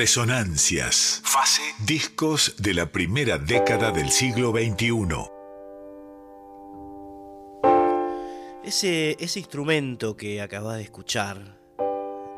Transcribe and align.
Resonancias. 0.00 1.20
Fase. 1.24 1.60
Discos 1.84 2.54
de 2.56 2.72
la 2.72 2.90
primera 2.90 3.36
década 3.36 3.90
del 3.90 4.10
siglo 4.10 4.50
XXI. 4.50 4.90
Ese, 8.64 9.22
ese 9.22 9.40
instrumento 9.40 10.16
que 10.16 10.40
acabas 10.40 10.78
de 10.78 10.84
escuchar, 10.84 11.58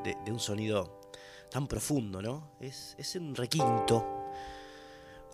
de, 0.03 0.33
un 0.33 0.41
sonido 0.41 1.01
tan 1.53 1.69
profundo, 1.69 2.21
¿no? 2.21 2.51
Es, 2.61 2.97
es 2.99 3.15
un 3.15 3.37
requinto. 3.37 4.27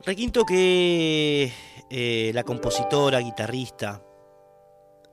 Requinto 0.04 0.44
que 0.44 1.50
eh, 1.88 2.30
la 2.34 2.44
compositora, 2.44 3.20
guitarrista, 3.20 4.04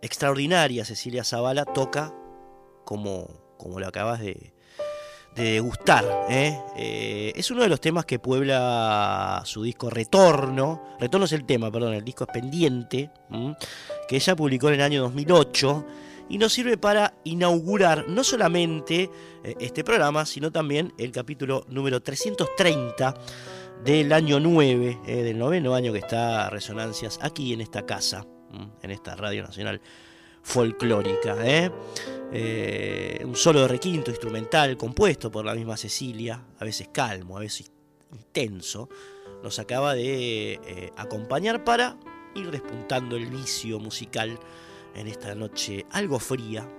extraordinaria 0.02 0.84
Cecilia 0.84 1.24
Zavala 1.24 1.64
toca 1.64 2.14
como, 2.84 3.56
como 3.58 3.80
lo 3.80 3.88
acabas 3.88 4.20
de, 4.20 4.55
de 5.36 5.60
gustar. 5.60 6.06
¿eh? 6.30 6.58
Eh, 6.78 7.34
es 7.36 7.52
uno 7.52 7.62
de 7.62 7.70
los 7.70 7.82
temas 7.82 8.06
que 8.06 8.20
puebla 8.20 9.42
su 9.46 9.64
disco 9.64 9.90
Retorno. 9.90 10.96
Retorno 11.00 11.26
es 11.26 11.34
el 11.34 11.46
tema, 11.46 11.72
perdón, 11.72 11.94
el 11.94 12.04
disco 12.04 12.26
es 12.26 12.34
Pendiente, 12.34 13.12
que 14.08 14.16
ella 14.16 14.36
publicó 14.36 14.70
en 14.70 14.76
el 14.76 14.82
año 14.82 15.02
2008 15.02 15.86
y 16.30 16.38
nos 16.38 16.54
sirve 16.54 16.78
para 16.78 17.14
inaugurar 17.24 18.08
no 18.08 18.24
solamente 18.24 19.10
eh, 19.44 19.56
este 19.60 19.84
programa, 19.84 20.26
sino 20.26 20.52
también 20.52 20.94
el 20.98 21.12
capítulo 21.12 21.66
número 21.70 22.02
330 22.02 23.14
del 23.84 24.14
año 24.14 24.40
9, 24.40 25.00
del 25.06 25.38
noveno 25.38 25.76
año 25.76 25.92
que 25.92 26.00
está 26.00 26.50
Resonancias 26.50 27.20
aquí 27.22 27.54
en 27.54 27.62
esta 27.62 27.86
casa, 27.86 28.26
en 28.82 28.90
esta 28.90 29.16
Radio 29.16 29.44
Nacional 29.44 29.82
folclórica. 30.46 31.36
¿eh? 31.42 31.72
Eh, 32.32 33.22
un 33.26 33.36
solo 33.36 33.62
de 33.62 33.68
requinto 33.68 34.12
instrumental 34.12 34.78
compuesto 34.78 35.32
por 35.32 35.44
la 35.44 35.56
misma 35.56 35.76
Cecilia, 35.76 36.42
a 36.60 36.64
veces 36.64 36.90
calmo, 36.92 37.36
a 37.36 37.40
veces 37.42 37.72
intenso, 38.14 38.88
nos 39.44 39.60
acaba 39.60 39.96
de 39.96 40.54
eh, 40.54 40.92
acompañar 40.96 41.64
para 41.64 41.98
ir 42.36 42.52
despuntando 42.52 43.16
el 43.16 43.26
vicio 43.26 43.80
musical 43.80 44.40
en 44.94 45.08
esta 45.08 45.36
noche 45.36 45.86
algo 45.92 46.20
fría 46.20 46.70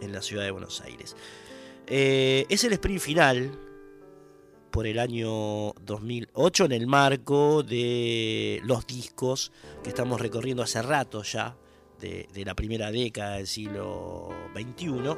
en 0.00 0.12
la 0.12 0.22
ciudad 0.22 0.44
de 0.44 0.50
Buenos 0.50 0.80
Aires. 0.80 1.16
es 1.86 2.64
el 2.64 2.72
sprint 2.72 3.00
final 3.00 3.58
por 4.70 4.86
el 4.86 4.98
año 4.98 5.72
2008 5.80 6.66
en 6.66 6.72
el 6.72 6.86
marco 6.86 7.62
de 7.62 8.60
los 8.64 8.86
discos 8.86 9.50
que 9.82 9.88
estamos 9.88 10.20
recorriendo 10.20 10.62
hace 10.62 10.82
rato 10.82 11.22
ya 11.22 11.56
de, 12.00 12.28
la 12.44 12.54
primera 12.54 12.90
década 12.90 13.36
del 13.36 13.46
siglo 13.46 14.28
XXI. 14.54 15.16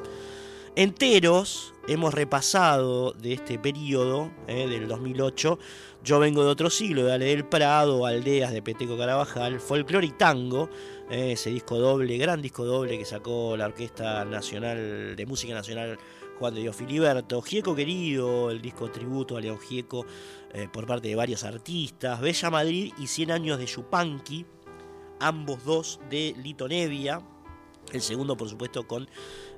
Enteros 0.75 1.73
hemos 1.87 2.13
repasado 2.13 3.11
de 3.11 3.33
este 3.33 3.59
periodo, 3.59 4.31
eh, 4.47 4.67
del 4.67 4.87
2008, 4.87 5.59
Yo 6.03 6.19
vengo 6.19 6.43
de 6.43 6.49
otro 6.49 6.69
siglo, 6.69 7.03
de 7.03 7.13
Ale 7.13 7.25
del 7.25 7.45
Prado, 7.45 8.05
Aldeas 8.05 8.51
de 8.51 8.61
Peteco 8.61 8.97
Carabajal, 8.97 9.59
Folklore 9.59 10.07
y 10.07 10.11
Tango, 10.11 10.69
eh, 11.09 11.33
ese 11.33 11.51
disco 11.51 11.77
doble, 11.77 12.17
gran 12.17 12.41
disco 12.41 12.65
doble 12.65 12.97
que 12.97 13.05
sacó 13.05 13.55
la 13.57 13.65
Orquesta 13.65 14.23
Nacional 14.25 15.15
de 15.15 15.25
Música 15.25 15.53
Nacional 15.53 15.99
Juan 16.41 16.55
de 16.55 16.61
Dios 16.61 16.75
Filiberto, 16.75 17.39
Gieco 17.43 17.75
Querido, 17.75 18.49
el 18.49 18.63
disco 18.63 18.89
tributo 18.89 19.37
a 19.37 19.41
León 19.41 19.59
Gieco 19.59 20.07
eh, 20.53 20.67
por 20.73 20.87
parte 20.87 21.07
de 21.07 21.15
varios 21.15 21.43
artistas, 21.43 22.19
Bella 22.19 22.49
Madrid 22.49 22.93
y 22.97 23.05
100 23.05 23.29
años 23.29 23.59
de 23.59 23.67
Yupanqui, 23.67 24.45
ambos 25.21 25.63
dos 25.63 25.99
de 26.09 26.35
Lito 26.37 26.67
Nevia. 26.67 27.21
El 27.91 28.01
segundo, 28.01 28.35
por 28.35 28.49
supuesto, 28.49 28.87
con 28.87 29.07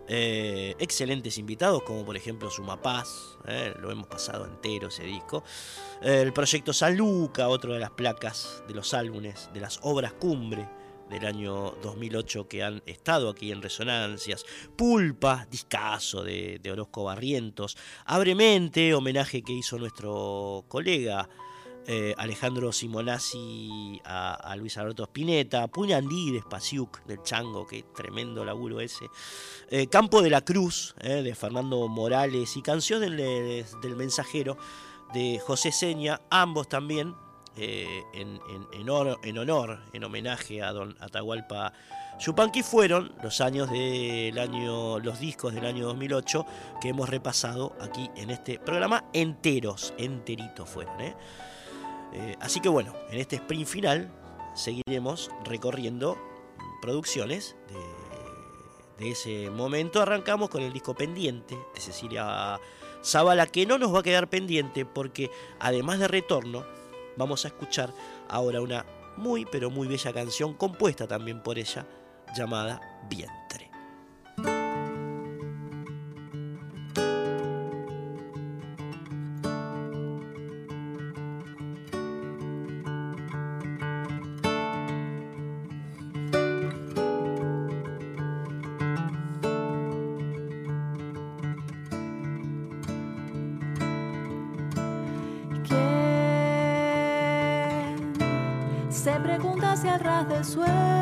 eh, 0.08 0.76
excelentes 0.80 1.38
invitados, 1.38 1.84
como 1.84 2.06
por 2.06 2.18
ejemplo 2.18 2.50
Sumapaz, 2.50 3.38
eh, 3.48 3.74
lo 3.80 3.92
hemos 3.92 4.08
pasado 4.08 4.46
entero 4.46 4.90
ese 4.90 5.04
disco. 5.04 5.44
el 6.02 6.34
proyecto 6.34 6.74
Saluca, 6.74 7.48
otro 7.48 7.74
de 7.74 7.80
las 7.80 7.92
placas 7.92 8.64
de 8.68 8.74
los 8.74 8.94
álbumes, 8.94 9.50
de 9.54 9.62
las 9.62 9.80
obras 9.84 10.14
cumbre 10.14 10.68
del 11.10 11.26
año 11.26 11.76
2008 11.82 12.48
que 12.48 12.64
han 12.64 12.82
estado 12.86 13.30
aquí 13.30 13.52
en 13.52 13.62
Resonancias. 13.62 14.46
Pulpa, 14.76 15.48
discaso 15.50 16.24
de, 16.24 16.60
de 16.62 16.72
Orozco 16.72 17.06
Barrientos. 17.06 17.78
Abremente, 18.06 18.94
homenaje 18.94 19.42
que 19.42 19.54
hizo 19.54 19.78
nuestro 19.78 20.66
colega 20.68 21.30
eh, 21.88 22.14
Alejandro 22.18 22.72
Simonazzi 22.72 24.02
a, 24.06 24.56
Luis 24.58 24.78
Alberto 24.78 25.04
Spinetta, 25.04 25.68
Puñandí 25.68 26.32
de 26.32 26.40
Spasiuk 26.42 27.04
del 27.06 27.22
Chango, 27.24 27.68
qué 27.68 27.84
tremendo 27.96 28.46
laburo 28.46 28.80
ese, 28.80 29.10
eh, 29.70 29.88
Campo 29.88 30.22
de 30.22 30.30
la 30.30 30.42
Cruz 30.42 30.96
eh, 31.02 31.22
de 31.22 31.36
Fernando 31.36 31.88
Morales 31.88 32.56
y 32.58 32.62
Canción 32.62 33.02
del, 33.02 33.96
Mensajero 33.96 34.58
de 35.14 35.40
José 35.40 35.72
Seña, 35.72 36.22
ambos 36.30 36.68
también 36.70 37.16
en, 37.56 38.90
honor, 38.90 39.80
en, 39.94 40.04
homenaje 40.04 40.64
a 40.64 40.72
don 40.72 40.98
Atahualpa 41.00 41.72
Yupanqui 42.20 42.64
fueron 42.64 43.12
los 43.22 43.42
años 43.42 43.70
del 43.70 44.38
año, 44.38 45.00
los 45.00 45.20
discos 45.20 45.54
del 45.54 45.66
año 45.66 45.86
2008 45.88 46.46
que 46.82 46.90
hemos 46.90 47.10
repasado 47.10 47.76
aquí 47.82 48.10
en 48.16 48.30
este 48.30 48.60
programa 48.60 49.06
enteros, 49.14 49.94
enteritos 49.98 50.70
fueron. 50.70 51.02
Eh, 51.02 51.16
así 52.40 52.60
que 52.60 52.70
bueno, 52.70 52.94
en 53.10 53.20
este 53.20 53.38
sprint 53.38 53.68
final 53.68 54.12
seguiremos 54.56 55.32
recorriendo 55.44 56.18
producciones 56.82 57.56
de, 58.98 59.12
ese 59.12 59.50
momento. 59.50 60.02
Arrancamos 60.02 60.50
con 60.50 60.62
el 60.62 60.72
disco 60.72 60.96
pendiente 60.96 61.58
de 61.74 61.82
Cecilia 61.82 62.60
Zavala, 63.04 63.48
que 63.48 63.66
no 63.66 63.78
nos 63.78 63.94
va 63.94 64.00
a 64.00 64.04
quedar 64.04 64.30
pendiente 64.30 64.86
porque 64.86 65.30
además 65.60 66.00
de 66.00 66.08
retorno, 66.08 66.66
vamos 67.18 67.46
a 67.46 67.50
escuchar 67.50 67.94
ahora 68.30 68.62
una 68.62 68.86
muy 69.18 69.46
pero 69.46 69.70
muy 69.70 69.88
bella 69.88 70.14
canción 70.14 70.54
compuesta 70.54 71.08
también 71.08 71.42
por 71.42 71.60
ella 71.60 71.86
llamada 72.36 72.82
Vientre. 73.10 73.63
de. 100.22 100.93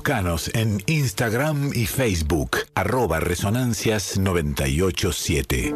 Búscanos 0.00 0.50
en 0.54 0.82
Instagram 0.86 1.72
y 1.74 1.84
Facebook, 1.84 2.56
arroba 2.74 3.20
resonancias987. 3.20 5.74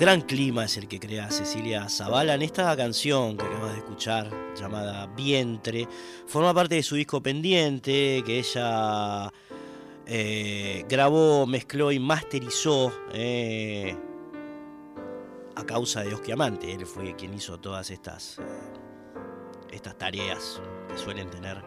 Gran 0.00 0.22
clima 0.22 0.64
es 0.64 0.76
el 0.78 0.88
que 0.88 0.98
crea 0.98 1.30
Cecilia 1.30 1.88
Zavala 1.88 2.34
en 2.34 2.42
esta 2.42 2.76
canción 2.76 3.36
que 3.36 3.46
acabas 3.46 3.74
de 3.74 3.78
escuchar, 3.78 4.32
llamada 4.56 5.06
Vientre. 5.06 5.86
Forma 6.26 6.52
parte 6.52 6.74
de 6.74 6.82
su 6.82 6.96
disco 6.96 7.22
pendiente 7.22 8.24
que 8.26 8.40
ella 8.40 9.32
eh, 10.06 10.84
grabó, 10.88 11.46
mezcló 11.46 11.92
y 11.92 12.00
masterizó 12.00 12.92
eh, 13.12 13.96
a 15.54 15.64
causa 15.64 16.02
de 16.02 16.14
Osquiamante. 16.14 16.72
Él 16.72 16.84
fue 16.84 17.14
quien 17.14 17.32
hizo 17.32 17.60
todas 17.60 17.92
estas, 17.92 18.40
eh, 18.40 18.42
estas 19.70 19.96
tareas 19.96 20.60
que 20.86 20.96
suelen 20.96 21.30
tener 21.30 21.62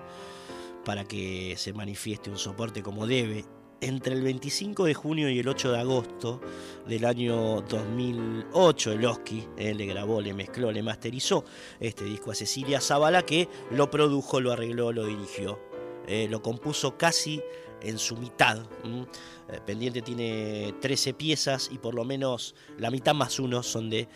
para 0.85 1.05
que 1.05 1.55
se 1.57 1.73
manifieste 1.73 2.29
un 2.29 2.37
soporte 2.37 2.81
como 2.81 3.05
debe. 3.07 3.45
Entre 3.81 4.13
el 4.13 4.21
25 4.21 4.83
de 4.83 4.93
junio 4.93 5.29
y 5.29 5.39
el 5.39 5.47
8 5.47 5.71
de 5.71 5.79
agosto 5.79 6.41
del 6.85 7.05
año 7.05 7.61
2008, 7.61 8.91
el 8.91 9.05
Oski 9.05 9.47
le 9.57 9.85
grabó, 9.85 10.19
le 10.19 10.33
mezcló, 10.33 10.69
le 10.69 10.83
masterizó 10.83 11.45
este 11.79 12.03
disco 12.03 12.31
a 12.31 12.35
Cecilia 12.35 12.81
Zavala, 12.81 13.21
que 13.21 13.47
lo 13.71 13.89
produjo, 13.89 14.41
lo 14.41 14.51
arregló, 14.51 14.91
lo 14.91 15.05
dirigió. 15.05 15.69
Eh, 16.09 16.27
lo 16.27 16.41
compuso 16.41 16.97
casi 16.97 17.39
en 17.81 17.99
su 17.99 18.17
mitad. 18.17 18.57
Eh, 18.57 19.59
Pendiente 19.63 20.01
tiene 20.01 20.73
13 20.81 21.13
piezas 21.13 21.69
y 21.71 21.77
por 21.77 21.93
lo 21.93 22.03
menos 22.03 22.55
la 22.79 22.89
mitad 22.89 23.13
más 23.13 23.39
uno 23.39 23.61
son 23.61 23.91
de 23.91 23.99
eh, 23.99 24.07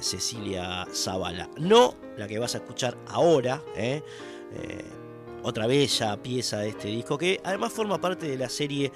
Cecilia 0.00 0.86
Zavala. 0.94 1.50
No 1.58 1.96
la 2.16 2.28
que 2.28 2.38
vas 2.38 2.54
a 2.54 2.58
escuchar 2.58 2.96
ahora, 3.08 3.60
¿eh? 4.54 4.84
Otra 5.42 5.66
bella 5.66 6.22
pieza 6.22 6.58
de 6.58 6.68
este 6.68 6.88
disco 6.88 7.18
que 7.18 7.40
además 7.42 7.72
forma 7.72 8.00
parte 8.00 8.26
de 8.28 8.38
la 8.38 8.48
serie 8.48 8.92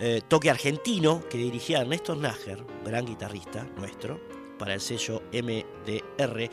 eh, 0.00 0.20
Toque 0.28 0.48
Argentino 0.48 1.22
que 1.28 1.38
dirigía 1.38 1.80
Ernesto 1.80 2.14
Nájer, 2.14 2.64
gran 2.84 3.04
guitarrista 3.04 3.66
nuestro, 3.76 4.20
para 4.58 4.74
el 4.74 4.80
sello 4.80 5.22
MDR. 5.32 6.50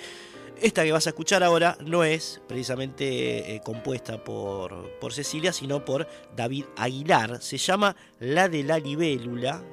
Esta 0.62 0.84
que 0.84 0.92
vas 0.92 1.06
a 1.08 1.12
escuchar 1.12 1.44
ahora 1.44 1.78
no 1.86 2.04
es 2.04 2.42
precisamente 2.48 3.56
eh, 3.56 3.62
compuesta 3.64 4.22
por, 4.24 5.00
por 5.00 5.14
Cecilia, 5.14 5.54
sino 5.54 5.86
por 5.86 6.08
David 6.36 6.66
Aguilar. 6.76 7.42
Se 7.42 7.58
llama 7.58 7.96
La 8.20 8.50
de 8.50 8.64
la 8.64 8.78
Libélula. 8.78 9.64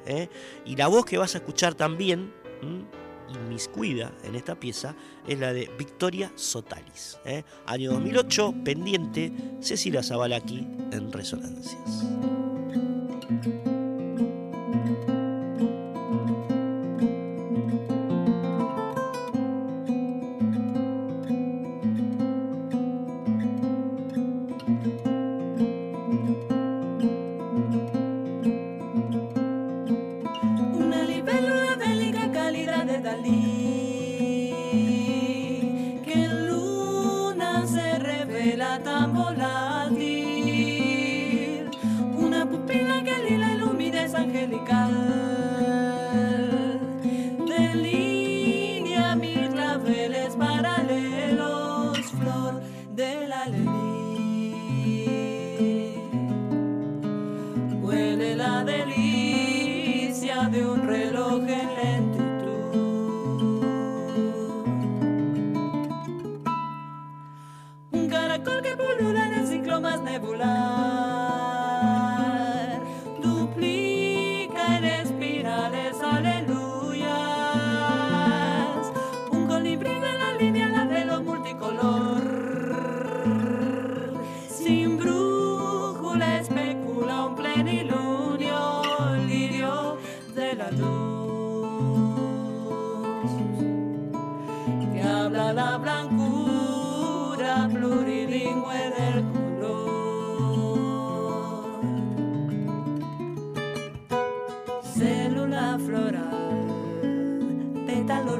Y 0.65 0.75
la 0.77 0.87
voz 0.87 1.03
que 1.03 1.17
vas 1.17 1.35
a 1.35 1.39
escuchar 1.39 1.75
también. 1.75 2.31
Inmiscuida 3.29 4.11
en 4.23 4.35
esta 4.35 4.55
pieza, 4.55 4.95
es 5.27 5.39
la 5.39 5.53
de 5.53 5.69
Victoria 5.77 6.31
Sotalis. 6.35 7.19
¿eh? 7.25 7.43
Año 7.65 7.91
2008, 7.91 8.55
pendiente, 8.63 9.31
Cecilia 9.61 10.03
Zavala 10.03 10.37
aquí 10.37 10.67
en 10.91 11.11
Resonancias. 11.11 12.05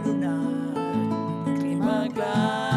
Lunar, 0.06 0.74
clima 1.60 2.08
claro, 2.14 2.77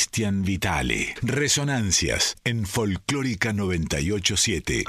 Cristian 0.00 0.40
Vitale. 0.44 1.14
Resonancias 1.20 2.38
en 2.44 2.64
Folclórica 2.64 3.52
987. 3.52 4.84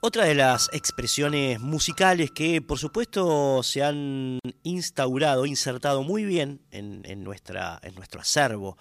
Otra 0.00 0.26
de 0.26 0.34
las 0.34 0.68
expresiones 0.74 1.60
musicales 1.60 2.30
que 2.32 2.60
por 2.60 2.78
supuesto 2.78 3.62
se 3.62 3.82
han 3.82 4.38
instaurado, 4.64 5.46
insertado 5.46 6.02
muy 6.02 6.26
bien 6.26 6.60
en, 6.72 7.24
nuestra, 7.24 7.80
en 7.82 7.94
nuestro 7.94 8.20
acervo 8.20 8.76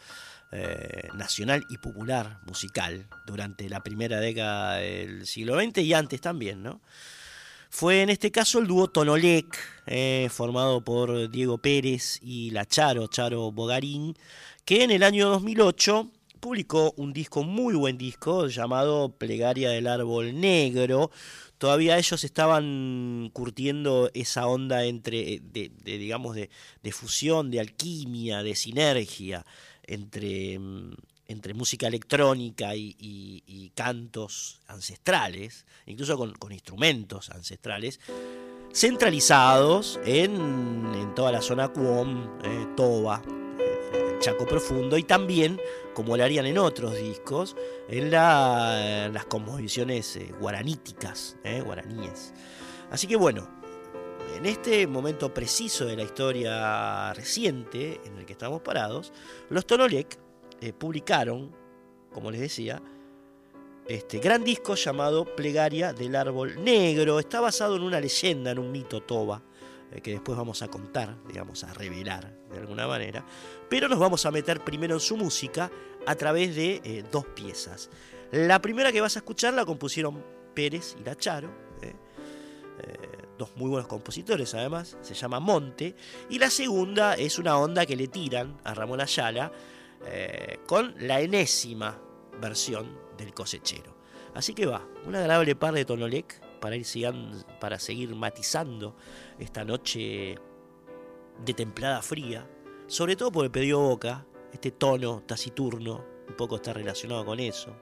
eh, 0.51 1.07
nacional 1.13 1.65
y 1.69 1.77
popular 1.77 2.39
musical 2.45 3.07
durante 3.25 3.69
la 3.69 3.81
primera 3.83 4.19
década 4.19 4.79
del 4.79 5.25
siglo 5.25 5.57
XX 5.57 5.77
y 5.77 5.93
antes 5.93 6.19
también, 6.19 6.61
¿no? 6.61 6.81
Fue 7.69 8.01
en 8.01 8.10
este 8.10 8.32
caso 8.32 8.60
el 8.60 8.67
dúo 8.67 8.88
Tonolec, 8.89 9.58
eh, 9.88 10.28
formado 10.32 10.84
por 10.84 11.30
Diego 11.30 11.58
Pérez 11.58 12.19
y 12.21 12.51
la 12.51 12.65
Charo, 12.65 13.08
Charo 13.08 13.51
Bogarín, 13.51 14.15
que 14.63 14.84
en 14.84 14.91
el 14.91 15.04
año 15.04 15.30
2008 15.30 16.12
publicó 16.39 16.93
un 16.97 17.12
disco, 17.12 17.43
muy 17.43 17.73
buen 17.73 17.97
disco, 17.97 18.47
llamado 18.47 19.10
Plegaria 19.17 19.69
del 19.69 19.88
Árbol 19.88 20.39
Negro. 20.39 21.12
Todavía 21.58 21.97
ellos 21.97 22.23
estaban 22.23 23.30
curtiendo 23.34 24.12
esa 24.13 24.45
onda 24.47 24.86
entre, 24.86 25.39
de, 25.41 25.71
de, 25.84 25.97
digamos, 25.97 26.36
de, 26.36 26.49
de, 26.84 26.91
fusión, 26.91 27.49
de 27.49 27.60
alquimia, 27.62 28.43
de 28.43 28.56
sinergia 28.56 29.45
entre, 29.88 30.60
entre 31.27 31.53
música 31.53 31.88
electrónica 31.88 32.75
y, 32.75 33.71
cantos 33.75 34.61
ancestrales, 34.67 35.65
incluso 35.85 36.17
con, 36.17 36.51
instrumentos 36.51 37.29
ancestrales 37.29 37.99
centralizados 38.73 39.99
en, 40.05 40.35
en, 40.95 41.15
toda 41.15 41.31
la 41.31 41.41
zona 41.41 41.69
Cuom, 41.69 42.39
eh, 42.43 42.67
Toba, 42.75 43.21
eh, 43.59 44.17
Chaco 44.19 44.45
Profundo 44.45 44.97
y 44.97 45.03
también, 45.03 45.59
como 45.93 46.17
lo 46.17 46.23
harían 46.23 46.45
en 46.45 46.57
otros 46.57 46.95
discos, 46.97 47.55
en, 47.89 48.11
la, 48.11 49.05
en 49.05 49.13
las 49.13 49.25
composiciones 49.25 50.15
eh, 50.17 50.33
guaraníticas, 50.39 51.38
guaraníes. 51.63 52.33
Así 52.91 53.07
que 53.07 53.15
bueno, 53.15 53.47
en 54.35 54.45
este 54.45 54.85
momento 54.88 55.33
preciso 55.33 55.85
de 55.85 55.95
la 55.95 56.03
historia 56.03 57.13
reciente 57.13 58.01
en 58.05 58.17
el 58.17 58.25
que 58.25 58.33
estamos 58.33 58.61
parados, 58.61 59.13
los 59.49 59.65
Tonolec 59.65 60.24
publicaron, 60.77 61.55
como 62.11 62.31
les 62.31 62.41
decía, 62.41 62.81
este 63.87 64.17
gran 64.17 64.43
disco 64.43 64.73
llamado 64.73 65.35
Plegaria 65.35 65.93
del 65.93 66.15
Árbol 66.15 66.63
Negro. 66.63 67.19
Está 67.19 67.39
basado 67.39 67.75
en 67.75 67.83
una 67.83 67.99
leyenda, 67.99 68.51
en 68.51 68.59
un 68.59 68.71
mito 68.71 69.03
toba, 69.03 69.43
eh, 69.91 70.01
que 70.01 70.11
después 70.11 70.37
vamos 70.37 70.61
a 70.63 70.67
contar, 70.67 71.15
digamos, 71.27 71.63
a 71.63 71.73
revelar 71.73 72.35
de 72.51 72.57
alguna 72.57 72.87
manera. 72.87 73.23
Pero 73.69 73.87
nos 73.87 73.99
vamos 73.99 74.25
a 74.25 74.31
meter 74.31 74.61
primero 74.61 74.95
en 74.95 74.99
su 74.99 75.15
música 75.15 75.69
a 76.05 76.15
través 76.15 76.55
de 76.55 76.81
eh, 76.83 77.03
dos 77.11 77.25
piezas. 77.27 77.89
La 78.31 78.59
primera 78.59 78.91
que 78.91 79.01
vas 79.01 79.15
a 79.17 79.19
escuchar 79.19 79.53
la 79.53 79.65
compusieron 79.65 80.23
Pérez 80.55 80.95
y 80.99 81.03
La 81.03 81.15
Charo. 81.15 81.49
Eh, 81.81 81.93
dos 83.37 83.55
muy 83.55 83.69
buenos 83.69 83.87
compositores 83.87 84.53
además, 84.55 84.97
se 85.01 85.13
llama 85.13 85.39
Monte. 85.39 85.95
Y 86.29 86.39
la 86.39 86.49
segunda 86.49 87.13
es 87.13 87.37
una 87.37 87.57
onda 87.57 87.85
que 87.85 87.95
le 87.95 88.07
tiran 88.07 88.57
a 88.63 88.73
Ramón 88.73 88.99
Ayala 88.99 89.51
con 90.67 90.95
la 90.99 91.21
enésima 91.21 91.99
versión 92.39 92.97
del 93.17 93.33
cosechero. 93.33 93.95
Así 94.33 94.53
que 94.53 94.65
va, 94.65 94.85
un 95.05 95.15
agradable 95.15 95.55
par 95.55 95.73
de 95.73 95.85
Tonolec 95.85 96.41
para, 96.59 96.75
ir 96.75 96.85
para 97.59 97.79
seguir 97.79 98.13
matizando 98.15 98.95
esta 99.39 99.63
noche 99.63 100.37
de 101.43 101.53
templada 101.53 102.01
fría, 102.01 102.47
sobre 102.87 103.15
todo 103.15 103.31
por 103.31 103.45
el 103.45 103.51
pedido 103.51 103.79
boca, 103.79 104.25
este 104.51 104.71
tono 104.71 105.23
taciturno, 105.25 106.03
un 106.27 106.35
poco 106.35 106.57
está 106.57 106.73
relacionado 106.73 107.25
con 107.25 107.39
eso. 107.39 107.75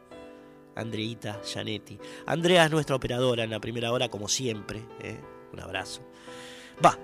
Andreita 0.76 1.40
Gianetti. 1.44 2.00
Andrea 2.26 2.66
es 2.66 2.72
nuestra 2.72 2.96
operadora 2.96 3.44
en 3.44 3.52
la 3.52 3.60
primera 3.60 3.92
hora, 3.92 4.10
como 4.10 4.28
siempre. 4.28 4.84
¿eh? 5.02 5.20
Un 5.52 5.60
abrazo. 5.60 6.02
Va, 6.84 6.98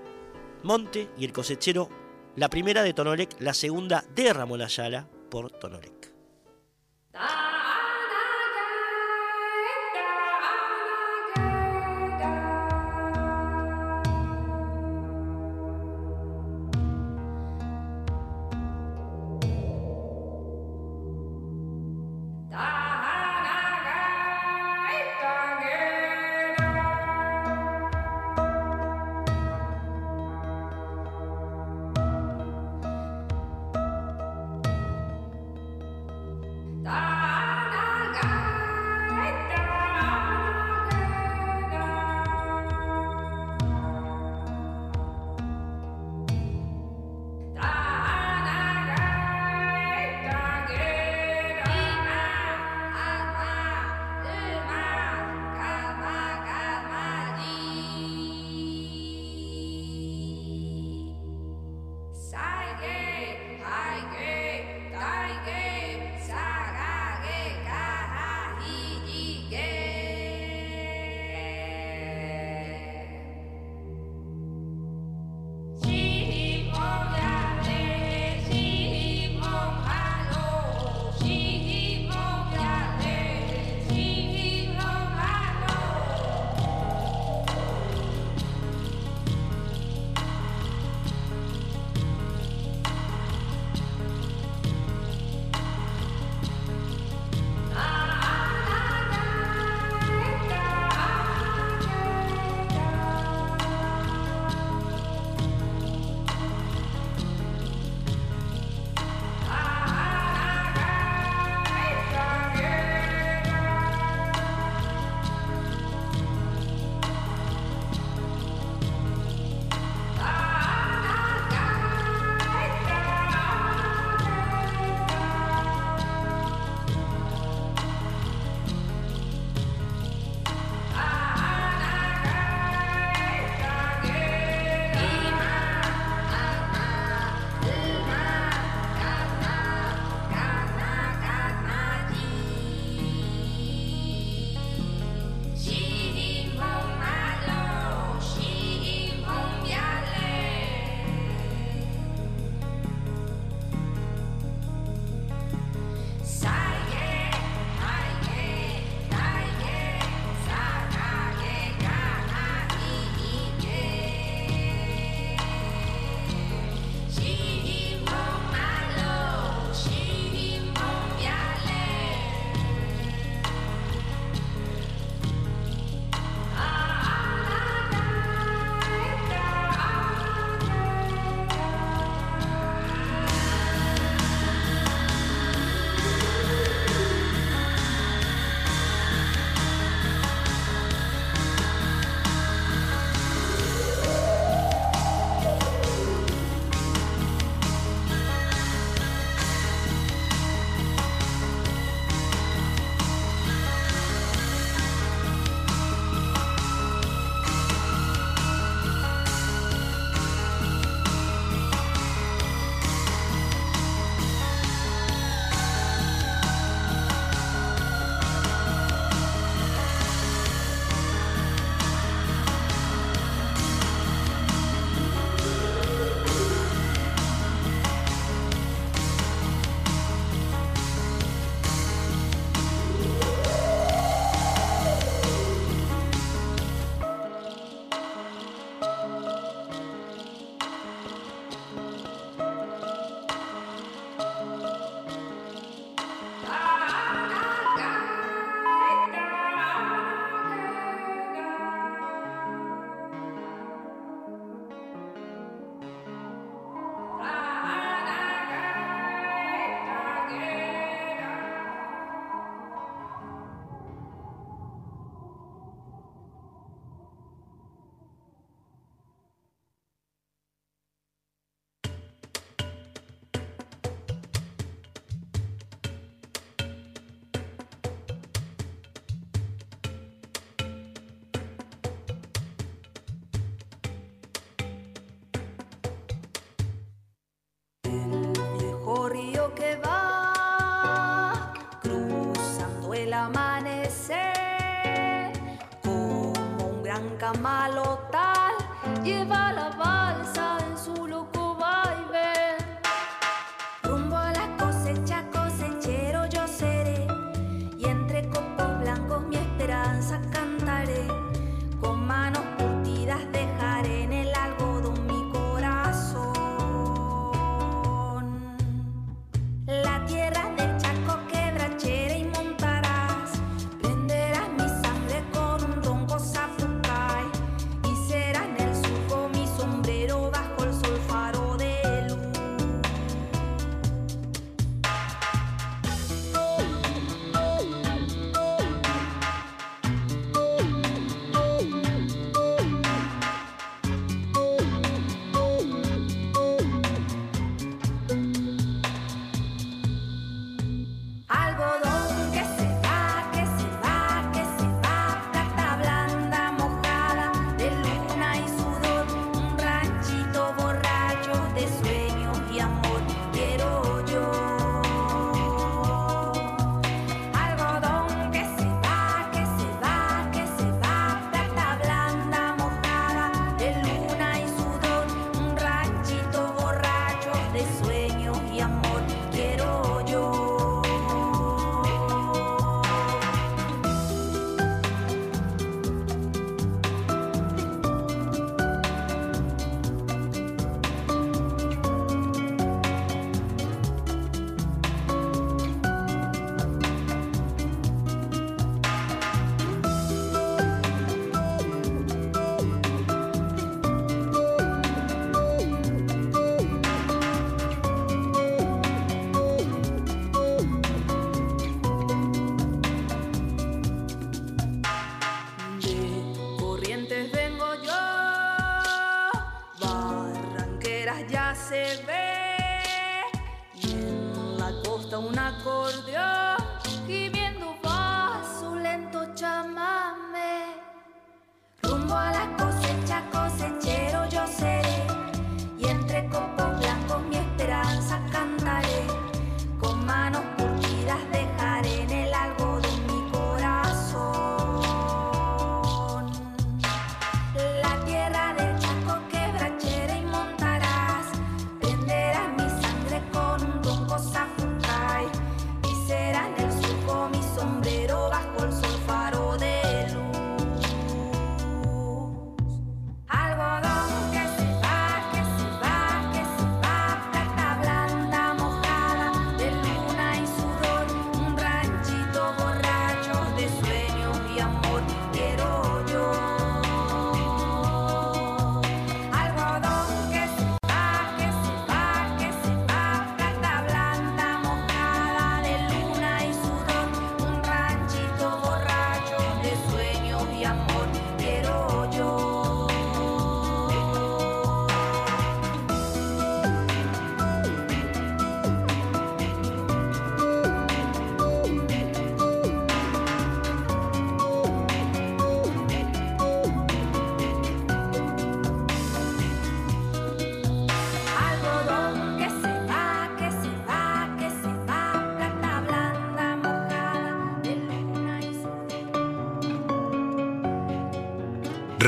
Monte 0.63 1.10
y 1.17 1.25
el 1.25 1.32
cosechero, 1.32 1.88
la 2.39 2.49
primera 2.49 2.84
de 2.84 2.93
Tonolec, 2.93 3.36
la 3.39 3.54
segunda 3.54 4.06
de 4.15 4.32
Ramón 4.32 4.62
Ayala 4.62 5.10
por 5.30 5.52
Tonolec. 5.52 5.99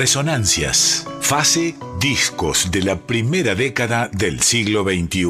Resonancias, 0.02 1.06
fase 1.20 1.76
discos 2.00 2.72
de 2.72 2.82
la 2.82 3.06
primera 3.06 3.54
década 3.54 4.10
del 4.12 4.40
siglo 4.40 4.82
XXI. 4.82 5.28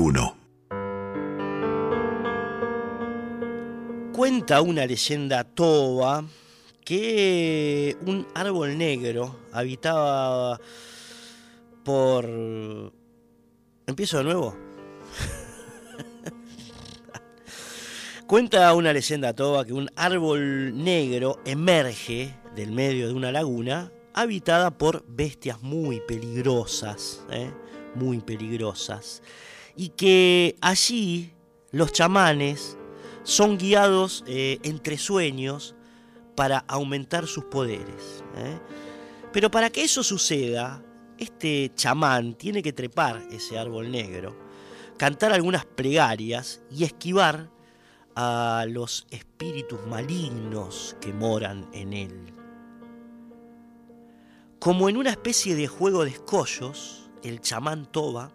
Cuenta 4.14 4.62
una 4.62 4.86
leyenda 4.86 5.44
toba 5.44 6.24
que 6.86 7.98
un 8.06 8.26
árbol 8.34 8.78
negro 8.78 9.42
habitaba 9.52 10.58
por... 11.84 12.24
¿Empiezo 13.88 14.20
de 14.20 14.24
nuevo? 14.24 14.58
Cuenta 18.26 18.74
una 18.74 18.94
leyenda 18.94 19.34
toba 19.34 19.66
que 19.66 19.74
un 19.74 19.90
árbol 19.98 20.82
negro 20.82 21.42
emerge 21.44 22.34
del 22.56 22.72
medio 22.72 23.10
de 23.10 23.14
una 23.14 23.34
laguna 23.34 23.92
habitada 24.14 24.78
por 24.78 25.06
bestias 25.08 25.62
muy 25.62 26.02
peligrosas, 26.02 27.24
¿eh? 27.30 27.52
muy 27.96 28.20
peligrosas, 28.20 29.22
y 29.76 29.90
que 29.90 30.56
allí 30.62 31.34
los 31.72 31.92
chamanes 31.92 32.78
son 33.24 33.58
guiados 33.58 34.24
eh, 34.28 34.60
entre 34.64 34.98
sueños 34.98 35.76
para 36.36 36.60
aumentar 36.60 37.28
sus 37.28 37.46
poderes. 37.46 38.24
¿eh? 38.38 38.60
Pero 39.32 39.52
para 39.52 39.70
que 39.70 39.84
eso 39.84 40.04
suceda, 40.04 40.84
este 41.18 41.72
chamán 41.76 42.34
tiene 42.34 42.64
que 42.64 42.74
trepar 42.74 43.22
ese 43.32 43.58
árbol 43.58 43.92
negro, 43.92 44.36
cantar 44.98 45.32
algunas 45.32 45.66
plegarias 45.66 46.62
y 46.72 46.84
esquivar 46.84 47.50
a 48.16 48.66
los 48.68 49.08
espíritus 49.10 49.80
malignos 49.88 50.98
que 51.00 51.14
moran 51.14 51.70
en 51.74 51.94
él. 51.94 52.41
Como 54.62 54.90
en 54.90 54.98
una 54.98 55.10
especie 55.10 55.56
de 55.56 55.68
juego 55.68 56.04
de 56.04 56.12
escollos, 56.12 57.10
el 57.24 57.42
chamán 57.42 57.92
Toba 57.92 58.32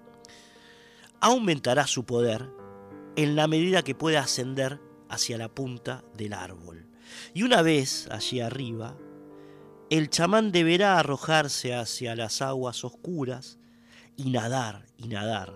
aumentará 1.20 1.86
su 1.86 2.04
poder 2.04 2.50
en 3.14 3.36
la 3.36 3.46
medida 3.46 3.84
que 3.84 3.94
pueda 3.94 4.22
ascender 4.22 4.80
hacia 5.08 5.38
la 5.38 5.48
punta 5.48 6.02
del 6.16 6.32
árbol. 6.32 6.88
Y 7.32 7.44
una 7.44 7.62
vez 7.62 8.08
allí 8.10 8.40
arriba, 8.40 8.96
el 9.88 10.10
chamán 10.10 10.50
deberá 10.50 10.98
arrojarse 10.98 11.76
hacia 11.76 12.16
las 12.16 12.42
aguas 12.42 12.82
oscuras 12.82 13.60
y 14.16 14.30
nadar 14.30 14.84
y 14.96 15.06
nadar, 15.06 15.54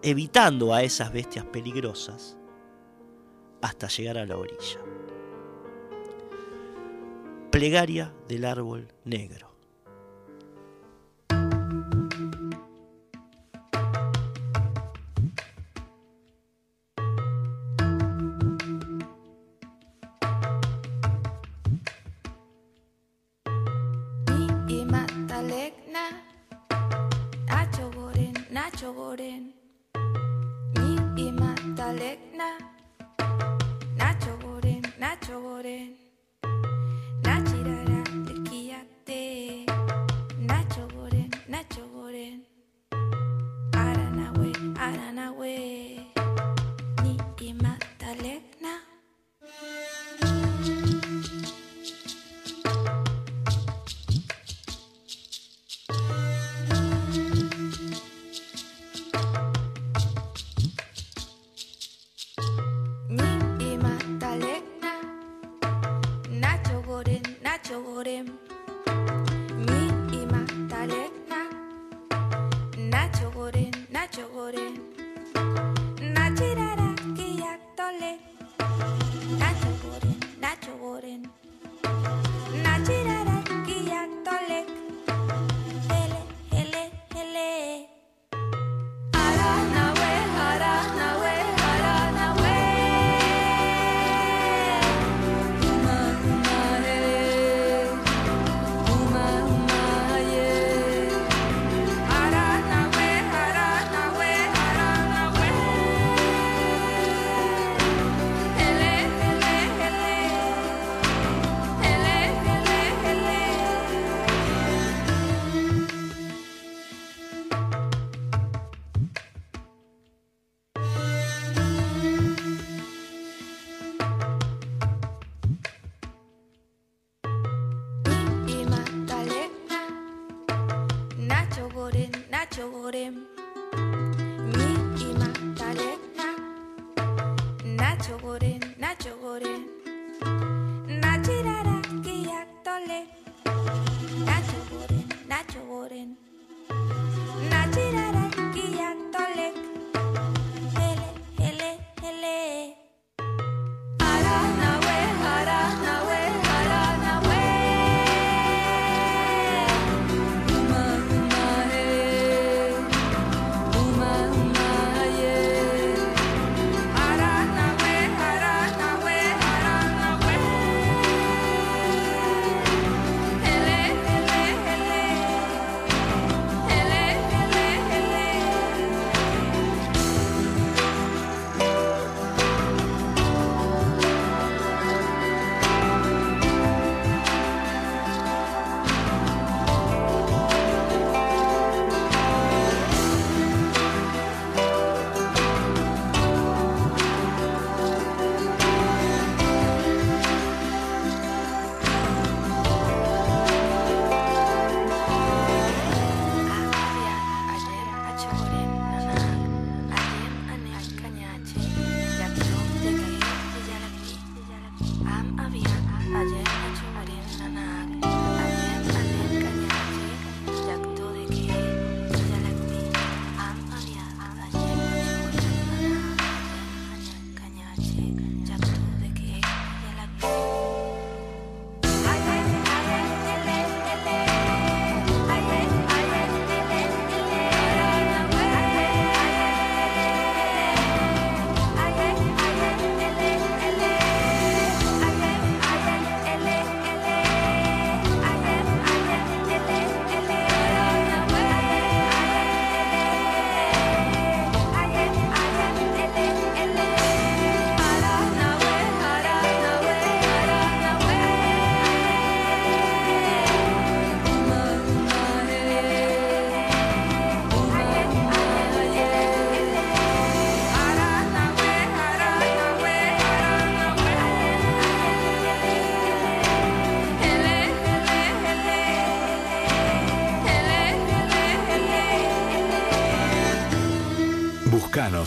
evitando 0.00 0.72
a 0.72 0.82
esas 0.82 1.12
bestias 1.12 1.44
peligrosas 1.44 2.38
hasta 3.60 3.88
llegar 3.88 4.16
a 4.16 4.24
la 4.24 4.38
orilla. 4.38 4.80
Plegaria 7.50 8.14
del 8.28 8.46
árbol 8.46 8.88
negro. 9.04 9.47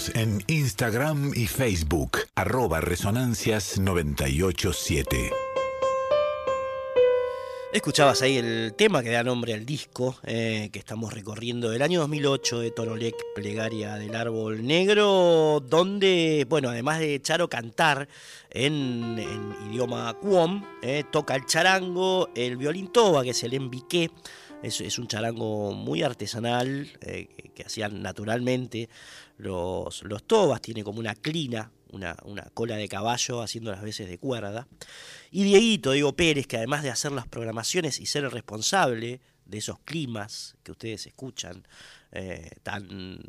En 0.09 0.43
Instagram 0.47 1.31
y 1.35 1.45
Facebook, 1.47 2.19
arroba 2.33 2.81
Resonancias 2.81 3.77
987. 3.77 5.31
Escuchabas 7.71 8.21
ahí 8.21 8.37
el 8.37 8.73
tema 8.75 9.03
que 9.03 9.11
da 9.11 9.23
nombre 9.23 9.53
al 9.53 9.65
disco 9.65 10.17
eh, 10.23 10.69
que 10.73 10.79
estamos 10.79 11.13
recorriendo 11.13 11.69
del 11.69 11.81
año 11.81 11.99
2008 12.01 12.59
de 12.59 12.71
Tonolec, 12.71 13.15
Plegaria 13.35 13.95
del 13.95 14.15
Árbol 14.15 14.65
Negro, 14.65 15.61
donde, 15.65 16.45
bueno, 16.49 16.69
además 16.69 16.99
de 16.99 17.21
Charo 17.21 17.47
cantar 17.47 18.07
en, 18.49 19.19
en 19.19 19.71
idioma 19.71 20.13
cuom, 20.15 20.65
eh, 20.81 21.03
toca 21.11 21.35
el 21.35 21.45
charango, 21.45 22.29
el 22.35 22.57
violín 22.57 22.87
toba, 22.87 23.23
que 23.23 23.29
es 23.29 23.43
el 23.43 23.53
embiqué, 23.53 24.09
es, 24.63 24.81
es 24.81 24.99
un 24.99 25.07
charango 25.07 25.73
muy 25.73 26.03
artesanal 26.03 26.89
eh, 27.01 27.27
que, 27.53 27.63
hacían 27.63 28.01
naturalmente 28.01 28.89
los, 29.37 30.03
los 30.03 30.23
tobas, 30.23 30.61
tiene 30.61 30.83
como 30.83 30.99
una 30.99 31.15
clina, 31.15 31.71
una, 31.91 32.15
una 32.23 32.43
cola 32.53 32.75
de 32.75 32.87
caballo 32.87 33.41
haciendo 33.41 33.71
las 33.71 33.81
veces 33.81 34.09
de 34.09 34.17
cuerda. 34.17 34.67
Y 35.31 35.43
Dieguito, 35.43 35.91
Diego 35.91 36.13
Pérez, 36.15 36.47
que 36.47 36.57
además 36.57 36.83
de 36.83 36.89
hacer 36.89 37.11
las 37.11 37.27
programaciones 37.27 37.99
y 37.99 38.05
ser 38.05 38.23
el 38.23 38.31
responsable 38.31 39.21
de 39.45 39.57
esos 39.57 39.79
climas 39.79 40.55
que 40.63 40.71
ustedes 40.71 41.05
escuchan, 41.07 41.67
eh, 42.11 42.51
tan 42.63 43.19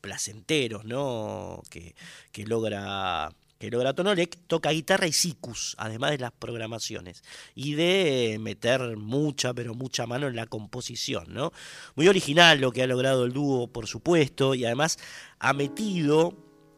placenteros, 0.00 0.84
¿no? 0.84 1.62
Que, 1.70 1.94
que 2.32 2.46
logra 2.46 3.30
que 3.66 3.72
logra 3.72 3.94
Tonolec, 3.94 4.38
toca 4.46 4.70
guitarra 4.70 5.08
y 5.08 5.12
sicus, 5.12 5.74
además 5.76 6.12
de 6.12 6.18
las 6.18 6.30
programaciones, 6.30 7.24
y 7.56 7.74
de 7.74 8.38
meter 8.40 8.96
mucha, 8.96 9.54
pero 9.54 9.74
mucha 9.74 10.06
mano 10.06 10.28
en 10.28 10.36
la 10.36 10.46
composición, 10.46 11.34
¿no? 11.34 11.52
Muy 11.96 12.06
original 12.06 12.60
lo 12.60 12.70
que 12.70 12.84
ha 12.84 12.86
logrado 12.86 13.24
el 13.24 13.32
dúo, 13.32 13.66
por 13.66 13.88
supuesto, 13.88 14.54
y 14.54 14.64
además 14.64 15.00
ha 15.40 15.52
metido 15.52 16.34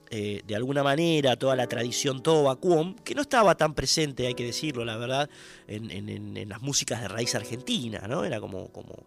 eh, 0.09 0.41
de 0.47 0.57
alguna 0.57 0.83
manera 0.83 1.37
toda 1.37 1.57
la 1.57 1.67
tradición 1.67 2.23
toba 2.23 2.57
cuom, 2.57 2.95
que 2.95 3.15
no 3.15 3.21
estaba 3.21 3.55
tan 3.55 3.75
presente, 3.75 4.27
hay 4.27 4.35
que 4.35 4.47
decirlo, 4.47 4.87
la 4.87 4.97
verdad, 4.97 5.29
en, 5.67 6.49
las 6.49 6.63
músicas 6.63 7.03
de 7.03 7.09
raíz 7.09 7.35
argentina, 7.35 8.09
¿no? 8.09 8.25
Era 8.25 8.41
como, 8.41 8.73
como 8.73 9.05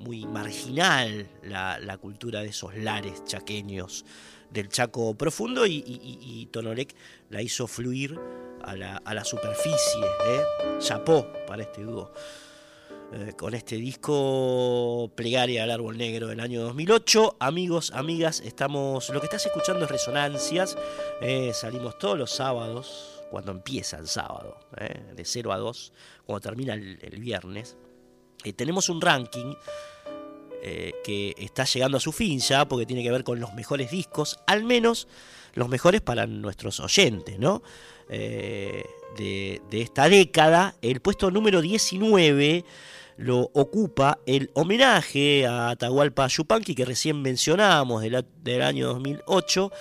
muy 0.00 0.26
marginal 0.26 1.28
la 1.44 1.96
cultura 1.98 2.40
de 2.40 2.48
esos 2.48 2.76
lares 2.76 3.24
chaqueños 3.24 4.04
del 4.50 4.68
Chaco 4.68 5.14
profundo 5.14 5.66
y, 5.66 5.82
y- 5.86 6.46
Tonolec 6.46 6.94
la 7.28 7.40
hizo 7.42 7.66
fluir 7.66 8.18
a 8.62 8.74
la, 8.76 8.96
a 8.98 9.14
la 9.14 9.24
superficie, 9.24 10.04
¿eh? 10.26 10.42
Chapó 10.80 11.26
para 11.46 11.62
este 11.62 11.82
dúo 11.82 12.12
eh, 13.12 13.32
con 13.36 13.54
este 13.54 13.76
disco 13.76 15.10
Plegaria 15.14 15.64
al 15.64 15.70
Árbol 15.70 15.96
Negro 15.96 16.26
del 16.26 16.40
año 16.40 16.62
2008. 16.62 17.36
Amigos, 17.40 17.92
amigas, 17.94 18.40
estamos. 18.40 19.08
Lo 19.10 19.20
que 19.20 19.26
estás 19.26 19.46
escuchando 19.46 19.84
es 19.84 19.90
Resonancias. 19.90 20.76
eh, 21.20 21.52
salimos 21.54 21.98
todos 21.98 22.18
los 22.18 22.30
sábados, 22.32 23.22
cuando 23.30 23.52
empieza 23.52 23.98
el 23.98 24.08
sábado, 24.08 24.58
de 25.14 25.24
0 25.24 25.52
a 25.52 25.58
2, 25.58 25.92
cuando 26.26 26.40
termina 26.40 26.74
el, 26.74 26.98
el 27.02 27.20
viernes. 27.20 27.76
Tenemos 28.56 28.88
un 28.88 29.00
ranking 29.00 29.54
eh, 30.62 30.92
que 31.04 31.34
está 31.38 31.64
llegando 31.64 31.96
a 31.96 32.00
su 32.00 32.12
fin 32.12 32.38
ya, 32.38 32.66
porque 32.66 32.86
tiene 32.86 33.02
que 33.02 33.10
ver 33.10 33.24
con 33.24 33.40
los 33.40 33.54
mejores 33.54 33.90
discos, 33.90 34.40
al 34.46 34.64
menos 34.64 35.08
los 35.54 35.68
mejores 35.68 36.00
para 36.00 36.26
nuestros 36.26 36.80
oyentes, 36.80 37.38
¿no? 37.38 37.62
Eh, 38.08 38.84
de, 39.16 39.60
de 39.70 39.82
esta 39.82 40.08
década, 40.08 40.76
el 40.82 41.00
puesto 41.00 41.30
número 41.30 41.60
19 41.60 42.64
lo 43.20 43.50
ocupa 43.52 44.18
el 44.24 44.50
homenaje 44.54 45.46
a 45.46 45.68
Atahualpa 45.68 46.26
Yupanqui 46.26 46.74
que 46.74 46.86
recién 46.86 47.20
mencionábamos 47.20 48.00
del, 48.00 48.24
del 48.42 48.62
año 48.62 48.86
2008, 48.88 49.72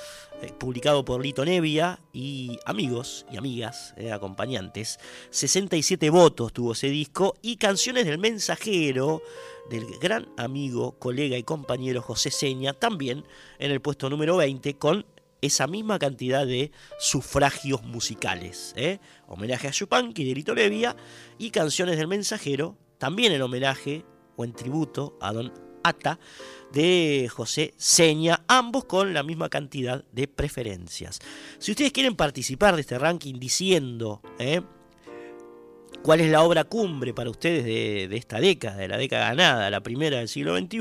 eh, 0.42 0.52
publicado 0.60 1.06
por 1.06 1.24
Lito 1.24 1.46
Nevia 1.46 2.02
y 2.12 2.60
amigos 2.66 3.26
y 3.32 3.38
amigas, 3.38 3.94
eh, 3.96 4.12
acompañantes. 4.12 5.00
67 5.30 6.10
votos 6.10 6.52
tuvo 6.52 6.74
ese 6.74 6.90
disco 6.90 7.34
y 7.42 7.56
canciones 7.56 8.06
del 8.06 8.18
mensajero 8.18 9.22
del 9.70 9.86
gran 10.02 10.28
amigo, 10.36 11.00
colega 11.00 11.38
y 11.38 11.44
compañero 11.44 12.02
José 12.02 12.32
Seña, 12.32 12.74
también 12.74 13.24
en 13.58 13.72
el 13.72 13.80
puesto 13.80 14.10
número 14.10 14.36
20 14.36 14.74
con 14.74 15.06
esa 15.42 15.66
misma 15.66 15.98
cantidad 15.98 16.46
de 16.46 16.74
sufragios 17.00 17.84
musicales. 17.84 18.74
¿eh? 18.76 19.00
Homenaje 19.28 19.70
a 19.70 19.72
Yupanqui 19.72 20.26
de 20.26 20.36
Lito 20.36 20.54
Nevia 20.54 20.98
y 21.38 21.52
canciones 21.52 21.96
del 21.96 22.10
mensajero, 22.10 22.76
también 23.00 23.32
en 23.32 23.42
homenaje 23.42 24.06
o 24.36 24.44
en 24.44 24.54
tributo 24.54 25.18
a 25.20 25.34
Don 25.34 25.52
Ata 25.84 26.20
de 26.72 27.28
José 27.34 27.74
Seña, 27.78 28.44
ambos 28.48 28.86
con 28.86 29.12
la 29.14 29.24
misma 29.24 29.50
cantidad 29.50 30.06
de 30.12 30.28
preferencias. 30.28 31.20
Si 31.58 31.72
ustedes 31.72 31.92
quieren 31.92 32.16
participar 32.16 32.76
de 32.76 32.82
este 32.82 33.00
ranking 33.00 33.40
diciendo 33.40 34.22
¿eh? 34.38 34.62
cuál 36.04 36.22
es 36.22 36.30
la 36.30 36.44
obra 36.44 36.66
cumbre 36.66 37.12
para 37.14 37.32
ustedes 37.32 37.66
de, 37.66 38.16
esta 38.16 38.40
década, 38.40 38.78
de 38.78 38.88
la 38.88 38.98
década 38.98 39.30
ganada, 39.30 39.70
la 39.70 39.82
primera 39.82 40.18
del 40.20 40.28
siglo 40.28 40.58
XXI, 40.58 40.80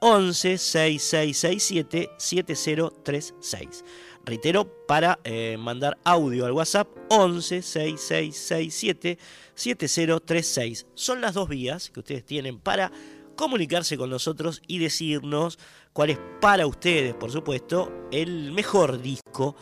11 0.00 0.58
6667 0.58 2.10
7036. 2.18 3.84
Reitero, 4.24 4.64
para 4.86 5.18
eh, 5.24 5.56
mandar 5.58 5.98
audio 6.04 6.46
al 6.46 6.52
WhatsApp 6.52 6.88
11 7.10 7.62
6667 7.62 9.18
7036. 9.54 10.86
Son 10.94 11.20
las 11.20 11.34
dos 11.34 11.48
vías 11.48 11.90
que 11.90 12.00
ustedes 12.00 12.24
tienen 12.24 12.58
para 12.58 12.90
comunicarse 13.36 13.96
con 13.96 14.10
nosotros 14.10 14.62
y 14.66 14.78
decirnos 14.78 15.58
cuál 15.92 16.10
es 16.10 16.18
para 16.40 16.66
ustedes, 16.66 17.14
por 17.14 17.30
supuesto, 17.30 17.92
el 18.10 18.52
mejor 18.52 19.00
disco 19.00 19.56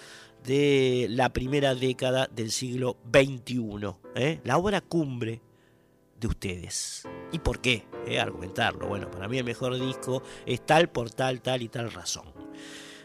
de 0.44 1.06
la 1.10 1.32
primera 1.32 1.74
década 1.74 2.28
del 2.32 2.50
siglo 2.50 2.96
XXI. 3.12 3.94
¿eh? 4.14 4.40
La 4.44 4.56
obra 4.58 4.80
cumbre 4.80 5.40
de 6.24 6.28
ustedes. 6.28 7.06
¿Y 7.32 7.38
por 7.38 7.60
qué? 7.60 7.84
Eh, 8.06 8.18
argumentarlo. 8.18 8.86
Bueno, 8.86 9.10
para 9.10 9.28
mí 9.28 9.36
el 9.36 9.44
mejor 9.44 9.78
disco 9.78 10.22
es 10.46 10.64
tal 10.64 10.88
por 10.88 11.10
tal, 11.10 11.42
tal 11.42 11.60
y 11.60 11.68
tal 11.68 11.92
razón. 11.92 12.24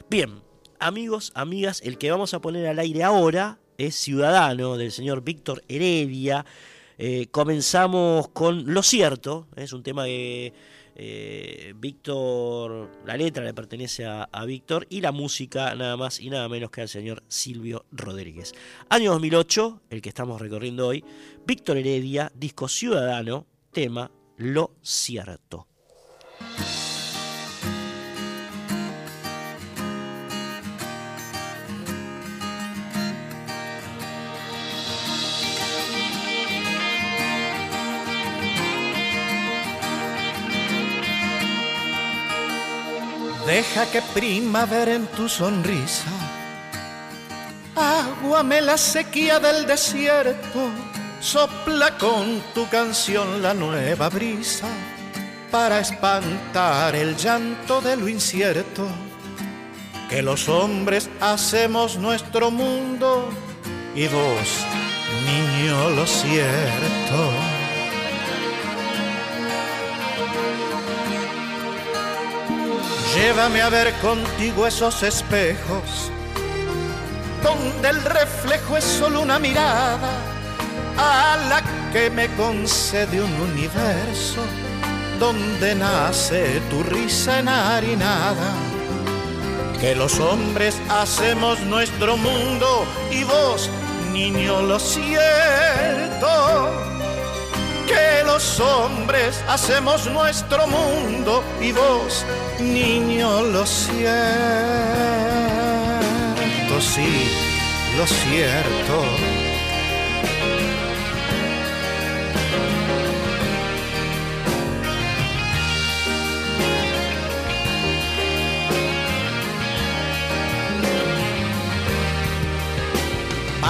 Bien, 0.09 0.41
amigos, 0.79 1.33
amigas, 1.35 1.81
el 1.83 1.97
que 1.97 2.11
vamos 2.11 2.33
a 2.33 2.39
poner 2.39 2.65
al 2.67 2.79
aire 2.79 3.03
ahora 3.03 3.59
es 3.77 3.95
Ciudadano 3.95 4.77
del 4.77 4.93
señor 4.93 5.21
Víctor 5.21 5.63
Heredia. 5.67 6.45
Eh, 6.97 7.27
comenzamos 7.29 8.29
con 8.29 8.73
Lo 8.73 8.83
Cierto, 8.83 9.47
es 9.57 9.73
un 9.73 9.83
tema 9.83 10.05
que 10.05 10.53
eh, 11.01 11.73
Víctor, 11.77 12.91
la 13.05 13.15
letra 13.15 13.41
le 13.41 13.53
pertenece 13.53 14.05
a, 14.05 14.23
a 14.23 14.43
Víctor 14.43 14.85
y 14.89 14.99
la 14.99 15.13
música 15.13 15.73
nada 15.73 15.95
más 15.95 16.19
y 16.19 16.29
nada 16.29 16.49
menos 16.49 16.71
que 16.71 16.81
al 16.81 16.89
señor 16.89 17.23
Silvio 17.29 17.85
Rodríguez. 17.91 18.53
Año 18.89 19.11
2008, 19.11 19.81
el 19.91 20.01
que 20.01 20.09
estamos 20.09 20.41
recorriendo 20.41 20.87
hoy, 20.87 21.05
Víctor 21.49 21.77
Heredia, 21.77 22.31
disco 22.35 22.67
Ciudadano, 22.67 23.47
tema 23.73 24.11
Lo 24.37 24.75
Cierto. 24.83 25.65
Deja 43.47 43.89
que 43.91 44.03
primavera 44.13 44.93
en 44.93 45.07
tu 45.07 45.27
sonrisa 45.27 46.11
aguame 47.75 48.61
la 48.61 48.77
sequía 48.77 49.39
del 49.39 49.65
desierto, 49.65 50.69
sopla 51.19 51.97
con 51.97 52.41
tu 52.53 52.67
canción 52.69 53.41
la 53.41 53.53
nueva 53.53 54.09
brisa 54.09 54.67
para 55.51 55.79
espantar 55.79 56.95
el 56.95 57.15
llanto 57.17 57.81
de 57.81 57.97
lo 57.97 58.07
incierto. 58.07 58.87
Que 60.09 60.21
los 60.21 60.49
hombres 60.49 61.09
hacemos 61.19 61.97
nuestro 61.97 62.49
mundo 62.49 63.29
y 63.95 64.07
vos, 64.07 64.65
niño, 65.25 65.89
lo 65.91 66.07
cierto. 66.07 67.31
Llévame 73.15 73.61
a 73.61 73.69
ver 73.69 73.93
contigo 73.99 74.65
esos 74.65 75.03
espejos, 75.03 76.11
donde 77.43 77.89
el 77.89 78.01
reflejo 78.03 78.77
es 78.77 78.83
solo 78.83 79.21
una 79.21 79.37
mirada 79.39 80.38
a 80.99 81.37
la 81.49 81.61
que 81.93 82.09
me 82.09 82.27
concede 82.35 83.21
un 83.21 83.33
universo, 83.51 84.41
donde 85.19 85.75
nace 85.75 86.61
tu 86.69 86.83
risa 86.83 87.39
enharinada. 87.39 88.53
Que 89.79 89.95
los 89.95 90.19
hombres 90.19 90.75
hacemos 90.89 91.59
nuestro 91.61 92.17
mundo 92.17 92.85
y 93.09 93.23
vos, 93.23 93.69
niño, 94.11 94.61
lo 94.61 94.77
siento. 94.79 96.27
que 97.87 98.23
los 98.23 98.59
hombres 98.59 99.43
hacemos 99.47 100.05
nuestro 100.11 100.67
mundo 100.67 101.43
y 101.59 101.71
vos, 101.71 102.23
niño, 102.59 103.41
lo 103.41 103.65
cierto, 103.65 104.05
sí, 106.79 107.31
lo 107.97 108.05
cierto. 108.05 109.38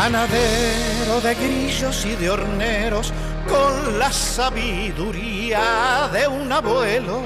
Panadero 0.02 1.20
de 1.20 1.36
grillos 1.36 2.06
y 2.06 2.16
de 2.16 2.30
horneros 2.30 3.12
con 3.50 4.00
la 4.00 4.10
sabiduría 4.14 6.10
de 6.14 6.26
un 6.26 6.50
abuelo. 6.50 7.24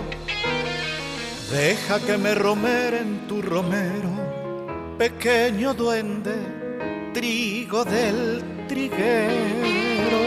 Deja 1.52 2.00
que 2.00 2.18
me 2.18 2.34
romere 2.34 3.02
en 3.02 3.28
tu 3.28 3.44
romero, 3.44 4.10
pequeño 4.98 5.76
duende, 5.76 6.34
trigo 7.14 7.86
del 7.86 8.66
triguero. 8.68 10.24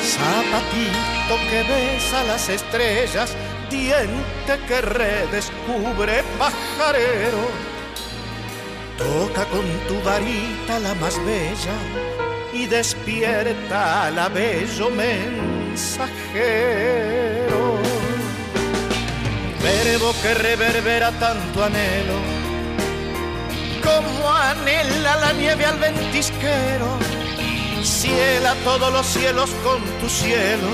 Zapatito 0.00 1.34
que 1.50 1.64
besa 1.64 2.22
las 2.28 2.48
estrellas, 2.48 3.34
diente 3.68 4.54
que 4.68 4.80
redescubre 4.82 6.22
pajarero. 6.38 7.77
Toca 8.98 9.44
con 9.46 9.64
tu 9.86 10.02
varita 10.02 10.78
la 10.80 10.94
más 10.96 11.16
bella 11.24 11.76
y 12.52 12.66
despierta 12.66 14.06
al 14.06 14.30
bello 14.32 14.90
mensajero. 14.90 16.18
Verbo 19.62 20.12
que 20.22 20.34
reverbera 20.34 21.12
tanto 21.12 21.64
anhelo, 21.64 22.18
como 23.84 24.32
anhela 24.32 25.16
la 25.16 25.32
nieve 25.32 25.64
al 25.64 25.78
ventisquero, 25.78 26.98
ciela 27.82 28.54
todos 28.64 28.92
los 28.92 29.06
cielos 29.06 29.50
con 29.62 29.80
tu 30.00 30.08
cielo, 30.08 30.68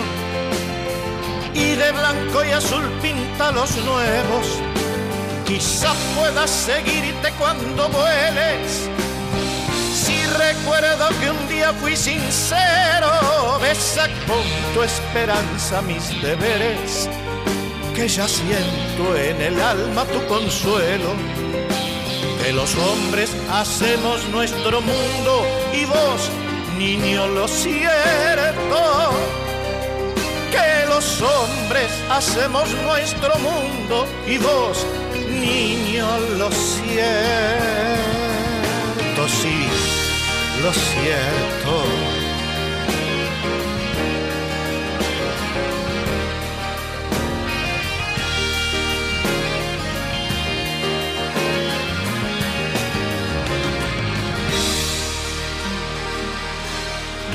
y 1.52 1.74
de 1.74 1.92
blanco 1.92 2.44
y 2.44 2.52
azul 2.52 2.88
pinta 3.02 3.52
los 3.52 3.76
nuevos. 3.84 4.46
Quizás 5.46 5.96
puedas 6.16 6.50
seguirte 6.50 7.30
cuando 7.38 7.88
vueles 7.88 8.88
recuerdo 10.34 11.08
que 11.20 11.30
un 11.30 11.48
día 11.48 11.72
fui 11.74 11.96
sincero, 11.96 13.58
besa 13.60 14.08
con 14.26 14.44
tu 14.74 14.82
esperanza 14.82 15.82
mis 15.82 16.20
deberes, 16.20 17.08
que 17.94 18.08
ya 18.08 18.28
siento 18.28 19.16
en 19.16 19.40
el 19.40 19.60
alma 19.60 20.04
tu 20.06 20.24
consuelo. 20.26 21.10
Que 22.42 22.52
los 22.52 22.74
hombres 22.76 23.34
hacemos 23.50 24.28
nuestro 24.28 24.80
mundo 24.80 25.46
y 25.72 25.84
vos, 25.86 26.30
niño, 26.78 27.26
lo 27.28 27.48
cierto. 27.48 28.80
Que 30.50 30.86
los 30.88 31.22
hombres 31.22 31.90
hacemos 32.10 32.68
nuestro 32.84 33.38
mundo 33.38 34.06
y 34.26 34.36
vos, 34.38 34.86
niño, 35.40 36.18
lo 36.38 36.50
cierto. 36.50 37.94
Sí 39.28 39.64
lo 40.64 40.72
cierto. 40.72 41.84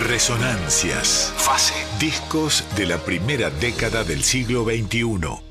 Resonancias. 0.07 1.33
Fase. 1.37 1.75
Discos 1.99 2.63
de 2.75 2.87
la 2.87 2.97
primera 2.97 3.51
década 3.51 4.03
del 4.03 4.23
siglo 4.23 4.63
XXI. 4.63 5.48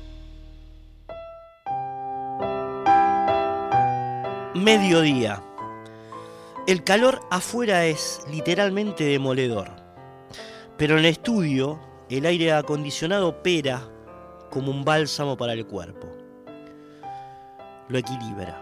Mediodía. 4.77 5.41
El 6.67 6.83
calor 6.83 7.21
afuera 7.31 7.87
es 7.87 8.21
literalmente 8.29 9.03
demoledor, 9.03 9.71
pero 10.77 10.93
en 10.93 10.99
el 10.99 11.05
estudio 11.05 11.79
el 12.07 12.27
aire 12.27 12.53
acondicionado 12.53 13.29
opera 13.29 13.81
como 14.51 14.69
un 14.69 14.85
bálsamo 14.85 15.35
para 15.37 15.53
el 15.53 15.65
cuerpo. 15.65 16.07
Lo 17.87 17.97
equilibra. 17.97 18.61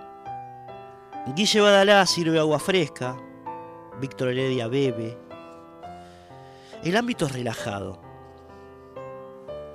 Guille 1.36 1.60
Badalá 1.60 2.06
sirve 2.06 2.40
agua 2.40 2.60
fresca, 2.60 3.18
Víctor 4.00 4.30
Heredia 4.30 4.70
bebe. 4.70 5.18
El 6.86 6.96
ámbito 6.96 7.26
es 7.26 7.34
relajado. 7.34 8.00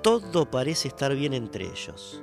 Todo 0.01 0.49
parece 0.49 0.87
estar 0.87 1.13
bien 1.13 1.35
entre 1.35 1.65
ellos. 1.65 2.22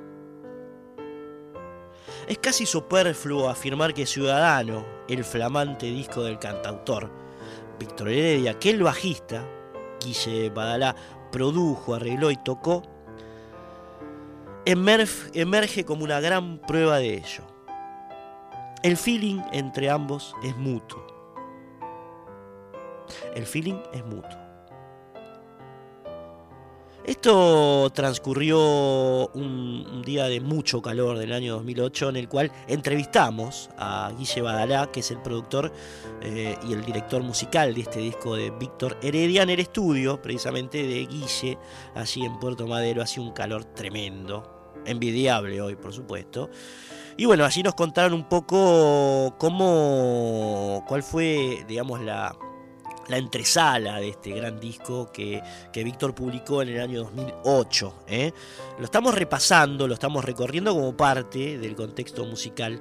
Es 2.27 2.37
casi 2.37 2.65
superfluo 2.65 3.49
afirmar 3.49 3.93
que 3.93 4.05
Ciudadano, 4.05 4.85
el 5.07 5.23
flamante 5.23 5.87
disco 5.87 6.23
del 6.23 6.39
cantautor 6.39 7.09
Víctor 7.79 8.09
Heredia, 8.09 8.59
que 8.59 8.69
el 8.69 8.83
bajista, 8.83 9.43
Guille 9.99 10.49
Badalá, 10.51 10.95
produjo, 11.31 11.95
arregló 11.95 12.29
y 12.29 12.37
tocó, 12.37 12.83
emerge 14.65 15.85
como 15.85 16.03
una 16.03 16.19
gran 16.19 16.59
prueba 16.59 16.99
de 16.99 17.15
ello. 17.15 17.43
El 18.83 18.97
feeling 18.97 19.41
entre 19.51 19.89
ambos 19.89 20.35
es 20.43 20.55
mutuo. 20.57 21.05
El 23.33 23.45
feeling 23.45 23.81
es 23.93 24.05
mutuo. 24.05 24.40
Esto 27.03 27.89
transcurrió 27.95 29.27
un, 29.29 30.03
día 30.05 30.25
de 30.25 30.39
mucho 30.39 30.83
calor 30.83 31.17
del 31.17 31.33
año 31.33 31.55
2008 31.55 32.09
en 32.09 32.15
el 32.15 32.29
cual 32.29 32.51
entrevistamos 32.67 33.71
a 33.77 34.11
Guille 34.17 34.41
Badalá, 34.41 34.91
que 34.91 34.99
es 34.99 35.09
el 35.09 35.19
productor 35.19 35.71
eh, 36.21 36.55
y 36.67 36.73
el 36.73 36.85
director 36.85 37.23
musical 37.23 37.73
de 37.73 37.81
este 37.81 37.99
disco 37.99 38.35
de 38.35 38.51
Víctor 38.51 38.97
Heredia, 39.01 39.41
en 39.41 39.49
el 39.49 39.59
estudio 39.59 40.21
precisamente 40.21 40.85
de 40.85 41.07
Guille, 41.07 41.57
allí 41.95 42.23
en 42.23 42.39
Puerto 42.39 42.67
Madero. 42.67 43.01
Hacía 43.01 43.23
un 43.23 43.31
calor 43.31 43.63
tremendo, 43.65 44.71
envidiable 44.85 45.59
hoy, 45.59 45.75
por 45.75 45.93
supuesto. 45.93 46.51
Y 47.17 47.25
bueno, 47.25 47.45
allí 47.45 47.63
nos 47.63 47.73
contaron 47.73 48.13
un 48.13 48.29
poco 48.29 49.35
cómo, 49.39 50.85
cuál 50.87 51.01
fue, 51.01 51.65
digamos, 51.67 52.01
la, 52.01 52.35
la 53.11 53.17
entresala 53.17 53.99
de 53.99 54.09
este 54.09 54.31
gran 54.31 54.59
disco 54.59 55.11
que, 55.11 55.43
Víctor 55.75 56.15
publicó 56.15 56.61
en 56.61 56.69
el 56.69 56.79
año 56.79 57.03
2008. 57.03 58.03
¿eh? 58.07 58.31
Lo 58.79 58.85
estamos 58.85 59.13
repasando, 59.13 59.85
lo 59.87 59.93
estamos 59.93 60.23
recorriendo 60.23 60.73
como 60.73 60.95
parte 60.95 61.57
del 61.57 61.75
contexto 61.75 62.25
musical 62.25 62.79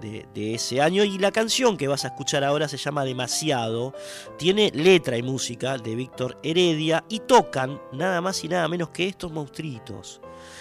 de, 0.00 0.26
de, 0.34 0.54
ese 0.54 0.82
año 0.82 1.02
y 1.02 1.18
la 1.18 1.32
canción 1.32 1.78
que 1.78 1.88
vas 1.88 2.04
a 2.04 2.08
escuchar 2.08 2.44
ahora 2.44 2.68
se 2.68 2.76
llama 2.76 3.04
Demasiado, 3.04 3.94
tiene 4.38 4.70
letra 4.74 5.16
y 5.16 5.22
música 5.22 5.78
de 5.78 5.94
Víctor 5.94 6.38
Heredia 6.42 7.04
y 7.08 7.20
tocan 7.20 7.80
nada 7.92 8.20
más 8.20 8.44
y 8.44 8.48
nada 8.48 8.68
menos 8.68 8.90
que 8.90 9.08
estos 9.08 9.32
monstruitos. 9.32 10.20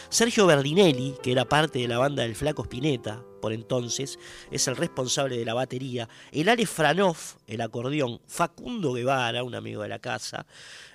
Sergio 0.09 0.45
Berdinelli, 0.47 1.17
que 1.21 1.33
era 1.33 1.43
parte 1.45 1.79
de 1.79 1.87
la 1.87 1.97
banda 1.97 2.23
del 2.23 2.35
Flaco 2.35 2.63
Spinetta, 2.63 3.21
por 3.39 3.53
entonces, 3.53 4.19
es 4.51 4.67
el 4.67 4.75
responsable 4.75 5.37
de 5.37 5.45
la 5.45 5.53
batería, 5.53 6.07
el 6.31 6.49
Ale 6.49 6.65
Franov, 6.65 7.17
el 7.47 7.61
acordeón, 7.61 8.21
Facundo 8.27 8.93
Guevara, 8.93 9.43
un 9.43 9.55
amigo 9.55 9.83
de 9.83 9.89
la 9.89 9.99
casa, 9.99 10.45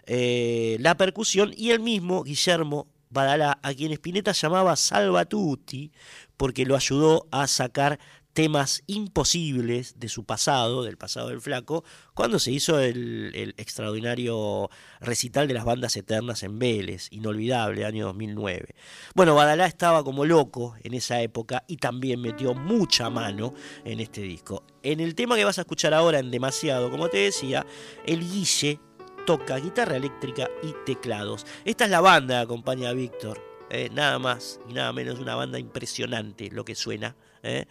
eh, 0.07 0.77
la 0.81 0.97
percusión 0.97 1.53
y 1.57 1.71
el 1.71 1.81
mismo 1.81 2.23
Guillermo 2.23 2.87
Badalá, 3.11 3.59
a 3.63 3.73
quien 3.73 3.93
Spinetta 3.93 4.33
llamaba 4.33 4.75
Salvatuti, 4.75 5.93
porque 6.37 6.67
lo 6.67 6.75
ayudó 6.75 7.29
a 7.31 7.47
sacar 7.47 8.01
temas 8.35 8.83
imposibles 8.89 10.01
de 10.01 10.09
su 10.09 10.25
pasado, 10.25 10.83
del 10.83 10.99
pasado 10.99 11.29
del 11.29 11.41
flaco, 11.41 11.85
cuando 12.15 12.41
se 12.41 12.51
hizo 12.51 12.81
el, 12.81 13.55
extraordinario 13.57 14.69
recital 15.01 15.47
de 15.47 15.55
las 15.55 15.65
bandas 15.65 15.97
eternas 15.97 16.43
en 16.43 16.59
Vélez, 16.59 17.09
inolvidable, 17.13 17.85
año 17.85 18.07
2009. 18.07 18.75
Bueno, 19.15 19.37
Badalá 19.37 19.67
estaba 19.67 20.03
como 20.03 20.25
loco 20.25 20.75
en 20.83 20.95
esa 20.95 21.23
época 21.23 21.65
y 21.69 21.77
también 21.77 22.21
metió 22.21 22.55
mucha 22.55 23.09
mano 23.09 23.55
en 23.85 24.01
este 24.01 24.23
disco. 24.23 24.65
En 24.83 24.99
el 24.99 25.15
tema 25.15 25.37
que 25.37 25.45
vas 25.45 25.59
a 25.59 25.63
escuchar 25.63 25.95
ahora, 25.95 26.19
en 26.19 26.33
Demasiado, 26.33 26.91
como 26.91 27.09
te 27.09 27.19
decía, 27.19 27.65
el 28.05 28.21
Guille 28.21 28.81
toca 29.27 29.57
guitarra 29.59 29.97
eléctrica 29.97 30.51
y 30.63 30.75
teclados. 30.85 31.47
Esta 31.65 31.85
es 31.85 31.91
la 31.91 32.01
banda 32.01 32.39
que 32.39 32.43
acompaña 32.43 32.89
a 32.89 32.95
Víctor. 32.95 33.41
Eh, 33.71 33.91
nada 33.93 34.19
más 34.19 34.61
y 34.69 34.75
nada 34.75 34.93
menos 34.93 35.21
una 35.21 35.37
banda 35.37 35.61
impresionante 35.61 36.51
lo 36.51 36.65
que 36.65 36.75
suena. 36.75 37.17
Eh 37.45 37.65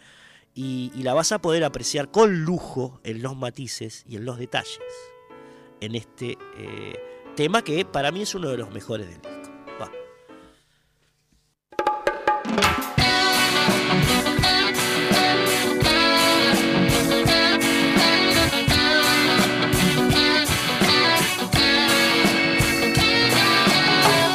y, 0.54 0.90
la 1.02 1.14
vas 1.14 1.32
a 1.32 1.40
poder 1.40 1.64
apreciar 1.64 2.10
con 2.10 2.44
lujo 2.44 3.00
en 3.04 3.22
los 3.22 3.36
matices 3.36 4.04
y 4.08 4.16
en 4.16 4.24
los 4.24 4.38
detalles 4.38 4.80
en 5.80 5.94
este 5.94 6.38
eh, 6.56 6.94
tema 7.36 7.62
que 7.62 7.84
para 7.84 8.10
mí 8.10 8.22
es 8.22 8.34
uno 8.34 8.48
de 8.48 8.56
los 8.56 8.70
mejores 8.70 9.08
del 9.08 9.20
disco. 9.20 9.52
Va. 9.80 9.90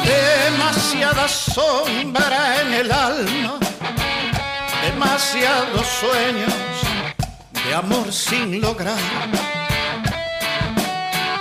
Demasiada 0.04 1.26
sombra 1.26 2.60
en 2.62 2.74
el 2.74 2.92
alma, 2.92 3.59
demasiados 5.00 5.86
sueños 5.86 6.52
de 7.64 7.74
amor 7.74 8.12
sin 8.12 8.60
lograr, 8.60 8.98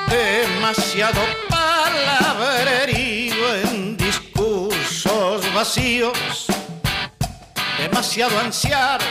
demasiado 0.08 1.20
palabrerío 1.50 3.36
en 3.66 3.98
discursos 3.98 5.54
vacíos, 5.54 6.48
demasiado 7.78 8.40
ansiar, 8.40 9.02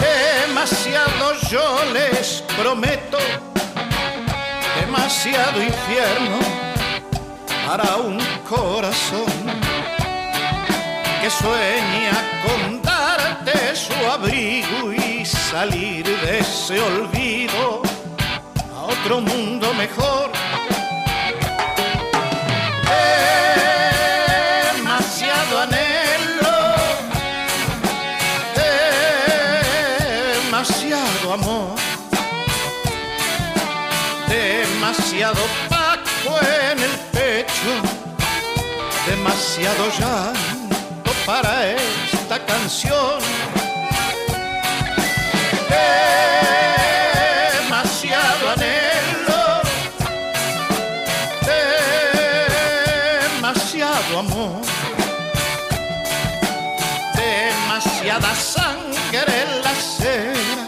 demasiado 0.00 1.34
yo 1.50 1.84
les 1.92 2.42
prometo, 2.56 3.18
demasiado 4.80 5.62
infierno 5.62 6.38
para 7.66 7.96
un 7.96 8.18
corazón 8.48 9.67
que 11.20 11.30
sueña 11.30 12.12
con 12.44 12.82
darte 12.82 13.74
su 13.74 13.92
abrigo 14.08 14.92
y 14.92 15.24
salir 15.24 16.04
de 16.04 16.38
ese 16.38 16.80
olvido 16.80 17.82
a 18.74 18.82
otro 18.82 19.20
mundo 19.20 19.74
mejor. 19.74 20.30
Demasiado 24.74 25.60
anhelo, 25.60 26.58
demasiado 30.44 31.32
amor, 31.32 31.74
demasiado 34.28 35.42
paco 35.68 36.38
en 36.70 36.78
el 36.78 36.94
pecho, 37.12 37.72
demasiado 39.06 39.90
llanto 39.98 40.47
para 41.28 41.72
esta 41.72 42.38
canción. 42.46 43.18
Demasiado 47.52 48.44
anhelo, 48.54 49.44
demasiado 53.36 54.18
amor, 54.20 54.62
demasiada 57.14 58.34
sangre 58.34 59.34
en 59.42 59.62
la 59.62 59.74
cera, 59.96 60.66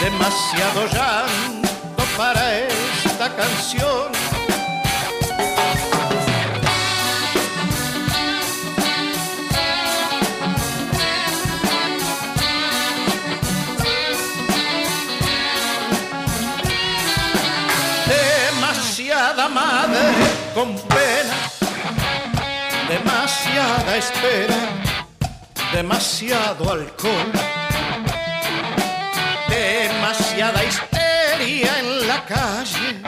demasiado 0.00 0.86
llanto 0.94 2.04
para 2.16 2.42
esta 2.60 3.28
canción. 3.36 4.25
Demasiada 23.86 23.96
espera, 23.98 24.56
demasiado 25.72 26.72
alcohol, 26.72 27.32
demasiada 29.48 30.64
histeria 30.64 31.78
en 31.78 32.08
la 32.08 32.24
calle, 32.24 33.00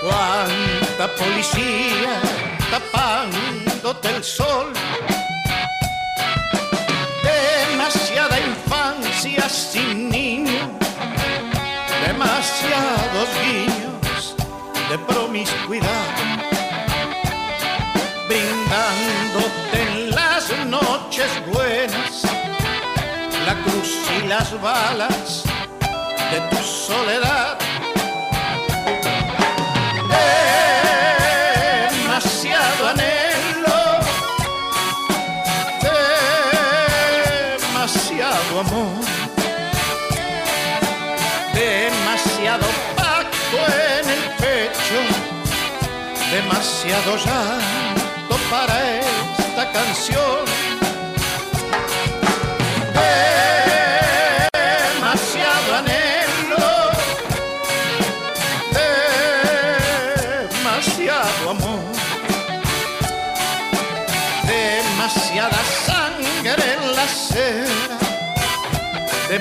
cuánta 0.00 1.14
policía 1.14 2.20
tapándote 2.70 4.08
el 4.16 4.24
sol. 4.24 4.72
Noches 21.28 21.52
buenas 21.52 22.22
la 23.46 23.54
cruz 23.64 23.96
y 24.18 24.26
las 24.26 24.60
balas 24.60 25.44
de 26.30 26.40
tu 26.50 26.62
soledad. 26.62 27.58
Demasiado 31.90 32.88
anhelo, 32.88 33.80
demasiado 37.62 38.60
amor, 38.60 39.04
demasiado 41.54 42.66
pacto 42.96 43.56
en 43.98 44.10
el 44.10 44.22
pecho, 44.42 45.00
demasiado 46.30 47.16
llanto 47.16 48.36
para 48.50 48.74
esta 49.00 49.72
canción. 49.72 50.57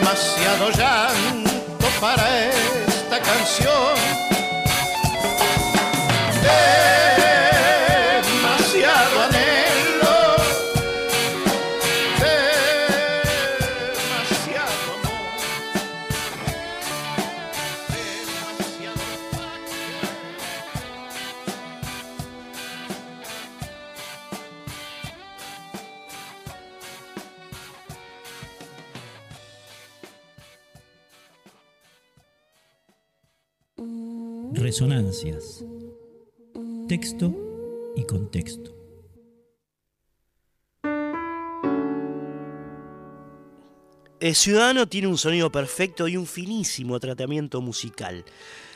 Demasiado 0.08 0.70
llanto 0.70 1.88
para 2.00 2.48
esta 2.48 3.20
canción. 3.20 4.27
Resonancias. 34.78 35.66
Texto 36.88 37.34
y 37.96 38.04
contexto. 38.04 38.76
El 44.20 44.36
Ciudadano 44.36 44.88
tiene 44.88 45.08
un 45.08 45.18
sonido 45.18 45.52
perfecto 45.52 46.08
y 46.08 46.16
un 46.16 46.28
finísimo 46.28 47.00
tratamiento 47.00 47.60
musical. 47.60 48.24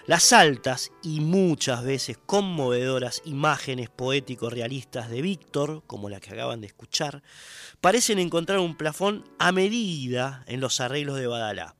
Las 0.07 0.33
altas 0.33 0.91
y 1.03 1.19
muchas 1.19 1.83
veces 1.83 2.17
conmovedoras 2.25 3.21
imágenes 3.25 3.91
poéticos 3.91 4.51
realistas 4.51 5.07
de 5.07 5.21
Víctor, 5.21 5.83
como 5.85 6.09
la 6.09 6.19
que 6.19 6.33
acaban 6.33 6.61
de 6.61 6.67
escuchar, 6.67 7.21
parecen 7.79 8.17
encontrar 8.17 8.57
un 8.57 8.75
plafón 8.75 9.23
a 9.37 9.51
medida 9.51 10.43
en 10.47 10.61
los 10.61 10.81
arreglos 10.81 11.19
de 11.19 11.27
Badalá. 11.27 11.75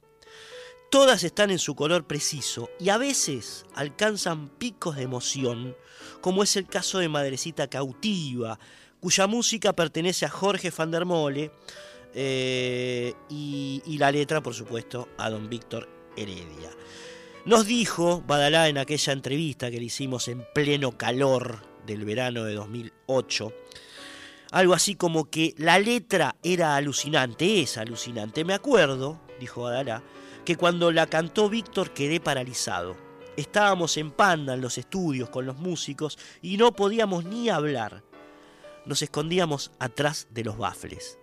Todas 0.91 1.23
están 1.23 1.51
en 1.51 1.59
su 1.59 1.73
color 1.73 2.05
preciso 2.05 2.69
y 2.77 2.89
a 2.89 2.97
veces 2.97 3.65
alcanzan 3.75 4.49
picos 4.49 4.97
de 4.97 5.03
emoción, 5.03 5.73
como 6.19 6.43
es 6.43 6.57
el 6.57 6.67
caso 6.67 6.99
de 6.99 7.07
Madrecita 7.07 7.69
Cautiva, 7.69 8.59
cuya 8.99 9.25
música 9.25 9.71
pertenece 9.71 10.25
a 10.25 10.29
Jorge 10.29 10.69
van 10.69 10.91
der 10.91 11.05
Mole 11.05 11.49
eh, 12.13 13.13
y, 13.29 13.81
y 13.85 13.97
la 13.99 14.11
letra, 14.11 14.43
por 14.43 14.53
supuesto, 14.53 15.07
a 15.17 15.29
don 15.29 15.49
Víctor 15.49 15.87
Heredia. 16.17 16.71
Nos 17.45 17.65
dijo 17.65 18.21
Badalá 18.27 18.67
en 18.67 18.77
aquella 18.77 19.13
entrevista 19.13 19.71
que 19.71 19.79
le 19.79 19.85
hicimos 19.85 20.27
en 20.27 20.45
pleno 20.53 20.97
calor 20.97 21.61
del 21.85 22.03
verano 22.03 22.43
de 22.43 22.53
2008, 22.55 23.53
algo 24.51 24.73
así 24.73 24.95
como 24.95 25.29
que 25.29 25.53
la 25.57 25.79
letra 25.79 26.35
era 26.43 26.75
alucinante, 26.75 27.61
es 27.61 27.77
alucinante. 27.77 28.43
Me 28.43 28.53
acuerdo, 28.53 29.21
dijo 29.39 29.61
Badalá, 29.61 30.03
que 30.45 30.55
cuando 30.55 30.91
la 30.91 31.07
cantó 31.07 31.49
Víctor 31.49 31.91
quedé 31.91 32.19
paralizado. 32.19 32.95
Estábamos 33.37 33.97
en 33.97 34.11
panda 34.11 34.53
en 34.53 34.61
los 34.61 34.77
estudios 34.77 35.29
con 35.29 35.45
los 35.45 35.57
músicos 35.57 36.17
y 36.41 36.57
no 36.57 36.73
podíamos 36.73 37.25
ni 37.25 37.49
hablar. 37.49 38.03
Nos 38.85 39.01
escondíamos 39.01 39.71
atrás 39.79 40.27
de 40.31 40.43
los 40.43 40.57
bafles. 40.57 41.17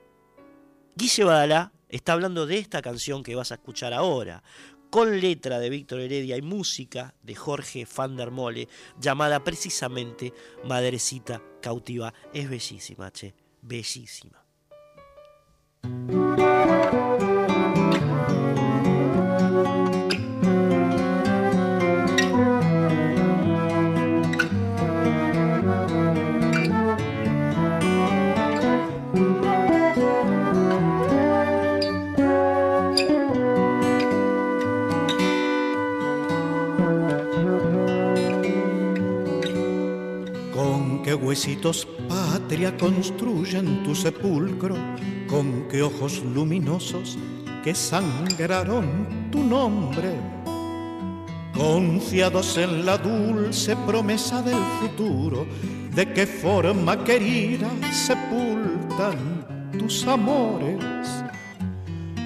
Guille 0.97 1.25
Badalá 1.25 1.73
está 1.89 2.13
hablando 2.13 2.47
de 2.47 2.59
esta 2.59 2.83
canción 2.83 3.23
que 3.23 3.35
vas 3.35 3.53
a 3.53 3.57
escuchar 3.57 3.93
ahora, 3.93 4.43
con 4.91 5.21
letra 5.21 5.59
de 5.59 5.71
Víctor 5.71 6.01
Heredia 6.01 6.37
y 6.37 6.43
música 6.43 7.15
de 7.23 7.35
Jorge 7.35 7.87
van 7.95 8.17
der 8.17 8.31
Mole, 8.31 8.69
llamada 8.99 9.45
precisamente 9.45 10.33
Madrecita 10.65 11.43
Cautiva. 11.61 12.15
Es 12.33 12.49
bellísima, 12.49 13.11
che, 13.13 13.35
bellísima. 13.61 14.45
Qué 41.09 41.15
huesitos 41.15 41.89
patria 42.07 42.77
construyen 42.77 43.83
tu 43.83 43.95
sepulcro, 43.95 44.77
con 45.27 45.67
qué 45.71 45.81
ojos 45.83 46.23
luminosos 46.23 47.17
que 47.65 47.75
sangraron 47.75 49.31
tu 49.33 49.43
nombre, 49.43 50.13
confiados 51.55 52.59
en 52.59 52.85
la 52.85 52.99
dulce 52.99 53.75
promesa 53.87 54.43
del 54.43 54.63
futuro, 54.83 55.47
de 55.95 56.13
qué 56.13 56.27
forma 56.27 57.03
querida 57.03 57.71
sepultan 57.91 59.71
tus 59.79 60.07
amores. 60.07 60.85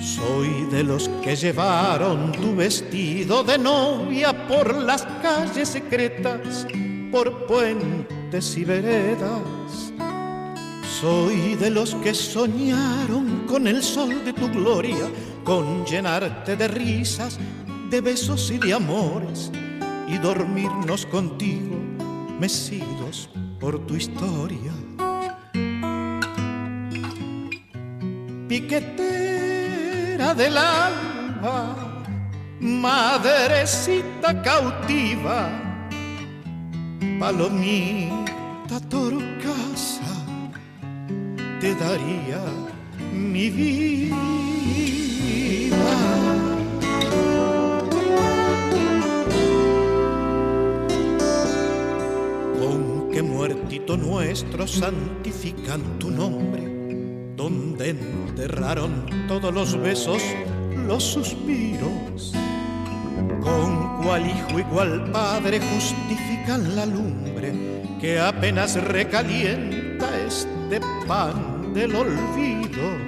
Soy 0.01 0.66
de 0.72 0.83
los 0.83 1.09
que 1.22 1.37
llevaron 1.37 2.33
tu 2.33 2.57
vestido 2.57 3.45
de 3.45 3.59
novia 3.59 4.49
por 4.49 4.74
las 4.74 5.05
calles 5.22 5.68
secretas, 5.68 6.66
por 7.12 7.47
puentes 7.47 8.12
y 8.33 8.64
veredas. 8.64 9.93
Soy 11.01 11.55
de 11.57 11.68
los 11.68 11.95
que 11.97 12.14
soñaron 12.14 13.45
con 13.47 13.66
el 13.66 13.83
sol 13.83 14.24
de 14.24 14.33
tu 14.33 14.49
gloria, 14.49 15.07
con 15.45 15.85
llenarte 15.85 16.57
de 16.57 16.66
risas, 16.66 17.39
de 17.91 18.01
besos 18.01 18.51
y 18.51 18.57
de 18.57 18.72
amores, 18.72 19.53
y 20.09 20.16
dormirnos 20.16 21.05
contigo, 21.05 21.76
mecidos 22.41 23.28
por 23.61 23.87
tu 23.87 23.97
historia. 23.97 24.72
Piquetera 28.49 30.33
del 30.35 30.57
alma, 30.57 31.76
madrecita 32.61 34.41
cautiva, 34.41 35.51
palomita 37.20 38.22
torcasa, 38.81 40.14
te 41.61 41.75
daría 41.75 42.41
mi 43.12 43.51
vida. 43.51 44.16
Con 52.59 53.11
qué 53.11 53.23
muertito 53.23 53.97
nuestro 53.97 54.66
santifican 54.66 55.99
tu 55.99 56.11
nombre, 56.11 57.35
donde 57.37 57.91
enterraron 57.91 59.07
todos 59.29 59.53
los 59.53 59.79
besos, 59.79 60.23
los 60.87 61.03
suspiros. 61.03 62.33
Con 63.43 64.03
cuál 64.03 64.27
hijo 64.27 64.59
y 64.59 64.62
cuál 64.64 65.11
padre 65.11 65.61
justifican 65.61 66.75
la 66.77 66.87
lumbre 66.87 67.72
que 68.03 68.19
apenas 68.19 68.75
recalienta 68.75 70.09
este 70.27 70.81
pan 71.07 71.73
del 71.73 71.95
olvido. 71.95 72.99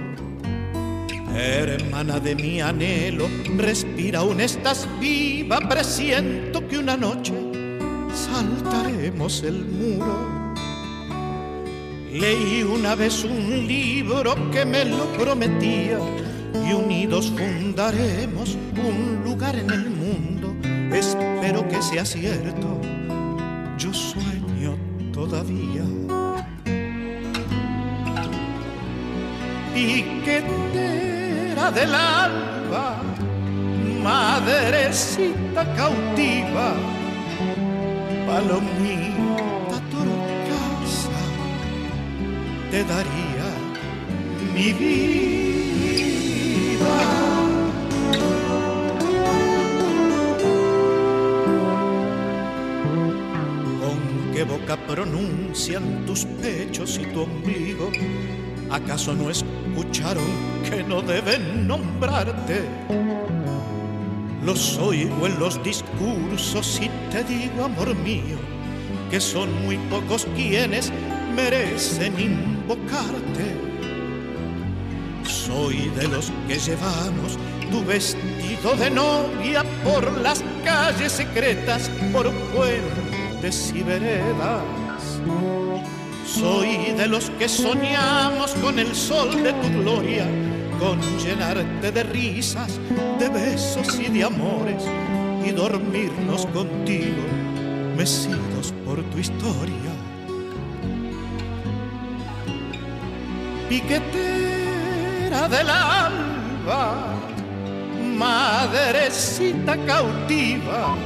Hermana 1.34 2.20
de 2.20 2.36
mi 2.36 2.60
anhelo, 2.60 3.26
respira 3.56 4.20
aún 4.20 4.40
estás 4.40 4.88
viva, 5.00 5.58
presiento 5.68 6.68
que 6.68 6.78
una 6.78 6.96
noche 6.96 7.34
saltaremos 8.14 9.42
el 9.42 9.64
muro. 9.64 10.54
Leí 12.12 12.62
una 12.62 12.94
vez 12.94 13.24
un 13.24 13.66
libro 13.66 14.36
que 14.52 14.64
me 14.64 14.84
lo 14.84 15.06
prometía 15.14 15.98
y 16.64 16.72
unidos 16.72 17.32
fundaremos 17.36 18.56
un 18.76 19.24
lugar 19.24 19.56
en 19.56 19.70
el 19.70 19.90
mundo. 19.90 20.54
Espero 20.96 21.66
que 21.66 21.82
sea 21.82 22.04
cierto, 22.04 22.80
yo 23.76 23.92
sueño 23.92 24.43
todavía. 25.14 25.84
Piquetera 29.72 31.70
del 31.70 31.94
alba, 31.94 32.96
madrecita 34.02 35.62
cautiva, 35.76 36.74
palomita 38.26 39.78
torcasa, 39.94 41.20
te 42.70 42.80
daría 42.84 43.48
mi 44.54 44.72
vida. 44.72 45.53
Qué 54.34 54.42
boca 54.42 54.76
pronuncian 54.76 56.04
tus 56.06 56.24
pechos 56.24 56.98
y 57.00 57.06
tu 57.12 57.22
ombligo? 57.22 57.90
¿Acaso 58.68 59.14
no 59.14 59.30
escucharon 59.30 60.24
que 60.68 60.82
no 60.82 61.00
deben 61.02 61.68
nombrarte? 61.68 62.64
Los 64.42 64.76
oigo 64.78 65.28
en 65.28 65.38
los 65.38 65.62
discursos 65.62 66.80
y 66.82 66.90
te 67.12 67.22
digo, 67.22 67.64
amor 67.64 67.94
mío, 67.94 68.38
que 69.08 69.20
son 69.20 69.48
muy 69.64 69.76
pocos 69.88 70.26
quienes 70.34 70.92
merecen 71.36 72.18
invocarte. 72.18 73.54
Soy 75.22 75.90
de 75.90 76.08
los 76.08 76.32
que 76.48 76.58
llevamos 76.58 77.38
tu 77.70 77.84
vestido 77.84 78.74
de 78.78 78.90
novia 78.90 79.64
por 79.84 80.10
las 80.20 80.42
calles 80.64 81.12
secretas, 81.12 81.88
por 82.12 82.30
puentes 83.44 83.74
y 83.74 83.82
veredas. 83.82 84.62
Soy 86.26 86.92
de 86.96 87.06
los 87.06 87.30
que 87.30 87.48
soñamos 87.48 88.52
con 88.54 88.78
el 88.78 88.94
sol 88.94 89.42
de 89.42 89.52
tu 89.52 89.68
gloria, 89.80 90.26
con 90.78 90.98
llenarte 91.18 91.92
de 91.92 92.02
risas, 92.04 92.80
de 93.18 93.28
besos 93.28 94.00
y 94.00 94.08
de 94.08 94.24
amores, 94.24 94.84
y 95.44 95.50
dormirnos 95.50 96.46
contigo, 96.46 97.22
mecidos 97.96 98.72
por 98.84 99.02
tu 99.04 99.18
historia. 99.18 99.92
Piquetera 103.68 105.48
del 105.48 105.68
alba, 105.68 107.14
madrecita 108.16 109.76
cautiva, 109.86 110.96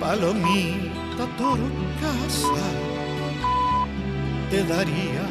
palomita 0.00 0.93
torcasa 1.38 2.64
te 4.50 4.62
daría 4.64 5.24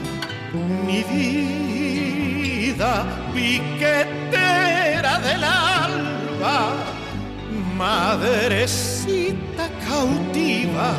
mi 0.85 1.01
vida, 1.03 2.91
piquetera 3.33 5.19
del 5.19 5.43
alba, 5.43 6.73
madrecita 7.75 9.69
cautiva, 9.87 10.89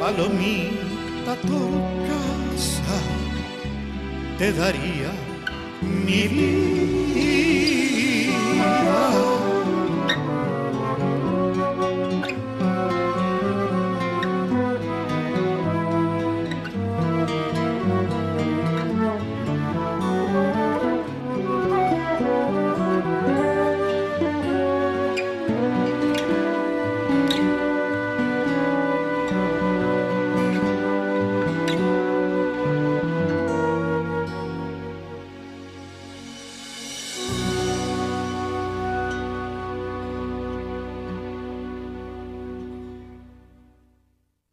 palomita 0.00 1.36
torcasa, 1.42 2.98
te 4.38 4.52
daría 4.52 5.10
mi 5.80 6.28
vida. 6.28 6.82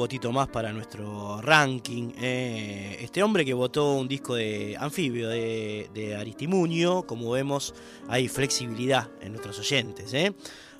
Votito 0.00 0.32
más 0.32 0.48
para 0.48 0.72
nuestro 0.72 1.40
ranking. 1.42 2.12
eh, 2.18 2.96
este 3.00 3.22
hombre 3.22 3.44
que 3.44 3.52
votó 3.52 3.96
un 3.96 4.08
disco 4.08 4.34
de 4.34 4.74
anfibio 4.80 5.28
de, 5.28 5.90
de 5.92 6.16
como 7.06 7.32
vemos, 7.32 7.74
hay 8.08 8.26
flexibilidad 8.28 9.10
en 9.20 9.32
nuestros 9.32 9.58
oyentes. 9.58 10.14
¿eh? 10.14 10.32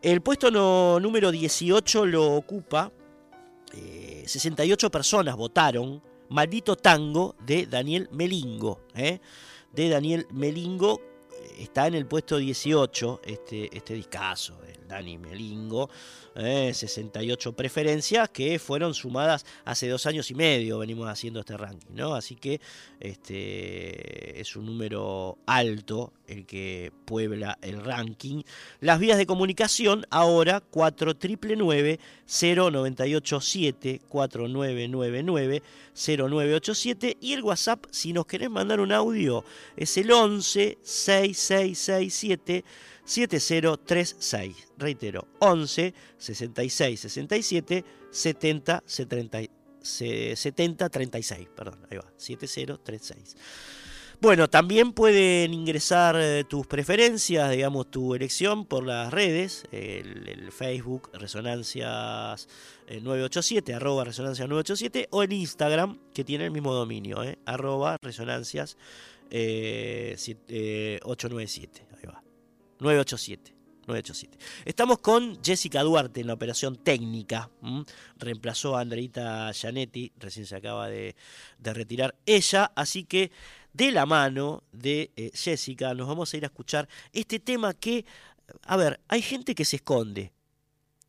El 0.00 0.20
puesto 0.20 0.50
número 1.00 1.30
18 1.30 2.06
lo 2.06 2.34
ocupa 2.34 2.92
eh, 3.72 4.24
68 4.26 4.90
personas 4.90 5.36
votaron 5.36 6.02
Maldito 6.28 6.76
Tango 6.76 7.36
de 7.44 7.66
Daniel 7.66 8.08
Melingo. 8.12 8.80
¿eh? 8.94 9.20
De 9.72 9.88
Daniel 9.88 10.26
Melingo 10.30 11.00
eh, 11.32 11.56
está 11.60 11.86
en 11.86 11.94
el 11.94 12.06
puesto 12.06 12.36
18 12.38 13.20
este, 13.24 13.76
este 13.76 13.94
discazo 13.94 14.58
Dani 14.92 15.16
Melingo. 15.16 15.88
¿eh? 16.36 16.72
68 16.74 17.54
preferencias 17.54 18.28
que 18.28 18.58
fueron 18.58 18.92
sumadas 18.94 19.46
hace 19.64 19.88
dos 19.88 20.04
años 20.06 20.30
y 20.30 20.34
medio 20.34 20.78
venimos 20.78 21.08
haciendo 21.08 21.40
este 21.40 21.56
ranking, 21.56 21.94
¿no? 21.94 22.14
Así 22.14 22.36
que 22.36 22.60
este 23.00 24.40
es 24.40 24.54
un 24.54 24.66
número 24.66 25.38
alto 25.46 26.12
el 26.26 26.44
que 26.46 26.92
puebla 27.04 27.58
el 27.62 27.82
ranking. 27.82 28.42
Las 28.80 28.98
vías 29.00 29.18
de 29.18 29.26
comunicación 29.26 30.06
ahora 30.10 30.60
4999 30.60 31.98
0987 32.26 34.02
4999 34.08 35.62
0987 35.94 37.16
y 37.20 37.32
el 37.32 37.42
WhatsApp 37.42 37.84
si 37.90 38.12
nos 38.12 38.26
querés 38.26 38.50
mandar 38.50 38.80
un 38.80 38.92
audio 38.92 39.44
es 39.76 39.96
el 39.96 40.10
11 40.10 40.78
6667 40.82 42.64
7036. 43.04 44.56
Reitero, 44.78 45.28
11 45.40 45.94
66 46.18 47.00
67 47.00 47.84
70 48.10 48.82
70 48.86 49.38
70 49.82 50.88
36, 50.88 51.48
perdón, 51.56 51.86
ahí 51.90 51.98
va, 51.98 52.12
7036. 52.16 53.36
Bueno, 54.20 54.48
también 54.48 54.92
pueden 54.92 55.52
ingresar 55.52 56.14
eh, 56.16 56.44
tus 56.44 56.64
preferencias, 56.68 57.50
digamos, 57.50 57.90
tu 57.90 58.14
elección 58.14 58.66
por 58.66 58.86
las 58.86 59.12
redes, 59.12 59.64
el, 59.72 60.52
Facebook 60.52 61.10
Resonancias 61.12 62.46
eh, 62.86 63.00
987, 63.00 63.74
arroba 63.74 64.04
Resonancias 64.04 64.48
987, 64.48 65.08
o 65.10 65.24
el 65.24 65.32
Instagram, 65.32 65.98
que 66.14 66.22
tiene 66.22 66.44
el 66.44 66.52
mismo 66.52 66.72
dominio, 66.72 67.24
eh, 67.24 67.38
arroba 67.46 67.96
Resonancias 68.00 68.76
eh, 69.30 70.14
siete- 70.18 70.44
eh, 70.94 71.00
897, 71.02 71.82
ahí 71.82 71.86
va, 71.90 71.91
987. 72.82 73.54
987. 73.86 74.38
Estamos 74.64 74.98
con 74.98 75.42
Jessica 75.42 75.82
Duarte 75.82 76.20
en 76.20 76.26
la 76.28 76.34
operación 76.34 76.76
técnica. 76.76 77.50
Reemplazó 78.16 78.76
a 78.76 78.80
Andreita 78.80 79.50
Gianetti, 79.52 80.12
recién 80.18 80.46
se 80.46 80.56
acaba 80.56 80.88
de, 80.88 81.16
de 81.58 81.74
retirar 81.74 82.14
ella. 82.26 82.72
Así 82.76 83.04
que 83.04 83.32
de 83.72 83.90
la 83.90 84.06
mano 84.06 84.64
de 84.72 85.10
eh, 85.16 85.30
Jessica 85.34 85.94
nos 85.94 86.06
vamos 86.08 86.32
a 86.32 86.36
ir 86.36 86.44
a 86.44 86.46
escuchar 86.46 86.88
este 87.12 87.40
tema 87.40 87.74
que, 87.74 88.04
a 88.64 88.76
ver, 88.76 89.00
hay 89.08 89.22
gente 89.22 89.54
que 89.54 89.64
se 89.64 89.76
esconde, 89.76 90.32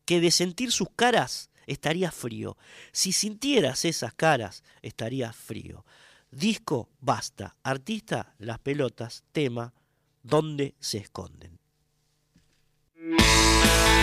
que 0.06 0.20
de 0.20 0.32
sentir 0.32 0.72
sus 0.72 0.90
caras 0.96 1.50
estaría 1.68 2.12
frío. 2.12 2.58
Si 2.92 3.12
sintieras 3.12 3.86
esas 3.86 4.14
caras, 4.14 4.64
estaría 4.82 5.32
frío. 5.32 5.86
Disco, 6.32 6.90
basta. 7.00 7.56
Artista, 7.62 8.34
las 8.40 8.60
pelotas. 8.60 9.24
Tema, 9.32 9.74
¿dónde 10.24 10.76
se 10.80 10.98
esconden? 10.98 11.63
Música 13.06 14.03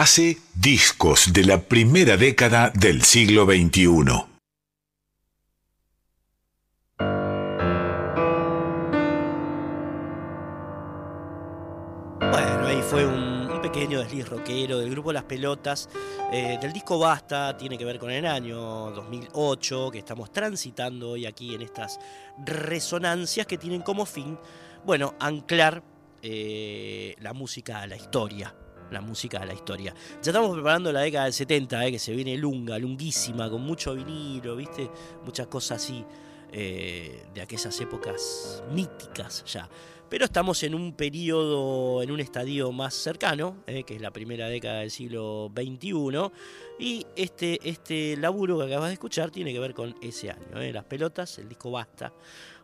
Fase 0.00 0.38
Discos 0.54 1.30
de 1.30 1.44
la 1.44 1.60
primera 1.60 2.16
década 2.16 2.70
del 2.70 3.02
siglo 3.02 3.44
XXI. 3.44 3.86
Bueno, 12.18 12.66
ahí 12.66 12.80
fue 12.88 13.04
un, 13.04 13.60
pequeño 13.60 14.00
desliz 14.00 14.26
rockero 14.26 14.78
del 14.78 14.88
grupo 14.90 15.12
Las 15.12 15.24
Pelotas, 15.24 15.90
eh, 16.32 16.56
del 16.58 16.72
disco 16.72 16.98
Basta, 16.98 17.54
tiene 17.58 17.76
que 17.76 17.84
ver 17.84 17.98
con 17.98 18.10
el 18.10 18.24
año 18.24 18.90
2008, 18.92 19.90
que 19.90 19.98
estamos 19.98 20.32
transitando 20.32 21.10
hoy 21.10 21.26
aquí 21.26 21.54
en 21.54 21.60
estas 21.60 22.00
resonancias 22.46 23.46
que 23.46 23.58
tienen 23.58 23.82
como 23.82 24.06
fin, 24.06 24.38
bueno, 24.82 25.14
anclar 25.20 25.82
eh, 26.22 27.14
la 27.20 27.34
música 27.34 27.82
a 27.82 27.86
la 27.86 27.96
historia. 27.96 28.54
La 28.90 29.00
música 29.00 29.38
a 29.38 29.46
la 29.46 29.54
historia. 29.54 29.94
Ya 30.22 30.30
estamos 30.30 30.52
preparando 30.52 30.92
la 30.92 31.00
década 31.00 31.24
del 31.24 31.32
70, 31.32 31.86
eh, 31.86 31.92
que 31.92 31.98
se 31.98 32.12
viene 32.12 32.36
lunga, 32.36 32.78
lunguísima, 32.78 33.48
con 33.48 33.62
mucho 33.62 33.94
vinilo, 33.94 34.56
¿viste? 34.56 34.90
Muchas 35.24 35.46
cosas 35.46 35.82
así 35.82 36.04
eh, 36.52 37.26
de 37.32 37.40
aquellas 37.42 37.80
épocas 37.80 38.64
míticas 38.72 39.44
ya. 39.46 39.68
Pero 40.08 40.24
estamos 40.24 40.60
en 40.64 40.74
un 40.74 40.94
periodo, 40.94 42.02
en 42.02 42.10
un 42.10 42.18
estadio 42.18 42.72
más 42.72 42.94
cercano, 42.94 43.58
eh, 43.68 43.84
que 43.84 43.94
es 43.94 44.00
la 44.00 44.10
primera 44.10 44.48
década 44.48 44.80
del 44.80 44.90
siglo 44.90 45.52
XXI, 45.54 46.32
y 46.80 47.06
este, 47.14 47.60
este 47.62 48.16
laburo 48.16 48.58
que 48.58 48.64
acabas 48.64 48.88
de 48.88 48.94
escuchar 48.94 49.30
tiene 49.30 49.52
que 49.52 49.60
ver 49.60 49.72
con 49.72 49.94
ese 50.02 50.32
año. 50.32 50.72
Las 50.72 50.84
pelotas, 50.84 51.38
el 51.38 51.48
disco 51.48 51.70
Basta. 51.70 52.12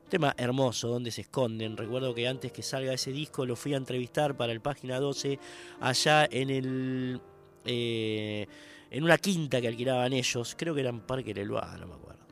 Tema 0.08 0.34
hermoso, 0.36 0.88
donde 0.88 1.10
se 1.10 1.22
esconden. 1.22 1.76
Recuerdo 1.76 2.14
que 2.14 2.28
antes 2.28 2.52
que 2.52 2.62
salga 2.62 2.92
ese 2.92 3.10
disco 3.12 3.44
lo 3.44 3.56
fui 3.56 3.74
a 3.74 3.76
entrevistar 3.76 4.36
para 4.36 4.52
el 4.52 4.60
Página 4.60 5.00
12, 5.00 5.38
allá 5.80 6.28
en 6.30 6.50
el... 6.50 7.20
eh, 7.64 8.46
en 8.90 9.02
una 9.04 9.18
quinta 9.18 9.60
que 9.60 9.68
alquilaban 9.68 10.12
ellos, 10.12 10.54
creo 10.56 10.74
que 10.74 10.80
era 10.80 10.90
en 10.90 11.00
Parque 11.00 11.34
Leloa, 11.34 11.76
no 11.78 11.88
me 11.88 11.94
acuerdo. 11.94 12.24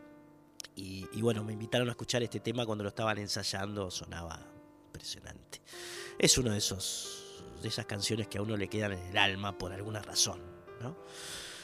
Y, 0.76 1.06
y 1.12 1.20
bueno, 1.20 1.42
me 1.42 1.52
invitaron 1.52 1.88
a 1.88 1.92
escuchar 1.92 2.22
este 2.22 2.40
tema 2.40 2.64
cuando 2.64 2.84
lo 2.84 2.88
estaban 2.88 3.18
ensayando, 3.18 3.90
sonaba 3.90 4.38
impresionante. 4.86 5.60
Es 6.18 6.38
uno 6.38 6.52
de 6.52 6.58
esos 6.58 7.24
de 7.64 7.68
esas 7.68 7.86
canciones 7.86 8.28
que 8.28 8.38
a 8.38 8.42
uno 8.42 8.56
le 8.56 8.68
quedan 8.68 8.92
en 8.92 9.06
el 9.08 9.16
alma 9.16 9.56
por 9.56 9.72
alguna 9.72 10.00
razón, 10.00 10.38
¿no? 10.80 10.96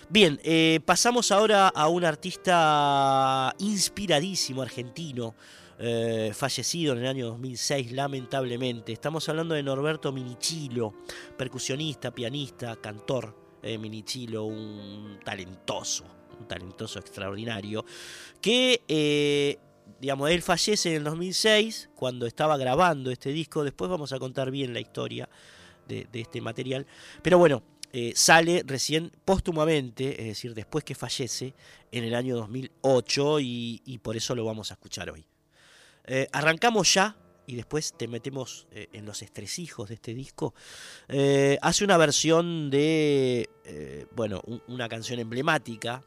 Bien, 0.09 0.41
eh, 0.43 0.81
pasamos 0.85 1.31
ahora 1.31 1.69
a 1.69 1.89
un 1.89 2.05
artista 2.05 3.55
inspiradísimo 3.59 4.63
argentino, 4.63 5.37
eh, 5.83 6.33
fallecido 6.35 6.93
en 6.93 6.99
el 6.99 7.07
año 7.07 7.27
2006, 7.29 7.93
lamentablemente. 7.93 8.93
Estamos 8.93 9.27
hablando 9.31 9.55
de 9.55 9.63
Norberto 9.63 10.13
Minichilo, 10.13 10.95
percusionista, 11.39 12.11
pianista, 12.11 12.77
cantor. 12.77 13.35
eh, 13.63 13.79
Minichilo, 13.79 14.45
un 14.45 15.19
talentoso, 15.25 16.05
un 16.39 16.47
talentoso 16.47 16.99
extraordinario, 16.99 17.85
que 18.41 18.83
eh, 18.89 19.59
digamos, 20.01 20.31
él 20.31 20.43
fallece 20.43 20.91
en 20.91 20.97
el 20.97 21.05
2006 21.05 21.91
cuando 21.95 22.27
estaba 22.27 22.57
grabando 22.57 23.11
este 23.11 23.31
disco. 23.31 23.65
Después 23.65 23.91
vamos 23.91 24.13
a 24.13 24.19
contar 24.19 24.51
bien 24.51 24.73
la 24.73 24.81
historia 24.81 25.29
de, 25.89 26.07
este 26.13 26.41
material. 26.41 26.87
Pero 27.23 27.39
bueno, 27.39 27.63
eh, 27.93 28.13
sale 28.15 28.63
recién 28.67 29.11
póstumamente, 29.25 30.21
es 30.21 30.29
decir, 30.29 30.55
después 30.55 30.85
que 30.85 30.95
fallece, 30.95 31.55
en 31.91 32.05
el 32.05 32.15
año 32.15 32.37
2008 32.37 33.41
y, 33.41 33.83
y 33.85 33.99
por 33.99 34.17
eso 34.17 34.35
lo 34.35 34.45
vamos 34.45 34.71
a 34.71 34.75
escuchar 34.75 35.11
hoy. 35.11 35.30
Eh, 36.13 36.27
arrancamos 36.33 36.93
ya 36.93 37.17
y 37.47 37.55
después 37.55 37.95
te 37.97 38.09
metemos 38.09 38.67
eh, 38.73 38.89
en 38.93 39.07
los 39.07 39.23
estresijos 39.23 39.89
de 39.91 39.95
este 39.95 40.13
disco. 40.13 40.55
Eh, 41.09 41.57
hace 41.63 41.85
una 41.85 41.97
versión 41.97 42.69
de, 42.69 43.49
bueno, 44.17 44.43
un- 44.45 44.61
una 44.67 44.89
canción 44.89 45.21
emblemática 45.21 46.03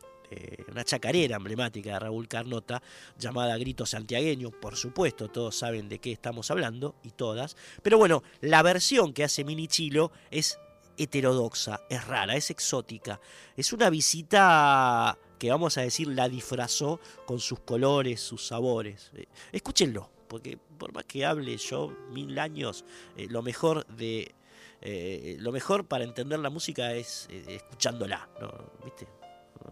una 0.71 0.83
chacarera 0.83 1.35
emblemática 1.35 1.93
de 1.93 1.99
Raúl 1.99 2.27
Carnota 2.27 2.81
llamada 3.19 3.55
Grito 3.55 3.85
Santiagueño, 3.85 4.49
por 4.49 4.75
supuesto, 4.75 5.29
todos 5.29 5.55
saben 5.55 5.87
de 5.89 5.99
qué 5.99 6.11
estamos 6.11 6.49
hablando 6.49 6.95
y 7.03 7.11
todas, 7.11 7.55
pero 7.83 7.99
bueno, 7.99 8.23
la 8.41 8.63
versión 8.63 9.13
que 9.13 9.23
hace 9.25 9.43
Mini 9.43 9.67
Chilo 9.67 10.11
es 10.31 10.57
heterodoxa, 10.97 11.81
es 11.87 12.07
rara, 12.07 12.35
es 12.35 12.49
exótica, 12.49 13.19
es 13.55 13.73
una 13.73 13.91
visita 13.91 15.19
que 15.43 15.49
vamos 15.49 15.77
a 15.77 15.81
decir 15.81 16.07
la 16.07 16.29
disfrazó 16.29 17.01
con 17.25 17.41
sus 17.41 17.59
colores, 17.59 18.21
sus 18.21 18.47
sabores. 18.47 19.11
Eh, 19.13 19.25
escúchenlo, 19.51 20.09
porque 20.29 20.57
por 20.77 20.93
más 20.93 21.03
que 21.03 21.25
hable 21.25 21.57
yo 21.57 21.93
mil 22.11 22.39
años, 22.39 22.85
eh, 23.17 23.27
lo 23.29 23.41
mejor 23.41 23.85
de 23.87 24.33
eh, 24.79 25.35
lo 25.41 25.51
mejor 25.51 25.85
para 25.85 26.05
entender 26.05 26.39
la 26.39 26.49
música 26.49 26.93
es 26.93 27.27
escuchándola, 27.29 28.29
¿no? 28.39 28.53
¿viste? 28.85 29.05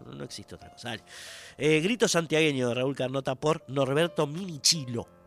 No, 0.04 0.12
no 0.12 0.24
existe 0.24 0.56
otra 0.56 0.70
cosa. 0.70 0.94
Grito 1.56 2.06
santiagueño 2.06 2.68
de 2.68 2.74
Raúl 2.74 2.94
Carnota 2.94 3.34
por 3.34 3.64
Norberto 3.66 4.26
Minichilo. 4.26 5.21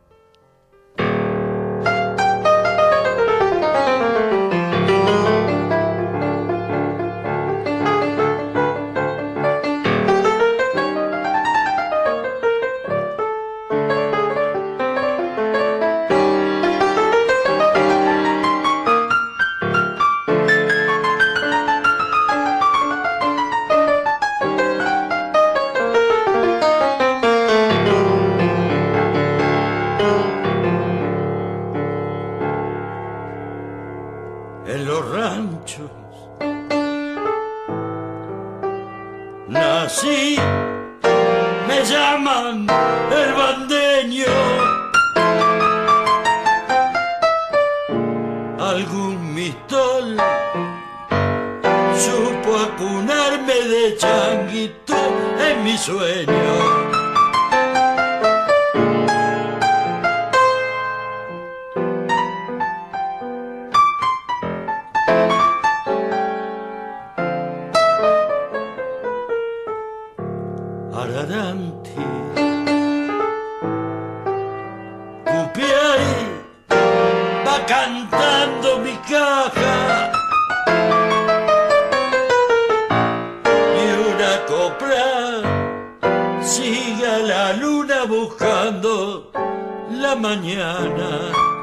Mañana. 90.15 91.54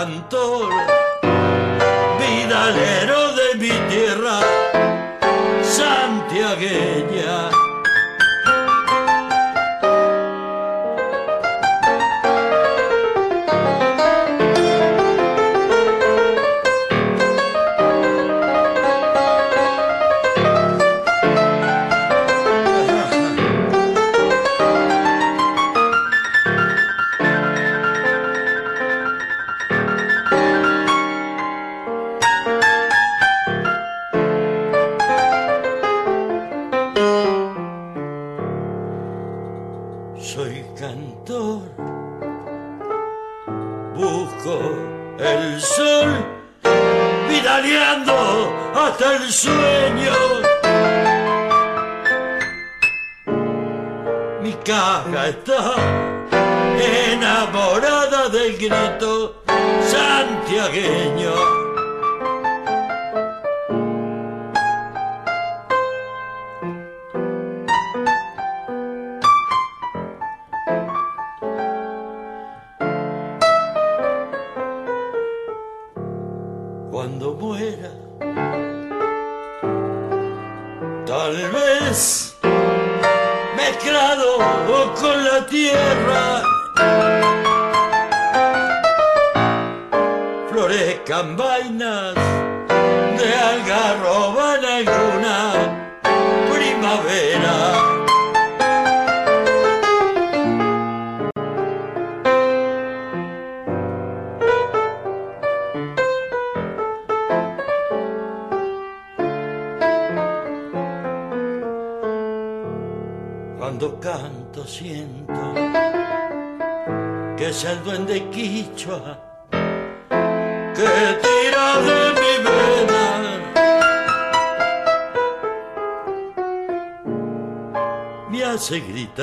Cantor 0.00 0.99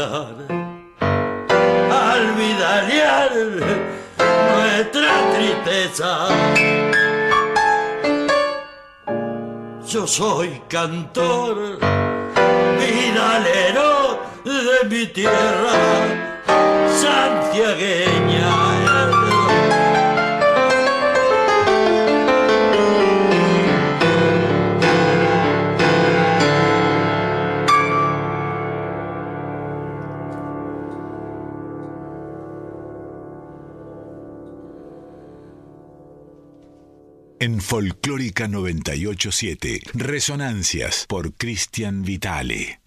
gritar 0.07 0.35
al 1.91 2.35
vidalear 2.35 3.31
nuestra 4.53 5.11
tristeza. 5.35 6.27
Yo 9.87 10.05
soy 10.05 10.61
cantor, 10.67 11.79
vidalero 12.79 14.19
de 14.43 14.89
mi 14.89 15.07
tierra 15.07 16.16
En 37.39 37.61
Folclórica 37.61 38.47
987, 38.47 39.81
Resonancias 39.93 41.05
por 41.07 41.35
Cristian 41.35 42.01
Vitale. 42.01 42.81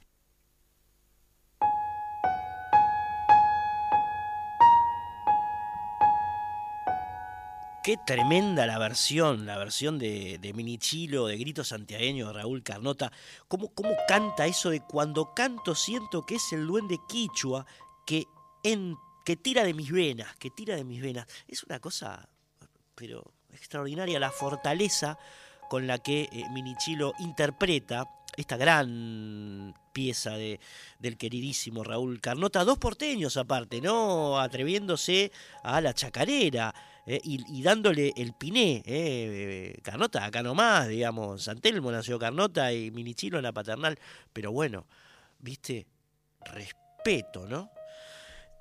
Qué 7.85 7.97
tremenda 8.05 8.67
la 8.67 8.81
versión, 8.81 9.47
la 9.47 9.57
versión 9.57 10.01
de, 10.01 10.39
de 10.39 10.53
Minichilo, 10.53 11.29
de 11.29 11.39
Grito 11.39 11.63
Santiagueño 11.63 12.27
de 12.27 12.33
Raúl 12.33 12.65
Carnota. 12.65 13.13
¿Cómo, 13.47 13.73
¿Cómo 13.73 13.91
canta 14.09 14.47
eso 14.47 14.71
de 14.71 14.81
cuando 14.81 15.33
canto 15.33 15.77
siento 15.77 16.27
que 16.27 16.35
es 16.35 16.53
el 16.53 16.67
duende 16.67 16.99
quichua 17.09 17.67
que, 18.05 18.25
en, 18.65 18.97
que 19.25 19.37
tira 19.37 19.63
de 19.63 19.75
mis 19.75 19.93
venas, 19.93 20.35
que 20.39 20.51
tira 20.51 20.75
de 20.75 20.83
mis 20.83 21.01
venas? 21.01 21.29
Es 21.47 21.63
una 21.63 21.79
cosa, 21.79 22.29
pero 22.97 23.33
extraordinaria, 23.53 24.19
la 24.19 24.31
fortaleza 24.31 25.19
con 25.69 25.87
la 25.87 25.99
que 25.99 26.29
eh, 26.33 26.45
Minichilo 26.53 27.13
interpreta 27.21 28.09
esta 28.37 28.57
gran 28.57 29.75
pieza 29.93 30.33
de, 30.33 30.61
del 30.99 31.17
queridísimo 31.17 31.85
Raúl 31.85 32.21
Carnota, 32.21 32.65
dos 32.65 32.79
porteños 32.79 33.37
aparte, 33.37 33.81
¿no? 33.81 34.39
Atreviéndose 34.39 35.33
a 35.63 35.81
la 35.81 35.95
chacarera 35.95 36.75
eh, 37.07 37.21
y, 37.23 37.63
dándole 37.63 38.13
el 38.17 38.33
piné. 38.35 38.83
eh, 38.87 39.79
Carnota, 39.83 40.25
acá 40.25 40.43
nomás, 40.43 40.89
digamos, 40.89 41.43
Santelmo 41.43 41.91
nació 41.91 42.19
Carnota 42.19 42.73
y 42.73 42.91
Minichilo 42.91 43.39
en 43.39 43.45
la 43.45 43.53
paternal, 43.53 43.99
pero 44.33 44.53
bueno, 44.53 44.87
viste, 45.41 45.87
respeto, 46.45 47.47
¿no? 47.47 47.71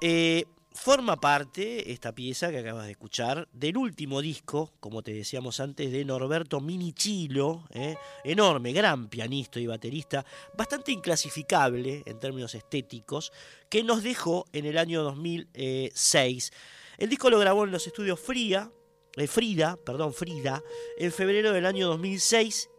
Eh, 0.02 0.46
forma 0.80 1.20
parte 1.20 1.92
esta 1.92 2.16
pieza 2.16 2.50
que 2.52 2.60
acabas 2.60 2.86
de 2.86 2.92
escuchar 2.92 3.50
del 3.52 3.76
último 3.76 4.22
disco, 4.22 4.72
como 4.80 5.02
te 5.02 5.12
decíamos 5.12 5.60
antes, 5.60 5.92
de 5.92 6.06
Norberto 6.06 6.62
Minichilo, 6.62 7.68
¿eh? 7.72 7.98
enorme, 8.24 8.72
gran 8.72 9.10
pianista 9.10 9.60
y 9.60 9.68
baterista, 9.68 10.26
bastante 10.58 10.94
inclasificable 10.94 12.02
en 12.06 12.18
términos 12.18 12.56
estéticos, 12.56 13.34
que 13.68 13.84
nos 13.84 14.04
dejó 14.04 14.46
en 14.54 14.66
el 14.66 14.78
año 14.78 15.04
2006. 15.04 16.52
El 16.98 17.10
disco 17.10 17.30
lo 17.30 17.40
grabó 17.40 17.66
en 17.66 17.72
los 17.72 17.86
estudios 17.86 18.18
Fría, 18.18 18.72
eh, 19.18 19.28
Frida, 19.28 19.76
perdón, 19.76 20.14
Frida, 20.14 20.64
en 20.98 21.12
febrero 21.12 21.52
del 21.52 21.66
año 21.66 21.88
2006 21.88 22.70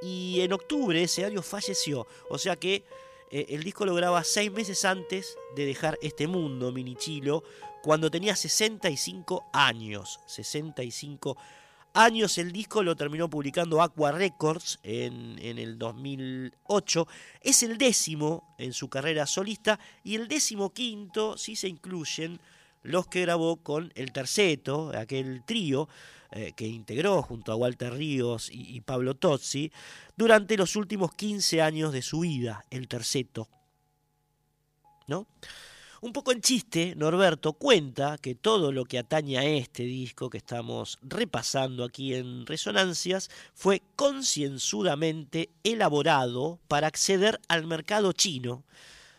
y 0.00 0.40
en 0.42 0.52
octubre 0.52 1.02
ese 1.02 1.24
año 1.24 1.42
falleció. 1.42 2.06
O 2.30 2.38
sea 2.38 2.54
que 2.54 2.84
eh, 3.32 3.46
el 3.48 3.64
disco 3.64 3.86
lo 3.86 3.94
graba 3.94 4.22
seis 4.24 4.52
meses 4.52 4.84
antes 4.84 5.36
de 5.56 5.64
dejar 5.64 5.98
este 6.02 6.26
mundo, 6.26 6.70
Minichilo, 6.70 7.42
cuando 7.82 8.10
tenía 8.10 8.36
65 8.36 9.46
años. 9.52 10.20
65 10.26 11.36
años 11.94 12.38
el 12.38 12.52
disco 12.52 12.82
lo 12.82 12.94
terminó 12.94 13.28
publicando 13.28 13.82
Aqua 13.82 14.12
Records 14.12 14.78
en, 14.82 15.38
el 15.38 15.78
2008. 15.78 17.08
Es 17.40 17.62
el 17.62 17.78
décimo 17.78 18.54
en 18.58 18.72
su 18.74 18.88
carrera 18.88 19.26
solista 19.26 19.80
y 20.04 20.14
el 20.14 20.28
décimo 20.28 20.70
quinto 20.70 21.36
si 21.38 21.56
se 21.56 21.68
incluyen 21.68 22.38
los 22.82 23.06
que 23.06 23.22
grabó 23.22 23.56
con 23.56 23.92
el 23.94 24.12
terceto, 24.12 24.92
aquel 24.94 25.42
trío 25.44 25.88
eh, 26.34 26.52
que 26.56 26.66
integró 26.66 27.20
junto 27.20 27.52
a 27.52 27.56
Walter 27.56 27.92
Ríos 27.92 28.48
y, 28.50 28.80
Pablo 28.80 29.14
Tozzi 29.14 29.70
durante 30.16 30.56
los 30.56 30.76
últimos 30.76 31.14
15 31.14 31.60
años 31.60 31.92
de 31.92 32.00
su 32.00 32.20
vida, 32.20 32.64
el 32.70 32.88
terceto. 32.88 33.48
¿No? 35.06 35.26
Un 36.00 36.12
poco 36.12 36.32
en 36.32 36.40
chiste, 36.40 36.94
Norberto 36.96 37.52
cuenta 37.52 38.16
que 38.16 38.34
todo 38.34 38.72
lo 38.72 38.86
que 38.86 38.98
atañe 38.98 39.38
a 39.38 39.44
este 39.44 39.84
disco 39.84 40.30
que 40.30 40.38
estamos 40.38 40.98
repasando 41.02 41.84
aquí 41.84 42.14
en 42.14 42.46
Resonancias 42.46 43.30
fue 43.54 43.82
concienzudamente 43.94 45.50
elaborado 45.62 46.58
para 46.66 46.86
acceder 46.86 47.40
al 47.46 47.66
mercado 47.66 48.12
chino, 48.14 48.64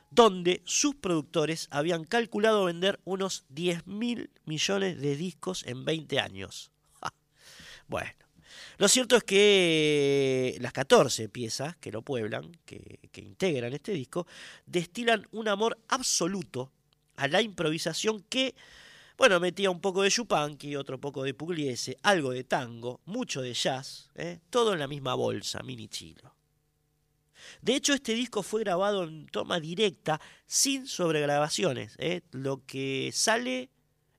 donde 0.10 0.62
sus 0.66 0.96
productores 0.96 1.68
habían 1.70 2.06
calculado 2.06 2.66
vender 2.66 3.00
unos 3.06 3.46
10 3.50 3.88
mil 3.88 4.32
millones 4.46 5.00
de 5.00 5.16
discos 5.16 5.64
en 5.68 5.86
20 5.86 6.20
años. 6.20 6.73
Bueno, 7.88 8.12
lo 8.78 8.88
cierto 8.88 9.16
es 9.16 9.24
que 9.24 10.58
las 10.60 10.74
14 10.74 11.30
piezas 11.30 11.76
que 11.78 11.92
lo 11.92 12.02
pueblan, 12.02 12.52
que, 12.66 13.00
integran 13.16 13.74
este 13.74 13.94
disco, 13.94 14.28
destilan 14.66 15.28
un 15.32 15.48
amor 15.48 15.78
absoluto 15.90 16.72
a 17.16 17.28
la 17.28 17.42
improvisación 17.42 18.24
que, 18.30 18.56
bueno, 19.18 19.40
metía 19.40 19.70
un 19.70 19.80
poco 19.80 20.02
de 20.02 20.10
Yupanqui, 20.10 20.76
otro 20.76 21.00
poco 21.00 21.24
de 21.24 21.34
Pugliese, 21.34 21.98
algo 22.02 22.32
de 22.32 22.44
tango, 22.44 23.02
mucho 23.06 23.42
de 23.42 23.54
jazz, 23.54 24.10
¿eh? 24.16 24.40
todo 24.50 24.74
en 24.74 24.80
la 24.80 24.88
misma 24.88 25.14
bolsa, 25.14 25.62
mini 25.62 25.88
chilo. 25.88 26.36
De 27.62 27.76
hecho, 27.76 27.94
este 27.94 28.14
disco 28.14 28.42
fue 28.42 28.62
grabado 28.62 29.04
en 29.04 29.28
toma 29.28 29.60
directa, 29.60 30.20
sin 30.46 30.88
sobregrabaciones. 30.88 31.96
¿eh? 32.00 32.22
Lo 32.32 32.66
que 32.66 33.12
sale 33.14 33.70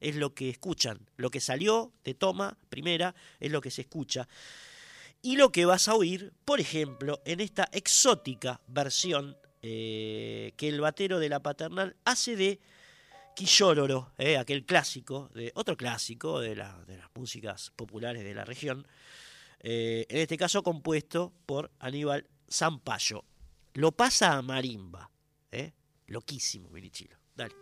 es 0.00 0.16
lo 0.16 0.34
que 0.34 0.50
escuchan. 0.50 0.98
Lo 1.16 1.30
que 1.30 1.40
salió 1.40 1.92
de 2.04 2.14
toma 2.14 2.56
primera 2.68 3.14
es 3.40 3.50
lo 3.50 3.60
que 3.60 3.70
se 3.70 3.82
escucha. 3.82 4.28
Y 5.22 5.36
lo 5.36 5.50
que 5.50 5.64
vas 5.64 5.88
a 5.88 5.94
oír, 5.94 6.34
por 6.44 6.60
ejemplo, 6.60 7.22
en 7.24 7.40
esta 7.40 7.68
exótica 7.72 8.60
versión 8.66 9.36
eh, 9.66 10.52
que 10.58 10.68
el 10.68 10.82
batero 10.82 11.18
de 11.18 11.30
la 11.30 11.40
paternal 11.40 11.96
hace 12.04 12.36
de 12.36 12.60
Quillororo, 13.34 14.12
eh, 14.18 14.36
aquel 14.36 14.66
clásico, 14.66 15.30
otro 15.54 15.78
clásico 15.78 16.38
de, 16.40 16.50
de 16.50 16.54
las 16.98 17.08
músicas 17.14 17.72
populares 17.74 18.22
de 18.22 18.34
la 18.34 18.44
región, 18.44 18.86
eh, 19.60 20.04
en 20.10 20.18
este 20.18 20.36
caso 20.36 20.62
compuesto 20.62 21.32
por 21.46 21.70
Aníbal 21.78 22.26
Zampayo. 22.52 23.24
Lo 23.72 23.92
pasa 23.92 24.34
a 24.34 24.42
marimba, 24.42 25.10
loquísimo, 26.08 26.68
Minichilo. 26.68 27.16
Dale. 27.34 27.54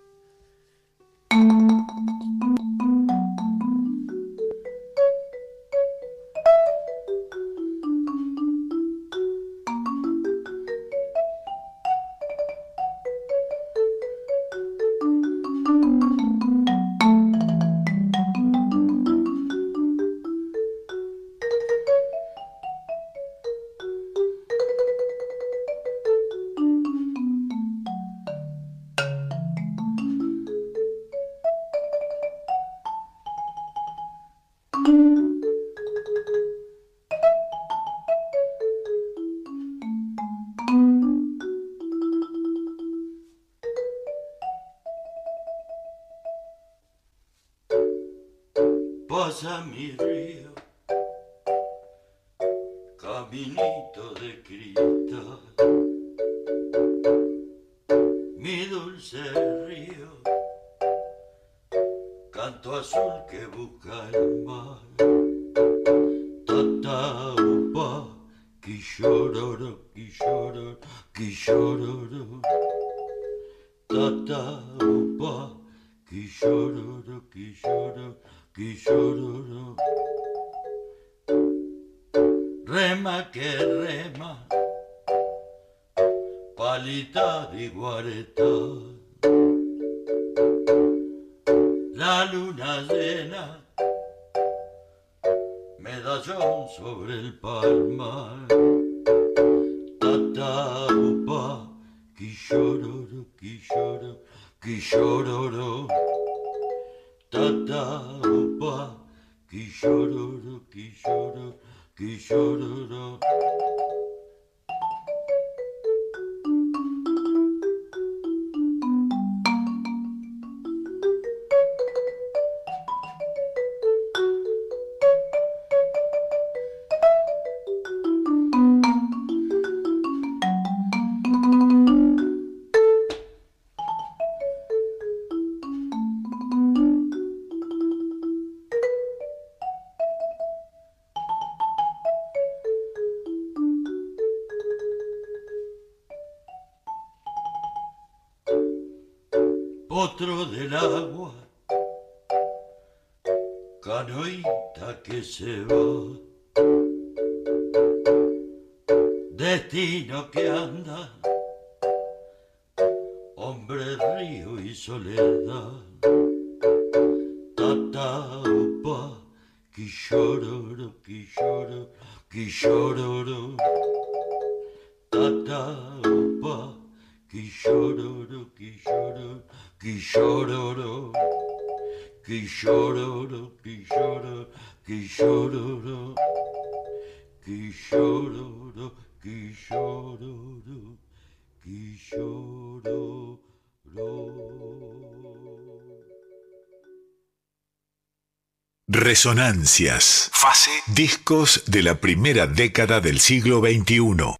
Resonancias. 199.13 200.31
Fase. 200.33 200.71
Discos 200.87 201.65
de 201.67 201.83
la 201.83 202.01
primera 202.01 202.47
década 202.47 202.99
del 203.03 203.21
siglo 203.21 203.61
XXI. 203.61 204.39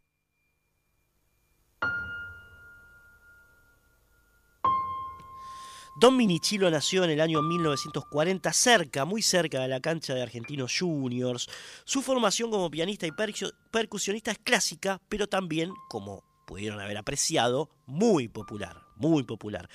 Don 5.95 6.17
Minichilo 6.17 6.71
nació 6.71 7.05
en 7.05 7.11
el 7.11 7.21
año 7.21 7.43
1940 7.43 8.53
cerca, 8.53 9.05
muy 9.05 9.21
cerca 9.21 9.61
de 9.61 9.69
la 9.69 9.81
cancha 9.81 10.15
de 10.15 10.23
Argentinos 10.23 10.75
Juniors. 10.79 11.49
Su 11.85 12.01
formación 12.01 12.51
como 12.51 12.71
pianista 12.71 13.07
y 13.07 13.11
percu- 13.11 13.53
percusionista 13.71 14.31
es 14.31 14.39
clásica, 14.39 15.01
pero 15.09 15.27
también, 15.29 15.71
como 15.91 16.25
pudieron 16.47 16.81
haber 16.81 16.97
apreciado, 16.97 17.69
muy 17.87 18.29
popular, 18.29 18.83
muy 18.97 19.23
popular. 19.23 19.69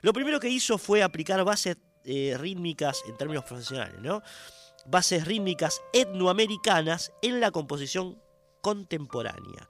Lo 0.00 0.12
primero 0.12 0.38
que 0.38 0.48
hizo 0.48 0.78
fue 0.78 1.02
aplicar 1.02 1.42
bases 1.44 1.76
eh, 2.04 2.36
rítmicas 2.38 3.02
en 3.08 3.16
términos 3.16 3.44
profesionales, 3.44 4.00
¿no? 4.00 4.22
Bases 4.86 5.26
rítmicas 5.26 5.82
etnoamericanas 5.92 7.12
en 7.22 7.40
la 7.40 7.50
composición 7.50 8.18
contemporánea. 8.60 9.68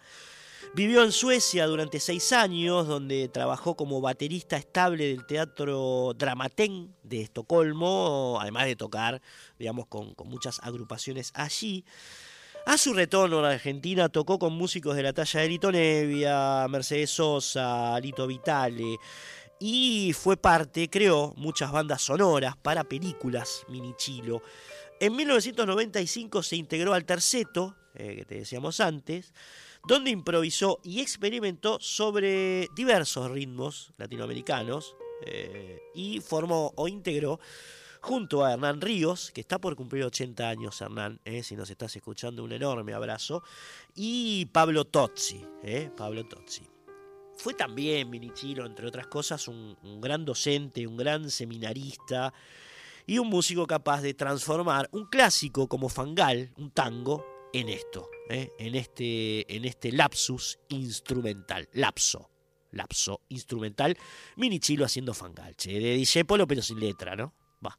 Vivió 0.75 1.05
en 1.05 1.13
Suecia 1.13 1.67
durante 1.67 2.01
seis 2.01 2.33
años, 2.33 2.89
donde 2.89 3.29
trabajó 3.29 3.77
como 3.77 4.01
baterista 4.01 4.57
estable 4.57 5.07
del 5.07 5.25
Teatro 5.25 6.15
Dramaten 6.17 6.97
de 7.05 7.23
Estocolmo, 7.23 8.39
además 8.41 8.67
de 8.67 8.75
tocar, 8.75 9.23
digamos, 9.57 9.87
con, 9.87 10.15
muchas 10.25 10.59
agrupaciones 10.65 11.31
allí. 11.37 11.85
A 12.67 12.77
su 12.77 12.93
retorno 12.93 13.39
a 13.39 13.43
la 13.43 13.51
Argentina 13.51 14.09
tocó 14.09 14.41
con 14.41 14.53
músicos 14.55 14.97
de 14.97 15.05
la 15.05 15.13
talla 15.13 15.41
de 15.43 15.49
Lito 15.49 15.71
Nevia, 15.71 16.67
Mercedes 16.69 17.11
Sosa, 17.11 18.01
Lito 18.01 18.27
Vitale, 18.27 18.99
y 19.59 20.13
fue 20.15 20.37
parte, 20.37 20.89
creó 20.91 21.33
muchas 21.37 21.73
bandas 21.73 22.03
sonoras 22.03 22.57
para 22.57 22.85
películas, 22.85 23.65
Minichilo. 23.69 24.43
En 25.01 25.17
1995 25.17 26.43
se 26.43 26.57
integró 26.57 26.95
al 26.95 27.05
Terceto, 27.05 27.77
eh, 27.95 28.17
que 28.17 28.25
te 28.25 28.35
decíamos 28.37 28.81
antes, 28.81 29.33
donde 29.87 30.11
improvisó 30.11 30.81
y 30.83 31.01
experimentó 31.01 31.79
sobre 31.81 32.69
diversos 32.75 33.31
ritmos 33.31 33.93
latinoamericanos 33.99 34.97
eh, 35.27 35.81
y 35.95 36.21
formó 36.21 36.73
o 36.77 36.89
integró 36.89 37.39
junto 38.01 38.45
a 38.45 38.53
Hernán 38.53 38.81
Ríos, 38.81 39.31
que 39.33 39.41
está 39.41 39.59
por 39.59 39.77
cumplir 39.77 40.05
80 40.05 40.49
años, 40.49 40.81
Hernán, 40.81 41.21
eh, 41.25 41.43
si 41.43 41.57
nos 41.57 41.71
estás 41.71 41.95
escuchando, 41.97 42.45
un 42.45 42.53
enorme 42.53 42.93
abrazo, 42.93 43.43
y 43.95 44.47
Pablo 44.47 44.85
Tozzi, 44.85 45.45
Pablo 45.97 46.25
Tozzi. 46.25 46.74
Fue 47.37 47.55
también 47.55 48.11
Minichilo, 48.11 48.67
entre 48.67 48.87
otras 48.87 49.07
cosas, 49.07 49.49
un, 49.49 49.77
un 49.83 50.01
gran 50.01 50.25
docente, 50.25 50.87
un 50.87 50.97
gran 50.97 51.31
seminarista 51.31 52.33
y 53.07 53.19
un 53.19 53.29
músico 53.29 53.67
capaz 53.67 54.01
de 54.01 54.15
transformar 54.15 54.89
un 54.93 55.07
clásico 55.07 55.69
como 55.69 55.89
Fangal, 55.89 56.53
un 56.57 56.71
tango, 56.71 57.35
en 57.55 57.69
esto, 57.69 58.11
¿eh? 58.29 58.53
en, 58.59 58.75
este, 58.75 59.55
en 59.55 59.65
este 59.65 59.93
lapsus 59.93 60.59
instrumental, 60.71 61.69
lapso, 61.73 62.29
lapso 62.73 63.21
instrumental, 63.29 63.97
Minichilo 64.37 64.85
haciendo 64.85 65.15
Fangal, 65.15 65.55
che, 65.55 65.79
de 65.79 65.95
Discepolo 65.95 66.49
pero 66.49 66.63
sin 66.63 66.81
letra, 66.81 67.15
¿no? 67.15 67.33
Va. 67.65 67.79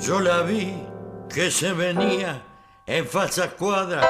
Yo 0.00 0.18
la 0.18 0.42
vi 0.42 0.82
que 1.32 1.48
se 1.48 1.72
venía 1.72 2.82
en 2.84 3.06
falsa 3.06 3.54
cuadra, 3.54 4.02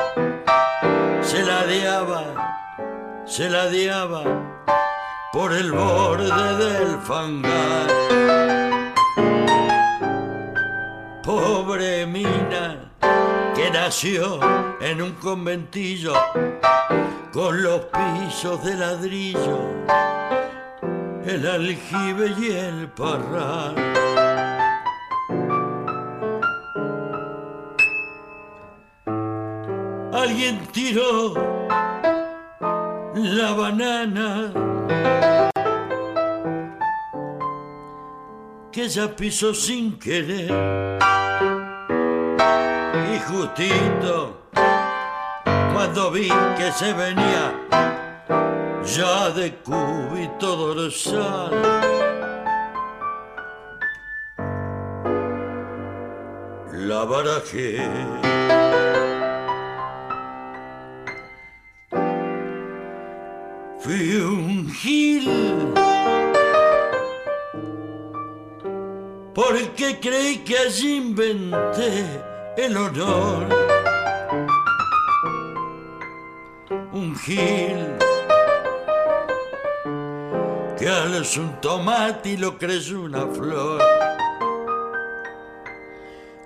se 1.25 1.43
ladeaba, 1.43 2.23
se 3.25 3.49
ladeaba 3.49 4.23
por 5.33 5.53
el 5.53 5.73
borde 5.73 6.57
del 6.65 6.99
fangal. 7.01 7.89
Pobre 11.23 12.07
mina 12.07 12.93
que 13.55 13.71
nació 13.71 14.39
en 14.81 15.01
un 15.01 15.13
conventillo 15.15 16.15
con 17.33 17.63
los 17.63 17.81
pisos 17.87 18.63
de 18.63 18.75
ladrillo, 18.75 19.59
el 21.25 21.47
aljibe 21.47 22.35
y 22.39 22.53
el 22.53 22.89
parral. 22.89 23.94
Alguien 30.25 30.59
tiró 30.73 31.35
la 33.15 33.53
banana 33.53 34.51
que 38.73 38.85
ella 38.85 39.15
pisó 39.15 39.53
sin 39.53 39.99
querer. 39.99 40.51
Y 43.13 43.19
justito, 43.29 44.49
cuando 45.75 46.11
vi 46.11 46.31
que 46.57 46.73
se 46.73 46.95
venía 46.95 47.53
ya 48.83 49.29
de 49.29 49.55
cúbito 49.57 50.57
dorsal. 50.57 51.53
La 56.73 57.05
barajé. 57.05 59.14
Un 63.87 64.71
gil 64.71 65.29
porque 69.35 70.01
creí 70.01 70.39
que 70.39 70.57
allí 70.57 70.97
inventé 70.97 72.23
el 72.57 72.79
honor. 72.79 73.47
Un 76.93 77.15
gil 77.15 77.99
que 80.79 81.19
es 81.21 81.37
un 81.37 81.61
tomate 81.61 82.31
y 82.31 82.37
lo 82.39 82.57
crece 82.57 82.95
una 82.95 83.27
flor. 83.27 83.83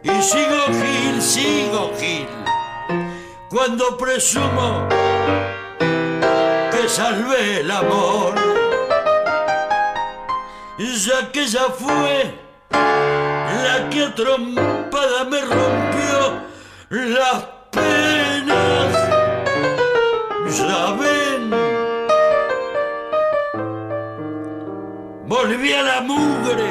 Y 0.03 0.23
sigo 0.23 0.67
gil, 0.67 1.23
sigo 1.23 1.93
gil, 2.01 2.27
cuando 3.49 3.97
presumo 3.97 4.89
salvé 6.89 7.61
el 7.61 7.71
amor, 7.71 8.35
ya 10.79 11.31
que 11.31 11.47
ya 11.47 11.65
fue 11.65 12.35
la 12.71 13.89
que 13.91 14.05
a 14.05 14.15
trompada 14.15 15.25
me 15.25 15.41
rompió 15.43 16.43
las 16.89 17.45
penas. 17.71 18.91
Ya 20.57 20.97
ven, 20.99 21.51
volví 25.27 25.73
a 25.75 25.83
la 25.83 26.01
mugre 26.01 26.71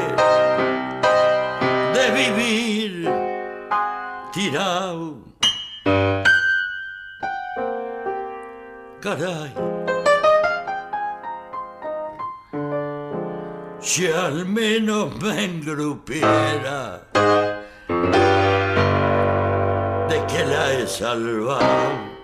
de 1.93 2.11
vivir 2.11 3.11
tirado. 4.33 5.27
Caray. 8.99 9.76
Si 13.87 14.05
al 14.05 14.45
menos 14.45 15.15
me 15.21 15.45
engrupiera 15.45 17.07
de 20.09 20.25
que 20.27 20.45
la 20.45 20.73
he 20.73 20.85
salvado. 20.85 22.17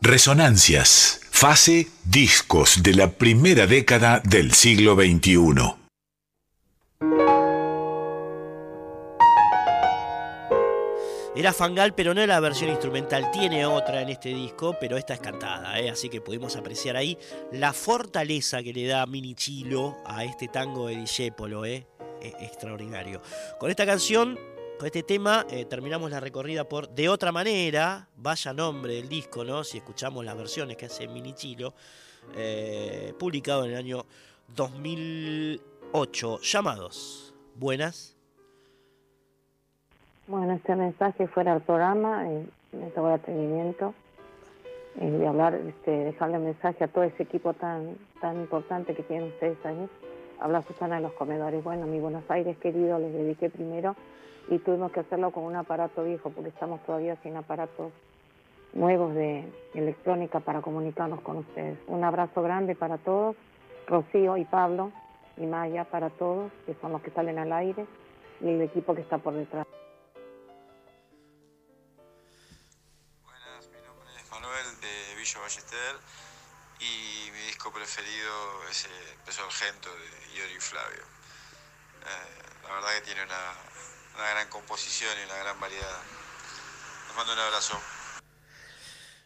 Resonancias, 0.00 1.20
fase 1.32 1.88
discos 2.04 2.84
de 2.84 2.94
la 2.94 3.10
primera 3.10 3.66
década 3.66 4.20
del 4.24 4.52
siglo 4.52 4.94
XXI. 4.94 5.83
Era 11.36 11.52
Fangal, 11.52 11.96
pero 11.96 12.14
no 12.14 12.20
era 12.20 12.34
la 12.34 12.40
versión 12.40 12.70
instrumental. 12.70 13.28
Tiene 13.32 13.66
otra 13.66 14.00
en 14.02 14.08
este 14.08 14.28
disco, 14.28 14.76
pero 14.80 14.96
esta 14.96 15.14
es 15.14 15.20
cantada, 15.20 15.80
¿eh? 15.80 15.90
así 15.90 16.08
que 16.08 16.20
pudimos 16.20 16.54
apreciar 16.54 16.96
ahí 16.96 17.18
la 17.50 17.72
fortaleza 17.72 18.62
que 18.62 18.72
le 18.72 18.86
da 18.86 19.04
Mini 19.06 19.34
Chilo 19.34 19.96
a 20.06 20.22
este 20.24 20.46
tango 20.46 20.86
de 20.86 20.94
Discepolo, 20.94 21.64
¿eh? 21.64 21.88
E- 22.22 22.34
extraordinario. 22.38 23.20
Con 23.58 23.68
esta 23.68 23.84
canción, 23.84 24.38
con 24.78 24.86
este 24.86 25.02
tema, 25.02 25.44
eh, 25.50 25.64
terminamos 25.64 26.08
la 26.12 26.20
recorrida 26.20 26.68
por 26.68 26.88
De 26.90 27.08
otra 27.08 27.32
manera, 27.32 28.08
vaya 28.16 28.52
nombre 28.52 28.94
del 28.94 29.08
disco, 29.08 29.42
¿no? 29.42 29.64
Si 29.64 29.78
escuchamos 29.78 30.24
las 30.24 30.36
versiones 30.36 30.76
que 30.76 30.86
hace 30.86 31.08
Mini 31.08 31.34
Chilo, 31.34 31.74
publicado 33.18 33.64
en 33.64 33.72
el 33.72 33.76
año 33.76 34.06
2008. 34.54 36.40
Llamados. 36.42 37.34
Buenas. 37.56 38.13
Bueno, 40.26 40.54
este 40.54 40.74
mensaje 40.74 41.26
fuera 41.28 41.52
del 41.52 41.62
programa, 41.62 42.26
eh, 42.26 42.46
me 42.72 42.86
tomó 42.92 43.08
el 43.08 43.14
atrevimiento 43.14 43.92
eh, 44.98 45.10
de 45.10 45.26
hablar, 45.26 45.52
este, 45.54 45.90
dejarle 45.90 46.38
mensaje 46.38 46.82
a 46.82 46.88
todo 46.88 47.04
ese 47.04 47.24
equipo 47.24 47.52
tan, 47.52 47.98
tan 48.22 48.40
importante 48.40 48.94
que 48.94 49.02
tienen 49.02 49.28
ustedes 49.28 49.58
ahí. 49.66 49.86
Habla 50.40 50.62
Susana 50.62 50.96
de 50.96 51.02
los 51.02 51.12
comedores. 51.12 51.62
Bueno, 51.62 51.86
mi 51.86 52.00
Buenos 52.00 52.24
Aires 52.30 52.56
querido, 52.56 52.98
les 52.98 53.12
dediqué 53.12 53.50
primero 53.50 53.96
y 54.48 54.58
tuvimos 54.60 54.92
que 54.92 55.00
hacerlo 55.00 55.30
con 55.30 55.44
un 55.44 55.56
aparato 55.56 56.04
viejo 56.04 56.30
porque 56.30 56.48
estamos 56.48 56.80
todavía 56.86 57.16
sin 57.16 57.36
aparatos 57.36 57.92
nuevos 58.72 59.14
de 59.14 59.44
electrónica 59.74 60.40
para 60.40 60.62
comunicarnos 60.62 61.20
con 61.20 61.36
ustedes. 61.36 61.78
Un 61.86 62.02
abrazo 62.02 62.42
grande 62.42 62.74
para 62.74 62.96
todos, 62.96 63.36
Rocío 63.86 64.38
y 64.38 64.46
Pablo 64.46 64.90
y 65.36 65.44
Maya 65.44 65.84
para 65.84 66.08
todos, 66.08 66.50
que 66.64 66.72
son 66.80 66.92
los 66.92 67.02
que 67.02 67.10
salen 67.10 67.38
al 67.38 67.52
aire, 67.52 67.84
y 68.40 68.48
el 68.48 68.62
equipo 68.62 68.94
que 68.94 69.02
está 69.02 69.18
por 69.18 69.34
detrás. 69.34 69.66
Villa 75.24 75.40
y 76.80 77.30
mi 77.30 77.46
disco 77.46 77.72
preferido 77.72 78.68
es 78.70 78.84
eh, 78.84 78.88
Peso 79.24 79.42
Argento 79.42 79.88
de 79.88 80.38
Iori 80.38 80.60
Flavio. 80.60 81.00
Eh, 81.00 82.62
la 82.62 82.74
verdad 82.74 82.88
que 82.96 83.06
tiene 83.06 83.22
una, 83.22 83.54
gran 84.32 84.48
composición 84.50 85.10
y 85.18 85.24
una 85.24 85.38
gran 85.38 85.58
variedad. 85.58 86.02
Les 87.06 87.16
mando 87.16 87.32
un 87.32 87.38
abrazo. 87.38 87.80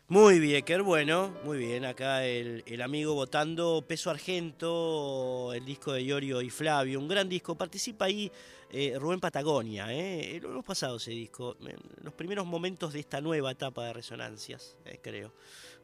Muy 0.07 0.39
bien, 0.39 0.65
qué 0.65 0.81
bueno, 0.81 1.37
muy 1.43 1.59
bien. 1.59 1.85
Acá 1.85 2.25
el, 2.25 2.63
el 2.65 2.81
amigo 2.81 3.15
votando 3.15 3.85
Peso 3.85 4.11
Argento, 4.11 5.53
el 5.53 5.65
disco 5.65 5.93
de 5.93 6.03
Iorio 6.03 6.41
y 6.43 6.51
Flavio, 6.51 7.01
un 7.01 7.09
gran 7.09 7.29
disco. 7.29 7.57
Participa 7.57 8.05
ahí 8.05 8.31
eh, 8.71 8.97
Rubén 9.01 9.19
Patagonia, 9.19 9.93
¿eh? 9.93 10.39
lo 10.41 10.51
hemos 10.51 10.65
pasado 10.65 10.99
ese 10.99 11.11
disco, 11.11 11.57
los 12.03 12.15
primeros 12.15 12.47
momentos 12.47 12.93
de 12.93 13.01
esta 13.01 13.21
nueva 13.21 13.51
etapa 13.51 13.85
de 13.87 13.95
resonancias, 13.95 14.77
creo. 15.03 15.33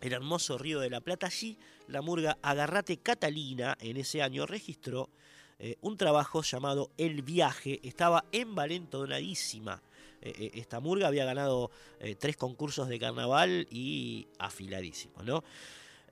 el 0.00 0.12
hermoso 0.12 0.56
Río 0.56 0.78
de 0.78 0.88
la 0.88 1.00
Plata. 1.00 1.26
Allí 1.26 1.58
la 1.88 2.00
murga 2.00 2.38
Agarrate 2.42 2.98
Catalina 2.98 3.76
en 3.80 3.96
ese 3.96 4.22
año 4.22 4.46
registró 4.46 5.10
un 5.80 5.96
trabajo 5.96 6.42
llamado 6.42 6.92
El 6.96 7.22
Viaje. 7.22 7.80
Estaba 7.82 8.24
envalentonadísima. 8.30 9.82
Esta 10.20 10.78
murga 10.78 11.08
había 11.08 11.24
ganado 11.24 11.72
tres 12.20 12.36
concursos 12.36 12.88
de 12.88 13.00
carnaval 13.00 13.66
y 13.68 14.28
afiladísimo, 14.38 15.24
¿no? 15.24 15.42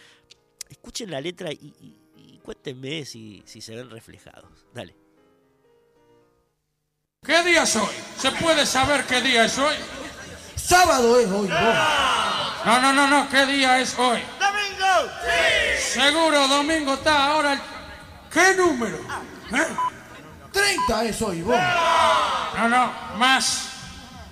Escuchen 0.70 1.10
la 1.12 1.20
letra 1.22 1.52
y, 1.52 1.74
y- 1.82 2.00
y 2.18 2.38
cuéntenme 2.40 3.06
si, 3.06 3.42
si 3.46 3.62
se 3.62 3.76
ven 3.76 3.90
reflejados. 3.90 4.50
Dale. 4.74 4.96
¿Qué 7.24 7.44
día 7.44 7.64
es 7.64 7.76
hoy? 7.76 7.94
¿Se 8.20 8.32
puede 8.32 8.66
saber 8.66 9.06
qué 9.06 9.22
día 9.22 9.46
es 9.46 9.58
hoy? 9.58 9.76
Sábado 10.56 11.20
es 11.20 11.28
hoy, 11.28 11.48
vos. 11.48 11.60
No, 12.66 12.82
no, 12.82 12.94
no, 12.94 13.08
no, 13.08 13.28
¿qué 13.30 13.46
día 13.48 13.80
es 13.82 13.98
hoy? 13.98 14.20
¡Domingo! 14.40 14.86
Seguro, 15.80 16.48
domingo 16.48 16.94
está 16.96 17.28
ahora 17.32 17.54
el... 17.54 17.60
¿Qué 18.32 18.54
número? 18.56 18.98
¿Eh? 18.98 19.66
30 20.56 21.04
es 21.04 21.22
hoy, 21.22 21.42
vos. 21.42 21.60
No, 22.58 22.70
no, 22.70 22.94
más. 23.18 23.68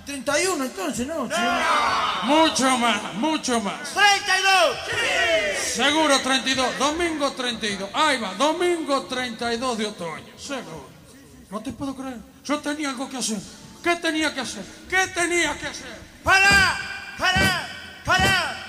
31 0.05 0.63
entonces, 0.63 1.05
¿no? 1.07 1.29
Mucho 2.23 2.77
más, 2.77 3.13
mucho 3.15 3.59
más. 3.59 3.93
¡32! 3.93 5.57
Seguro 5.75 6.19
32, 6.19 6.79
domingo 6.79 7.31
32. 7.33 7.89
Ahí 7.93 8.19
va, 8.19 8.33
domingo 8.35 9.03
32 9.03 9.77
de 9.77 9.85
otoño, 9.85 10.37
seguro. 10.37 10.89
No 11.49 11.61
te 11.61 11.73
puedo 11.73 11.95
creer. 11.95 12.17
Yo 12.43 12.59
tenía 12.59 12.89
algo 12.89 13.09
que 13.09 13.17
hacer. 13.17 13.39
¿Qué 13.83 13.95
tenía 13.97 14.33
que 14.33 14.39
hacer? 14.39 14.63
¿Qué 14.89 15.07
tenía 15.07 15.57
que 15.57 15.67
hacer? 15.67 15.99
¡Para! 16.23 16.79
¡Para! 17.17 17.67
¡Para! 18.05 18.62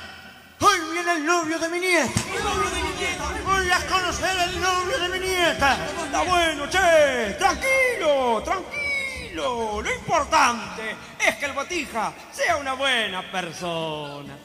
Hoy 0.66 0.81
viene 0.93 1.12
el 1.12 1.27
novio 1.27 1.59
de 1.59 1.69
mi 1.69 1.78
nieta. 1.78 2.20
¿El 2.35 2.43
novio 2.43 2.70
de 2.70 2.82
mi 2.82 2.93
nieta? 2.95 3.24
Voy 3.45 3.70
a 3.70 3.86
conocer 3.86 4.35
el 4.49 4.61
novio 4.62 4.99
de 4.99 5.09
mi 5.11 5.19
nieta. 5.27 5.77
Está 6.07 6.23
bueno, 6.23 6.70
che. 6.70 7.35
Tranquilo, 7.39 8.43
tranquilo. 8.43 9.82
Lo 9.82 9.95
importante 9.95 10.97
es 11.19 11.36
que 11.36 11.45
el 11.45 11.53
botija 11.53 12.15
sea 12.32 12.57
una 12.57 12.73
buena 12.73 13.31
persona. 13.31 14.39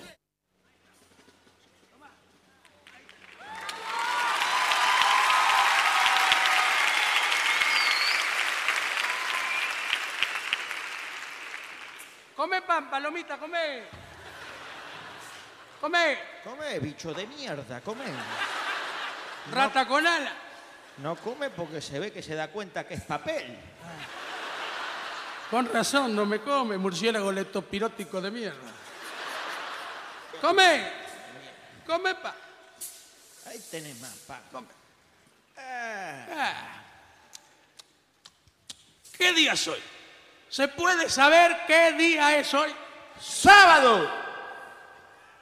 Come 12.35 12.61
pan, 12.63 12.89
palomita, 12.89 13.37
come. 13.37 14.08
Come. 15.79 16.17
Come, 16.43 16.79
bicho 16.79 17.13
de 17.13 17.25
mierda, 17.27 17.81
come. 17.81 18.05
Rata 19.51 19.85
con 19.87 20.05
ala. 20.05 20.33
No 20.97 21.15
come 21.15 21.49
porque 21.49 21.81
se 21.81 21.99
ve 21.99 22.11
que 22.11 22.21
se 22.21 22.35
da 22.35 22.49
cuenta 22.49 22.85
que 22.85 22.95
es 22.95 23.03
papel. 23.03 23.57
Con 25.49 25.71
razón, 25.71 26.15
no 26.15 26.25
me 26.25 26.41
come, 26.41 26.77
murciélago 26.77 27.31
leptospirótico 27.31 28.21
de 28.21 28.31
mierda. 28.31 28.71
Come. 30.41 30.91
Come 31.87 32.15
pan. 32.15 32.35
Ahí 33.47 33.59
tenés 33.71 33.99
más 33.99 34.13
pan. 34.27 34.67
Ah. 35.57 36.81
¿Qué 39.17 39.33
día 39.33 39.53
es 39.53 39.67
hoy? 39.67 39.81
¿Se 40.49 40.67
puede 40.67 41.09
saber 41.09 41.65
qué 41.67 41.93
día 41.93 42.37
es 42.37 42.53
hoy? 42.53 42.73
¡Sábado! 43.19 44.28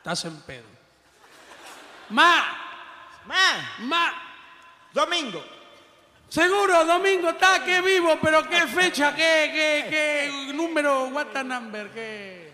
Estás 0.08 0.24
en 0.24 0.40
pedo. 0.40 0.64
Ma. 2.12 2.46
Ma. 3.26 3.76
Ma. 3.80 4.14
Domingo. 4.94 5.44
Seguro, 6.30 6.86
domingo 6.86 7.32
está, 7.32 7.62
que 7.62 7.82
vivo, 7.82 8.18
pero 8.22 8.48
qué 8.48 8.68
fecha, 8.68 9.14
qué, 9.14 9.52
qué, 9.54 9.88
qué 9.90 10.54
número, 10.54 11.10
what 11.10 11.26
the 11.34 11.44
number, 11.44 11.90
qué. 11.90 12.54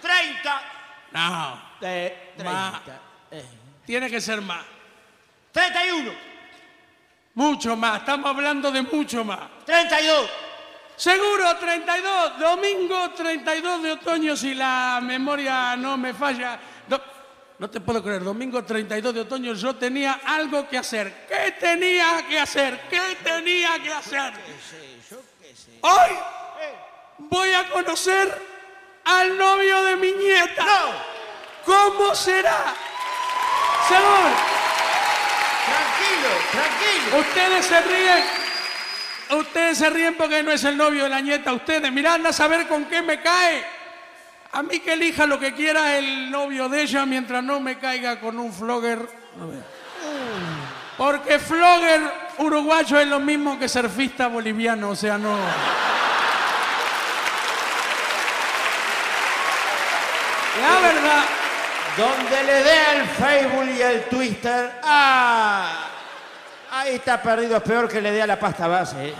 30. 0.00 0.62
No. 1.10 1.60
De 1.80 2.16
Ma. 2.44 2.80
Tiene 3.84 4.08
que 4.08 4.20
ser 4.20 4.40
más. 4.40 4.64
31. 5.50 6.12
Mucho 7.34 7.74
más, 7.74 7.98
estamos 7.98 8.30
hablando 8.30 8.70
de 8.70 8.82
mucho 8.82 9.24
más. 9.24 9.40
32. 9.66 10.30
Seguro, 10.96 11.56
32, 11.58 12.38
domingo 12.38 13.10
32 13.10 13.82
de 13.82 13.92
otoño, 13.92 14.36
si 14.36 14.54
la 14.54 15.00
memoria 15.02 15.74
no 15.76 15.96
me 15.96 16.14
falla. 16.14 16.58
Do- 16.86 17.02
no 17.58 17.68
te 17.70 17.80
puedo 17.80 18.02
creer, 18.02 18.22
domingo 18.22 18.64
32 18.64 19.14
de 19.14 19.20
otoño 19.20 19.54
yo 19.54 19.74
tenía 19.76 20.20
algo 20.24 20.68
que 20.68 20.78
hacer. 20.78 21.26
¿Qué 21.28 21.52
tenía 21.58 22.24
que 22.28 22.38
hacer? 22.38 22.80
¿Qué 22.88 23.00
tenía 23.22 23.78
que 23.82 23.92
hacer? 23.92 24.32
Hoy 25.80 26.10
voy 27.18 27.52
a 27.52 27.68
conocer 27.70 28.42
al 29.04 29.36
novio 29.36 29.82
de 29.84 29.96
mi 29.96 30.12
nieta. 30.12 30.64
¿Cómo 31.64 32.14
será? 32.14 32.74
Seguro. 33.88 34.30
Tranquilo, 35.64 36.30
tranquilo. 36.52 37.18
Ustedes 37.18 37.66
se 37.66 37.80
ríen. 37.82 38.43
Ustedes 39.30 39.78
se 39.78 39.90
ríen 39.90 40.14
porque 40.16 40.42
no 40.42 40.52
es 40.52 40.64
el 40.64 40.76
novio 40.76 41.04
de 41.04 41.10
la 41.10 41.20
nieta. 41.20 41.52
Ustedes, 41.52 41.90
mirá, 41.90 42.14
anda 42.14 42.30
a 42.30 42.32
saber 42.32 42.68
con 42.68 42.84
qué 42.84 43.02
me 43.02 43.20
cae. 43.20 43.64
A 44.52 44.62
mí 44.62 44.78
que 44.80 44.92
elija 44.92 45.26
lo 45.26 45.38
que 45.40 45.52
quiera 45.52 45.98
el 45.98 46.30
novio 46.30 46.68
de 46.68 46.82
ella 46.82 47.04
mientras 47.06 47.42
no 47.42 47.58
me 47.58 47.78
caiga 47.78 48.20
con 48.20 48.38
un 48.38 48.52
flogger. 48.52 49.08
Porque 50.96 51.38
flogger 51.40 52.00
uruguayo 52.38 53.00
es 53.00 53.08
lo 53.08 53.18
mismo 53.18 53.58
que 53.58 53.68
surfista 53.68 54.28
boliviano, 54.28 54.90
o 54.90 54.96
sea, 54.96 55.18
no. 55.18 55.36
La 60.60 60.80
verdad. 60.80 61.24
Donde 61.96 62.44
le 62.44 62.62
dé 62.62 62.78
el 62.96 63.08
Facebook 63.08 63.76
y 63.76 63.82
el 63.82 64.04
Twitter. 64.04 64.80
¡Ah! 64.82 65.93
Ahí 66.76 66.96
está 66.96 67.22
perdido, 67.22 67.56
es 67.56 67.62
peor 67.62 67.88
que 67.88 68.00
le 68.00 68.10
dé 68.10 68.20
a 68.20 68.26
la 68.26 68.36
pasta 68.36 68.66
base. 68.66 69.10
¿eh? 69.10 69.14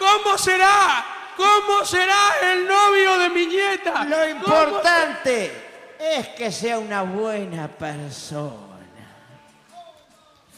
¿Cómo 0.00 0.36
será? 0.36 1.04
¿Cómo 1.36 1.84
será 1.84 2.40
el 2.42 2.66
novio 2.66 3.18
de 3.18 3.28
mi 3.28 3.46
nieta? 3.46 4.04
Lo 4.06 4.28
importante 4.28 5.52
es 6.00 6.26
que 6.30 6.50
sea 6.50 6.80
una 6.80 7.02
buena 7.02 7.68
persona. 7.68 8.56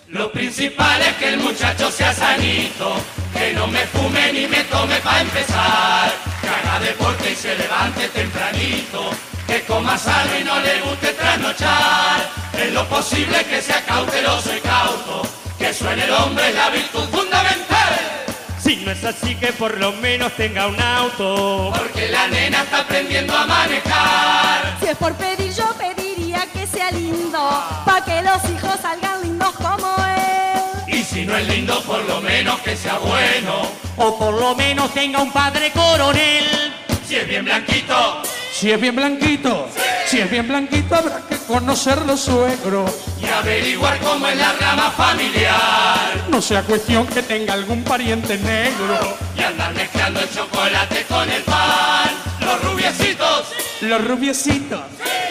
Lo 0.08 0.32
principal 0.32 1.02
es 1.02 1.14
que 1.16 1.28
el 1.28 1.36
muchacho 1.36 1.90
sea 1.90 2.14
sanito, 2.14 2.94
que 3.34 3.52
no 3.52 3.66
me 3.66 3.84
fume 3.88 4.32
ni 4.32 4.46
me 4.46 4.64
tome 4.64 4.96
para 5.00 5.20
empezar, 5.20 6.10
que 6.40 6.48
haga 6.48 6.80
deporte 6.80 7.32
y 7.32 7.34
se 7.34 7.54
levante 7.54 8.08
tempranito, 8.08 9.10
que 9.46 9.62
coma 9.64 9.98
sano 9.98 10.38
y 10.38 10.44
no 10.44 10.58
le 10.60 10.80
guste 10.80 11.12
trasnochar, 11.12 12.43
en 12.58 12.74
lo 12.74 12.88
posible 12.88 13.44
que 13.44 13.60
sea 13.60 13.82
cauteloso 13.84 14.54
y 14.56 14.60
cauto, 14.60 15.22
que 15.58 15.72
suene 15.72 16.04
el 16.04 16.10
hombre 16.12 16.48
es 16.48 16.54
la 16.54 16.70
virtud 16.70 17.04
fundamental. 17.10 18.24
Si 18.62 18.76
no 18.76 18.90
es 18.92 19.04
así 19.04 19.34
que 19.34 19.52
por 19.52 19.78
lo 19.78 19.92
menos 19.92 20.32
tenga 20.36 20.66
un 20.68 20.80
auto. 20.80 21.72
Porque 21.76 22.08
la 22.08 22.26
nena 22.28 22.62
está 22.62 22.78
aprendiendo 22.80 23.36
a 23.36 23.44
manejar. 23.46 24.76
Si 24.80 24.86
es 24.86 24.96
por 24.96 25.14
pedir, 25.14 25.52
yo 25.52 25.74
pediría 25.74 26.46
que 26.52 26.66
sea 26.66 26.90
lindo, 26.90 27.38
pa' 27.84 28.02
que 28.04 28.22
los 28.22 28.42
hijos 28.50 28.80
salgan 28.80 29.22
lindos 29.22 29.54
como 29.56 29.94
él. 30.06 30.94
Y 30.96 31.02
si 31.02 31.26
no 31.26 31.36
es 31.36 31.46
lindo, 31.46 31.80
por 31.82 32.02
lo 32.04 32.20
menos 32.22 32.58
que 32.60 32.76
sea 32.76 32.98
bueno. 32.98 33.68
O 33.96 34.18
por 34.18 34.32
lo 34.32 34.54
menos 34.54 34.92
tenga 34.94 35.20
un 35.20 35.30
padre 35.30 35.70
coronel. 35.72 36.72
Si 37.06 37.16
es 37.16 37.28
bien 37.28 37.44
blanquito, 37.44 38.22
Si 38.56 38.70
es 38.70 38.80
bien 38.80 38.94
blanquito, 38.94 39.68
si 40.06 40.20
es 40.20 40.30
bien 40.30 40.46
blanquito, 40.46 40.94
habrá 40.94 41.20
que 41.28 41.36
conocer 41.38 42.00
los 42.06 42.20
suegros. 42.20 42.88
y 43.20 43.26
averiguar 43.26 43.98
cómo 43.98 44.28
es 44.28 44.36
la 44.36 44.52
rama 44.52 44.92
familiar. 44.92 46.24
No 46.28 46.40
sea 46.40 46.62
cuestión 46.62 47.04
que 47.08 47.22
tenga 47.22 47.54
algún 47.54 47.82
pariente 47.82 48.38
negro. 48.38 49.16
Y 49.36 49.42
andar 49.42 49.74
mezclando 49.74 50.20
el 50.20 50.30
chocolate 50.32 51.04
con 51.08 51.28
el 51.28 51.42
pan. 51.42 52.10
Los 52.40 52.62
rubiecitos, 52.62 53.46
Los 53.80 54.04
rubiecitos, 54.06 54.80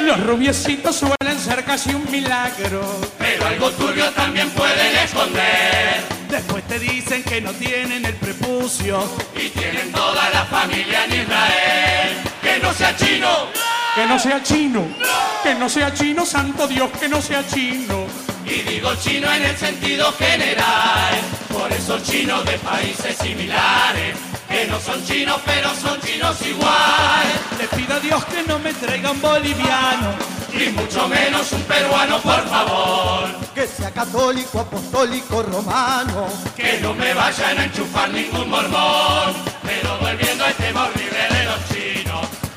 los 0.01 0.19
rubiecitos 0.25 0.93
suelen 0.97 1.39
ser 1.39 1.63
casi 1.63 1.93
un 1.93 2.05
milagro. 2.11 2.81
pero 3.17 3.47
algo 3.47 3.71
turbio 3.71 4.11
también 4.11 4.49
pueden 4.49 4.97
esconder. 4.97 6.01
Después 6.29 6.67
te 6.67 6.77
dicen 6.77 7.23
que 7.23 7.39
no 7.39 7.51
tienen 7.53 8.03
el 8.03 8.15
prepucio. 8.15 9.01
Y 9.33 9.47
tienen 9.49 9.93
toda 9.93 10.29
la 10.31 10.43
familia 10.45 11.05
en 11.05 11.21
Israel. 11.21 12.32
Que 12.43 12.59
no 12.59 12.73
sea 12.73 12.95
chino, 12.95 13.29
Que 13.95 14.05
no 14.05 14.19
sea 14.19 14.43
chino, 14.43 14.87
que 15.43 15.55
no 15.55 15.69
sea 15.69 15.93
chino, 15.93 16.25
santo 16.25 16.67
Dios, 16.67 16.89
que 16.99 17.07
no 17.07 17.21
sea 17.21 17.45
chino. 17.47 18.05
y 18.45 18.61
digo 18.69 18.93
chino 18.95 19.31
en 19.31 19.43
el 19.45 19.57
sentido 19.57 20.11
general. 20.13 21.13
Por 21.51 21.71
eso 21.71 21.99
chinos 21.99 22.43
de 22.45 22.57
países 22.59 23.15
similares. 23.17 24.17
Que 24.49 24.67
no 24.67 24.79
son 24.79 25.03
chinos, 25.05 25.39
pero 25.45 25.73
son 25.75 25.99
chinos 26.01 26.39
igual. 26.45 27.25
Le 27.57 27.67
pido 27.77 27.95
a 27.95 27.99
Dios 27.99 28.25
que 28.25 28.43
no 28.43 28.59
me 28.59 28.73
traiga 28.73 29.11
un 29.11 29.21
boliviano. 29.21 30.11
Y 30.53 30.69
mucho 30.69 31.07
menos 31.07 31.51
un 31.51 31.61
peruano, 31.63 32.19
por 32.19 32.47
favor. 32.47 33.29
Que 33.55 33.65
sea 33.65 33.89
católico, 33.91 34.59
apostólico, 34.59 35.41
romano. 35.41 36.27
Que 36.55 36.79
no 36.81 36.93
me 36.93 37.13
vayan 37.13 37.57
a 37.59 37.63
enchufar 37.65 38.09
ningún 38.11 38.49
mormón. 38.49 39.33
Pero 39.63 39.97
volviendo 39.99 40.45
al 40.45 40.53
tema 40.55 40.62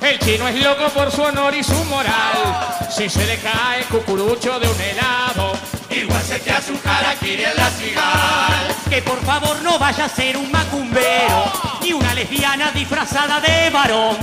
El 0.06 0.20
chino 0.20 0.46
es 0.46 0.62
loco 0.62 0.88
por 0.90 1.10
su 1.10 1.20
honor 1.20 1.52
y 1.52 1.64
su 1.64 1.84
moral. 1.86 2.86
Si 2.88 3.08
se 3.08 3.26
le 3.26 3.38
cae 3.38 3.82
cucurucho 3.90 4.60
de 4.60 4.68
un 4.68 4.80
helado. 4.80 5.52
Igual 5.90 6.22
se 6.22 6.38
te 6.38 6.52
hace 6.52 6.70
un 6.70 6.80
harakiri 6.84 7.42
en 7.42 7.56
la 7.56 7.68
cigal. 7.70 8.76
Que 8.88 9.02
por 9.02 9.20
favor 9.24 9.60
no 9.62 9.80
vaya 9.80 10.04
a 10.04 10.08
ser 10.08 10.36
un 10.36 10.48
macumbero. 10.52 11.50
Ni 11.82 11.92
una 11.92 12.14
lesbiana 12.14 12.70
disfrazada 12.70 13.40
de 13.40 13.68
varón. 13.70 14.16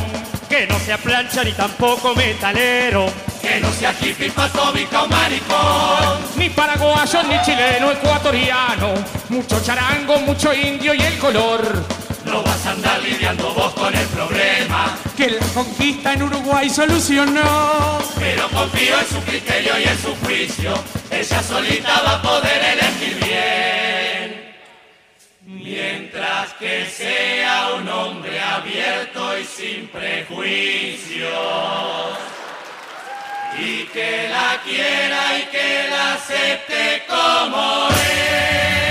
Que 0.48 0.66
no 0.68 0.80
sea 0.80 0.98
plancha 0.98 1.44
ni 1.44 1.52
tampoco 1.52 2.16
metalero. 2.16 3.08
Que 3.42 3.60
no 3.60 3.70
sea 3.74 3.94
hippie, 4.00 4.32
patóbica 4.32 5.04
o 5.04 5.08
maricón. 5.10 6.20
Ni 6.38 6.50
paraguayo, 6.50 7.24
ni 7.24 7.42
chileno, 7.42 7.92
ecuatoriano. 7.92 8.94
Mucho 9.28 9.62
charango, 9.62 10.18
mucho 10.20 10.54
indio 10.54 10.94
y 10.94 11.02
el 11.02 11.18
color. 11.18 11.84
No 12.26 12.42
vas 12.42 12.66
a 12.66 12.72
andar 12.72 13.02
lidiando 13.02 13.54
vos 13.54 13.74
con 13.74 13.94
el 13.94 14.08
problema. 14.08 14.98
Que 15.18 15.30
la 15.32 15.46
conquista 15.54 16.14
en 16.14 16.24
Uruguay 16.24 16.70
solucionó. 16.70 18.00
Pero 18.18 18.50
confío 18.50 19.00
en 19.00 19.08
su 19.08 19.22
criterio 19.22 19.80
y 19.80 19.84
en 19.84 20.02
su 20.02 20.16
juicio. 20.26 20.74
Ella 21.12 21.44
solita 21.44 22.02
va 22.02 22.16
a 22.16 22.22
poder 22.22 22.62
elegir 22.74 23.24
bien. 23.24 24.56
Mientras 25.46 26.54
que 26.54 26.86
sea 26.86 27.74
un 27.78 27.88
hombre 27.90 28.40
abierto 28.40 29.38
y 29.38 29.46
sin 29.46 29.88
prejuicios. 29.88 31.30
Y 33.60 33.84
que 33.94 34.30
la 34.30 34.60
quiera 34.64 35.38
y 35.38 35.44
que 35.52 35.88
la 35.90 36.14
acepte 36.14 37.04
como 37.08 37.88
es. 37.90 38.83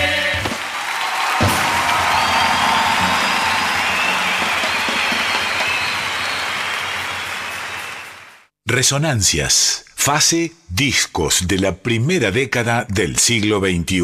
Resonancias, 8.73 9.85
fase 9.95 10.53
discos 10.71 11.47
de 11.47 11.59
la 11.59 11.77
primera 11.77 12.31
década 12.31 12.87
del 12.89 13.19
siglo 13.19 13.61
XXI. 13.61 14.01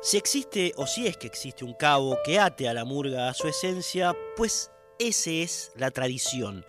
Si 0.00 0.16
existe 0.16 0.72
o 0.76 0.86
si 0.86 1.08
es 1.08 1.18
que 1.18 1.26
existe 1.26 1.62
un 1.62 1.74
cabo 1.74 2.16
que 2.24 2.38
ate 2.38 2.70
a 2.70 2.72
la 2.72 2.86
murga 2.86 3.28
a 3.28 3.34
su 3.34 3.48
esencia, 3.48 4.16
pues 4.34 4.70
ese 4.98 5.42
es 5.42 5.72
la 5.76 5.90
tradición. 5.90 6.64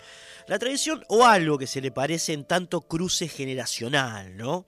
La 0.47 0.59
tradición 0.59 1.05
o 1.07 1.23
algo 1.23 1.57
que 1.57 1.67
se 1.67 1.79
le 1.79 1.91
parece 1.91 2.33
en 2.33 2.43
tanto 2.43 2.81
cruce 2.81 3.29
generacional, 3.29 4.35
¿no? 4.35 4.65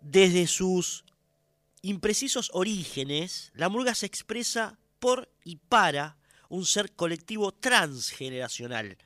Desde 0.00 0.46
sus 0.46 1.04
imprecisos 1.82 2.52
orígenes, 2.54 3.50
la 3.56 3.68
murga 3.68 3.96
se 3.96 4.06
expresa 4.06 4.78
y 5.44 5.56
para 5.56 6.16
un 6.48 6.64
ser 6.64 6.92
colectivo 6.92 7.52
transgeneracional. 7.52 8.96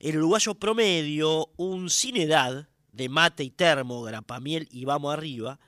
El 0.00 0.18
uruguayo 0.18 0.54
promedio, 0.54 1.50
un 1.56 1.88
sin 1.88 2.16
edad, 2.16 2.68
de 2.92 3.08
mate 3.08 3.44
y 3.44 3.50
termo, 3.50 4.02
grapamiel 4.02 4.66
y 4.70 4.84
vamos 4.84 5.12
arriba, 5.12 5.60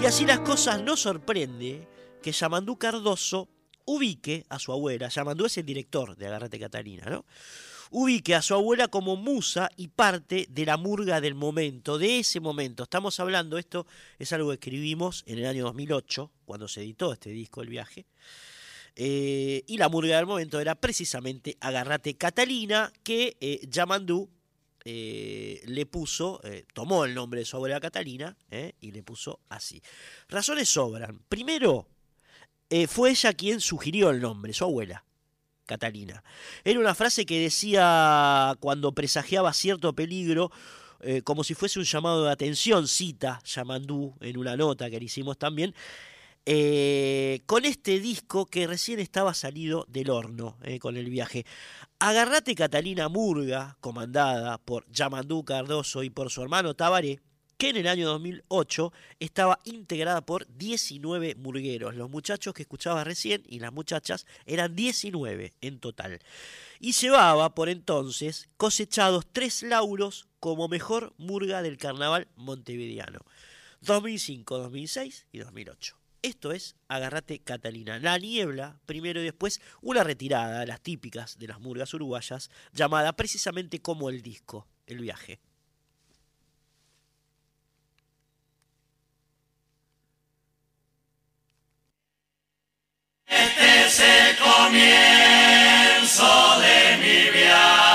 y 0.00 0.04
así 0.04 0.26
las 0.26 0.40
cosas 0.40 0.82
no 0.82 0.96
sorprende 0.96 1.88
que 2.22 2.32
Yamandú 2.32 2.76
Cardoso 2.76 3.48
ubique 3.84 4.44
a 4.48 4.58
su 4.58 4.72
abuela, 4.72 5.08
Yamandú 5.08 5.46
es 5.46 5.56
el 5.58 5.66
director 5.66 6.16
de 6.16 6.26
Agarrate 6.26 6.58
Catalina, 6.58 7.06
¿no? 7.08 7.24
Ubique 7.90 8.34
a 8.34 8.42
su 8.42 8.54
abuela 8.54 8.88
como 8.88 9.16
musa 9.16 9.68
y 9.76 9.88
parte 9.88 10.46
de 10.48 10.66
la 10.66 10.76
murga 10.76 11.20
del 11.20 11.34
momento, 11.34 11.98
de 11.98 12.20
ese 12.20 12.40
momento. 12.40 12.84
Estamos 12.84 13.20
hablando, 13.20 13.58
esto 13.58 13.86
es 14.18 14.32
algo 14.32 14.48
que 14.48 14.54
escribimos 14.54 15.24
en 15.26 15.38
el 15.38 15.46
año 15.46 15.64
2008, 15.64 16.30
cuando 16.46 16.68
se 16.68 16.80
editó 16.80 17.12
este 17.12 17.30
disco, 17.30 17.60
El 17.60 17.68
Viaje. 17.68 18.06
Eh, 18.94 19.64
y 19.66 19.78
la 19.78 19.88
murga 19.88 20.16
del 20.16 20.26
momento 20.26 20.60
era 20.60 20.74
precisamente 20.74 21.56
Agarrate 21.60 22.14
Catalina, 22.14 22.92
que 23.02 23.36
eh, 23.40 23.60
Yamandú 23.68 24.28
eh, 24.84 25.62
le 25.64 25.86
puso, 25.86 26.40
tomó 26.74 27.04
el 27.04 27.14
nombre 27.14 27.40
de 27.40 27.46
su 27.46 27.56
abuela 27.56 27.80
Catalina 27.80 28.36
y 28.80 28.90
le 28.90 29.02
puso 29.02 29.40
así. 29.48 29.80
Razones 30.28 30.68
sobran. 30.68 31.20
Primero, 31.28 31.86
fue 32.88 33.10
ella 33.10 33.32
quien 33.32 33.60
sugirió 33.60 34.10
el 34.10 34.20
nombre, 34.20 34.52
su 34.52 34.64
abuela. 34.64 35.04
Catalina. 35.64 36.24
Era 36.64 36.80
una 36.80 36.94
frase 36.94 37.24
que 37.24 37.40
decía 37.40 38.56
cuando 38.58 38.92
presagiaba 38.92 39.52
cierto 39.52 39.94
peligro, 39.94 40.50
como 41.22 41.44
si 41.44 41.54
fuese 41.54 41.78
un 41.78 41.84
llamado 41.84 42.24
de 42.24 42.32
atención, 42.32 42.88
cita 42.88 43.40
Yamandú 43.44 44.14
en 44.20 44.36
una 44.36 44.56
nota 44.56 44.90
que 44.90 44.98
le 44.98 45.04
hicimos 45.06 45.38
también, 45.38 45.74
eh, 46.44 47.42
con 47.46 47.64
este 47.64 48.00
disco 48.00 48.46
que 48.46 48.66
recién 48.66 48.98
estaba 48.98 49.32
salido 49.32 49.86
del 49.88 50.10
horno 50.10 50.56
eh, 50.62 50.78
con 50.78 50.96
el 50.96 51.08
viaje. 51.08 51.46
Agarrate 52.00 52.54
Catalina 52.56 53.08
Murga, 53.08 53.76
comandada 53.80 54.58
por 54.58 54.90
Yamandú 54.90 55.44
Cardoso 55.44 56.02
y 56.02 56.10
por 56.10 56.30
su 56.30 56.42
hermano 56.42 56.74
Tabaré, 56.74 57.20
que 57.58 57.68
en 57.68 57.76
el 57.76 57.86
año 57.86 58.08
2008 58.08 58.92
estaba 59.20 59.60
integrada 59.62 60.20
por 60.22 60.48
19 60.48 61.36
murgueros. 61.36 61.94
Los 61.94 62.10
muchachos 62.10 62.54
que 62.54 62.62
escuchaba 62.62 63.04
recién 63.04 63.44
y 63.46 63.60
las 63.60 63.72
muchachas 63.72 64.26
eran 64.44 64.74
19 64.74 65.52
en 65.60 65.78
total. 65.78 66.18
Y 66.80 66.90
llevaba 66.90 67.54
por 67.54 67.68
entonces 67.68 68.48
cosechados 68.56 69.26
tres 69.30 69.62
lauros 69.62 70.26
como 70.40 70.66
mejor 70.66 71.14
murga 71.18 71.62
del 71.62 71.78
carnaval 71.78 72.26
montevideano. 72.34 73.20
2005, 73.82 74.58
2006 74.58 75.26
y 75.30 75.38
2008. 75.38 76.01
Esto 76.22 76.52
es 76.52 76.76
Agarrate 76.86 77.40
Catalina. 77.40 77.98
La 77.98 78.16
niebla, 78.16 78.78
primero 78.86 79.20
y 79.20 79.24
después 79.24 79.60
una 79.80 80.04
retirada, 80.04 80.64
las 80.64 80.80
típicas 80.80 81.36
de 81.36 81.48
las 81.48 81.58
murgas 81.58 81.92
uruguayas, 81.94 82.48
llamada 82.72 83.12
precisamente 83.12 83.82
como 83.82 84.08
el 84.08 84.22
disco, 84.22 84.68
el 84.86 85.00
viaje. 85.00 85.40
Este 93.26 93.86
es 93.86 93.98
el 93.98 94.36
comienzo 94.36 95.00
de 96.60 96.96
mi 96.98 97.30
viaje. 97.36 97.91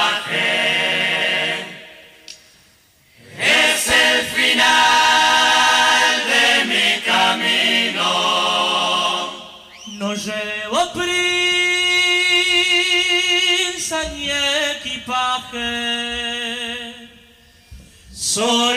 Solo 18.38 18.77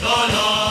dolor 0.00 0.65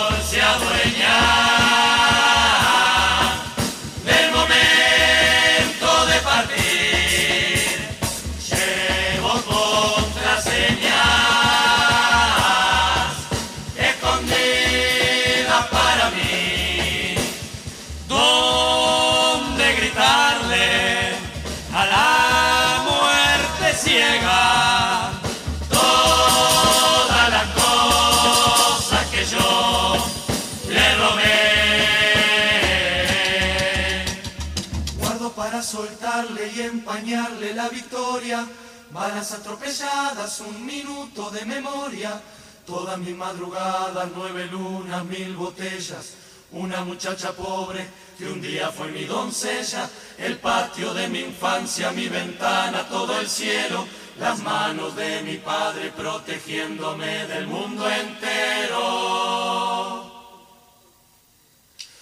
Balas 39.05 39.33
atropelladas, 39.33 40.39
un 40.39 40.65
minuto 40.65 41.29
de 41.29 41.45
memoria. 41.45 42.19
Todas 42.65 42.97
mis 42.97 43.15
madrugadas, 43.15 44.09
nueve 44.15 44.47
lunas, 44.47 45.05
mil 45.05 45.35
botellas. 45.35 46.15
Una 46.51 46.83
muchacha 46.83 47.31
pobre 47.33 47.87
que 48.17 48.25
un 48.25 48.41
día 48.41 48.71
fue 48.71 48.87
mi 48.87 49.03
doncella. 49.03 49.87
El 50.17 50.37
patio 50.37 50.91
de 50.95 51.07
mi 51.07 51.19
infancia, 51.19 51.91
mi 51.91 52.07
ventana, 52.07 52.87
todo 52.87 53.19
el 53.19 53.29
cielo. 53.29 53.85
Las 54.17 54.39
manos 54.39 54.95
de 54.95 55.21
mi 55.21 55.37
padre 55.37 55.91
protegiéndome 55.91 57.27
del 57.27 57.45
mundo 57.45 57.87
entero. 57.87 58.81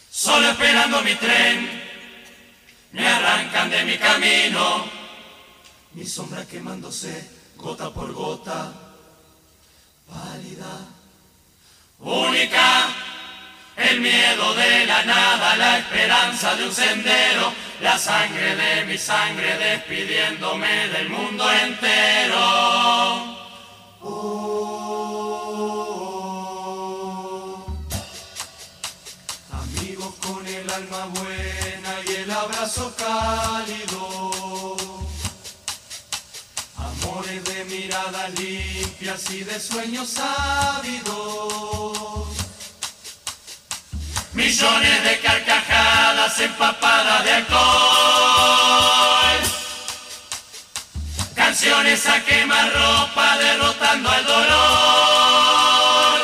Solo 0.09 0.51
esperando 0.51 1.01
mi 1.01 1.15
tren, 1.15 1.83
me 2.93 3.05
arrancan 3.05 3.69
de 3.69 3.83
mi 3.83 3.97
camino. 3.97 5.02
Mi 5.93 6.07
sombra 6.07 6.43
quemándose 6.45 7.29
gota 7.55 7.93
por 7.93 8.11
gota, 8.13 8.73
pálida, 10.09 10.87
única. 11.99 12.89
El 13.75 14.01
miedo 14.01 14.53
de 14.53 14.85
la 14.85 15.03
nada, 15.03 15.55
la 15.55 15.79
esperanza 15.79 16.55
de 16.55 16.67
un 16.67 16.73
sendero, 16.73 17.51
la 17.81 17.97
sangre 17.97 18.55
de 18.55 18.85
mi 18.85 18.97
sangre 18.97 19.57
despidiéndome 19.57 20.89
del 20.89 21.09
mundo 21.09 21.51
entero. 21.51 22.39
Amigos 29.51 30.13
con 30.21 30.45
el 30.45 30.69
alma 30.69 31.05
buena 31.05 31.95
y 32.07 32.11
el 32.11 32.31
abrazo 32.31 32.93
cálido. 32.95 34.12
Amores 37.23 37.43
de 37.45 37.63
miradas 37.65 38.31
limpias 38.37 39.29
y 39.29 39.43
de 39.45 39.57
sueños 39.59 40.15
ávidos. 40.19 42.27
Millones 44.33 45.03
de 45.03 45.19
carcajadas 45.19 46.39
empapadas 46.39 47.23
de 47.23 47.31
alcohol. 47.31 47.61
Canciones 51.33 52.05
a 52.07 52.25
quemar 52.25 52.73
ropa 52.73 53.37
derrotando 53.37 54.09
al 54.09 54.25
dolor. 54.25 56.19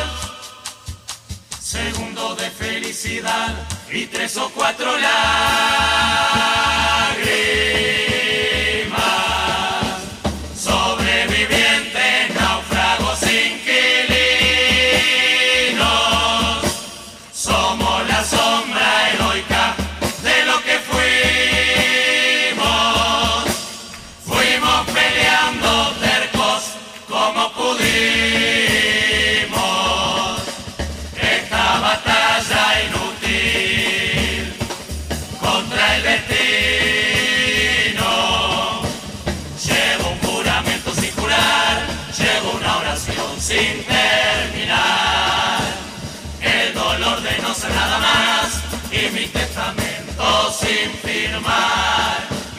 Segundo 1.62 2.36
de 2.36 2.52
felicidad 2.52 3.56
y 3.90 4.06
tres 4.08 4.36
o 4.36 4.50
cuatro 4.50 4.98
lágrimas. 4.98 6.89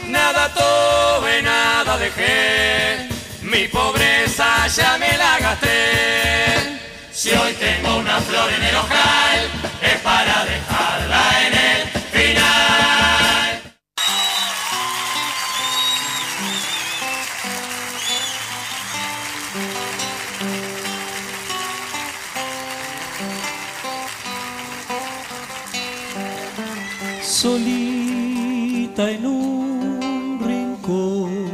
Nada 0.06 0.48
tuve, 0.54 1.42
nada 1.42 1.98
dejé, 1.98 3.08
mi 3.42 3.68
pobreza 3.68 4.66
ya 4.68 4.98
me 4.98 5.16
la 5.16 5.38
gasté. 5.38 6.80
Si 7.12 7.30
hoy 7.30 7.52
tengo 7.54 7.96
una 7.96 8.20
flor 8.20 8.50
en 8.52 8.62
el 8.62 8.76
ojal, 8.76 9.38
es 9.82 10.00
para 10.00 10.44
dejarla 10.44 11.46
en 11.46 11.54
el 11.54 12.09
en 29.08 29.26
un 29.26 30.40
rincón 30.44 31.50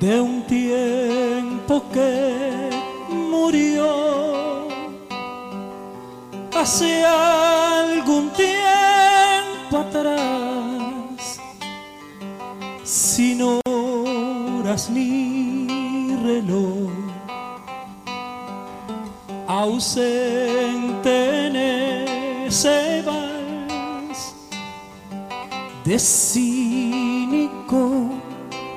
de 0.00 0.20
un 0.20 0.42
tiempo 0.46 1.84
que 1.92 2.70
murió. 3.08 4.68
Hace 6.54 7.04
algún 7.04 8.30
tiempo 8.30 9.78
atrás 9.78 11.40
sin 12.82 13.42
horas 13.42 14.90
ni 14.90 16.16
reloj 16.22 16.90
ausente 19.46 21.46
en 21.46 21.56
ese 22.46 23.02
vals 23.02 23.23
de 25.84 25.98
cínico 25.98 27.80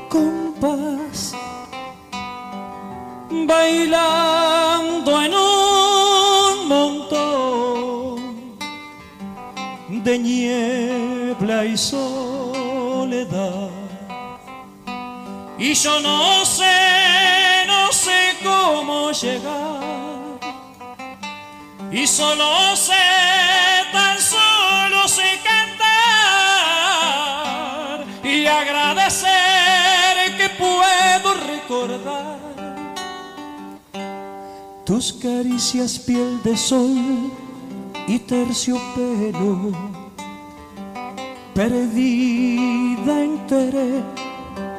compás 0.10 1.34
bailando 3.32 5.22
en 5.22 5.34
un 5.34 6.68
montón 6.68 8.18
de 10.04 10.20
niebla 10.20 11.66
y 11.66 11.78
soledad. 11.78 13.70
Y 15.58 15.74
yo 15.74 16.00
no 16.02 16.46
sé, 16.46 17.66
no 17.68 17.92
sé 17.92 18.36
cómo 18.44 19.12
llegar 19.12 19.78
y 21.92 22.06
solo 22.06 22.76
sé, 22.76 22.94
tus 34.86 35.14
caricias 35.14 36.00
piel 36.00 36.42
de 36.44 36.56
sol 36.56 36.96
y 38.08 38.20
terciopelo 38.20 39.72
perdida 41.54 43.24
entre 43.24 44.04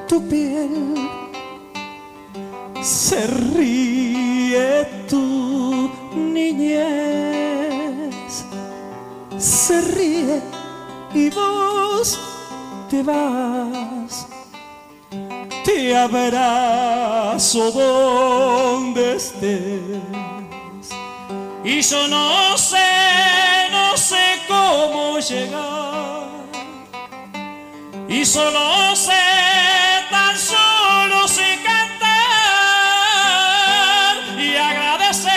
tu 0.08 0.26
piel 0.28 0.94
se 2.82 3.26
ríe 3.26 4.84
tu 5.08 5.90
niñez, 6.14 6.84
se 9.36 9.80
ríe 9.80 10.40
y 11.14 11.30
vos 11.30 12.18
te 12.90 13.02
vas. 13.02 14.27
Te 15.78 15.96
abrazo 15.96 17.70
donde 17.70 19.14
estés. 19.14 20.88
Y 21.64 21.80
yo 21.82 22.08
no 22.08 22.58
sé, 22.58 22.90
no 23.70 23.96
sé 23.96 24.40
cómo 24.48 25.20
llegar. 25.20 26.26
Y 28.08 28.24
solo 28.24 28.96
sé, 28.96 29.12
tan 30.10 30.36
solo 30.36 31.28
sé 31.28 31.60
cantar 31.64 32.16
y 34.36 34.56
agradecer 34.56 35.30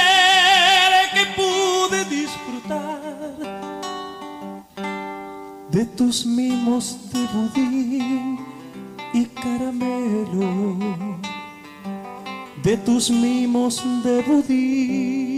que 1.13 1.23
pude 1.39 2.03
disfrutar 2.05 2.99
de 5.69 5.85
tus 5.85 6.25
mimos 6.25 6.97
de 7.13 7.27
budín 7.27 8.50
y 9.13 9.25
caramelo, 9.25 10.77
de 12.63 12.77
tus 12.77 13.09
mimos 13.09 13.83
de 14.03 14.21
budín 14.21 15.29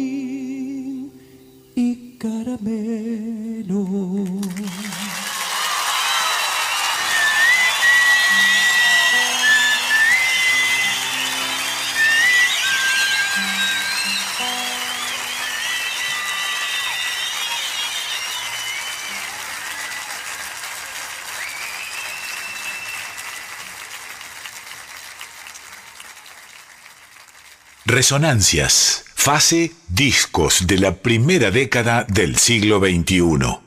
y 1.75 2.17
caramelo. 2.17 3.87
Resonancias, 27.85 29.03
fase 29.13 29.73
discos 29.89 30.67
de 30.67 30.77
la 30.77 30.95
primera 30.95 31.51
década 31.51 32.05
del 32.07 32.37
siglo 32.37 32.79
XXI. 32.79 33.59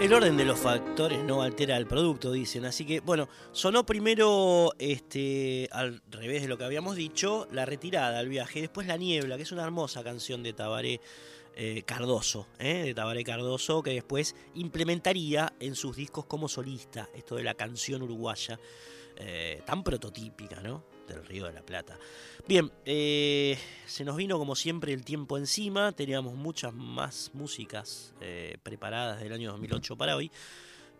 El 0.00 0.12
orden 0.12 0.36
de 0.36 0.44
los 0.44 0.58
factores 0.58 1.22
no 1.22 1.42
altera 1.42 1.76
el 1.76 1.86
producto, 1.86 2.32
dicen. 2.32 2.64
Así 2.64 2.84
que, 2.84 2.98
bueno, 2.98 3.28
sonó 3.52 3.86
primero, 3.86 4.72
este, 4.80 5.68
al 5.70 6.02
revés 6.10 6.42
de 6.42 6.48
lo 6.48 6.58
que 6.58 6.64
habíamos 6.64 6.96
dicho, 6.96 7.46
La 7.52 7.66
Retirada, 7.66 8.20
el 8.20 8.28
viaje. 8.28 8.62
Después 8.62 8.88
La 8.88 8.96
Niebla, 8.96 9.36
que 9.36 9.44
es 9.44 9.52
una 9.52 9.62
hermosa 9.62 10.02
canción 10.02 10.42
de 10.42 10.54
Tabaré 10.54 11.00
eh, 11.60 11.82
Cardoso, 11.82 12.46
¿eh? 12.60 12.84
de 12.84 12.94
Tabaré 12.94 13.24
Cardoso, 13.24 13.82
que 13.82 13.90
después 13.90 14.36
implementaría 14.54 15.52
en 15.58 15.74
sus 15.74 15.96
discos 15.96 16.24
como 16.26 16.48
solista 16.48 17.08
esto 17.16 17.34
de 17.34 17.42
la 17.42 17.54
canción 17.54 18.00
uruguaya, 18.02 18.60
eh, 19.16 19.60
tan 19.66 19.82
prototípica, 19.82 20.60
¿no? 20.60 20.84
Del 21.08 21.24
Río 21.26 21.46
de 21.46 21.54
la 21.54 21.62
Plata. 21.62 21.98
Bien, 22.46 22.70
se 22.84 24.04
nos 24.04 24.14
vino 24.14 24.38
como 24.38 24.54
siempre 24.54 24.92
el 24.92 25.04
tiempo 25.04 25.36
encima, 25.36 25.90
teníamos 25.90 26.34
muchas 26.34 26.72
más 26.72 27.32
músicas 27.34 28.14
preparadas 28.62 29.20
del 29.20 29.32
año 29.32 29.50
2008 29.50 29.96
para 29.96 30.14
hoy, 30.14 30.30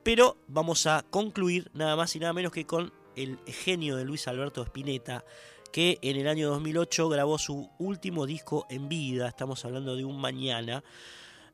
pero 0.03 0.39
vamos 0.49 0.87
a 0.87 1.05
concluir 1.09 1.71
nada 1.73 1.95
más 1.95 2.17
y 2.17 2.19
nada 2.19 2.33
menos 2.33 2.51
que 2.51 2.67
con 2.67 2.93
el 3.15 3.39
genio 3.47 3.97
de 3.97 4.05
Luis 4.05 4.27
Alberto 4.27 4.63
Spinetta, 4.63 5.25
que 5.73 5.99
en 6.03 6.16
el 6.16 6.28
año 6.28 6.49
2008 6.51 7.09
grabó 7.09 7.39
su 7.39 7.70
último 7.78 8.27
disco 8.27 8.66
en 8.70 8.89
vida, 8.89 9.28
estamos 9.28 9.65
hablando 9.65 9.97
de 9.97 10.05
un 10.05 10.20
mañana, 10.20 10.82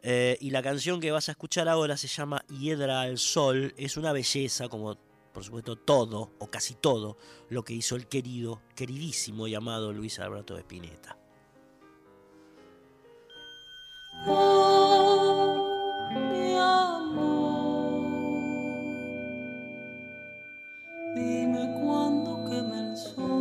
eh, 0.03 0.37
y 0.41 0.51
la 0.51 0.63
canción 0.63 1.01
que 1.01 1.11
vas 1.11 1.29
a 1.29 1.33
escuchar 1.33 1.69
ahora 1.69 1.97
se 1.97 2.09
llama 2.09 2.45
Hiedra 2.49 3.03
al 3.03 3.19
Sol, 3.19 3.75
es 3.77 3.97
una 3.97 4.13
belleza 4.13 4.69
como 4.69 4.97
por 5.35 5.43
supuesto 5.43 5.77
todo 5.77 6.31
o 6.39 6.47
casi 6.47 6.75
todo 6.75 7.19
lo 7.51 7.65
que 7.65 7.75
hizo 7.75 7.97
el 7.97 8.07
querido, 8.07 8.63
queridísimo 8.77 9.49
llamado 9.49 9.93
Luis 9.93 10.21
Alberto 10.21 10.57
Spinetta. 10.57 11.19
mi 16.31 16.55
amor, 16.57 18.05
dime 21.17 21.75
cuándo 21.83 22.49
quema 22.49 22.81
el 22.81 22.97
sol. 22.97 23.34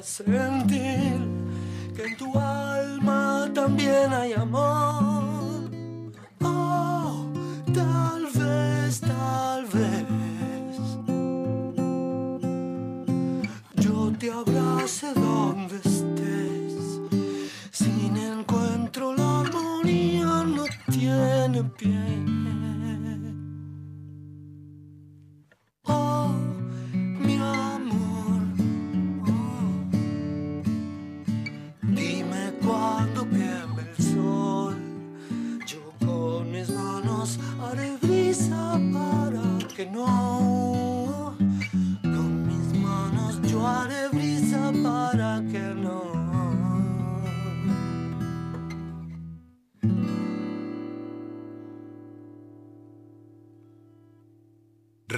presente 0.00 0.89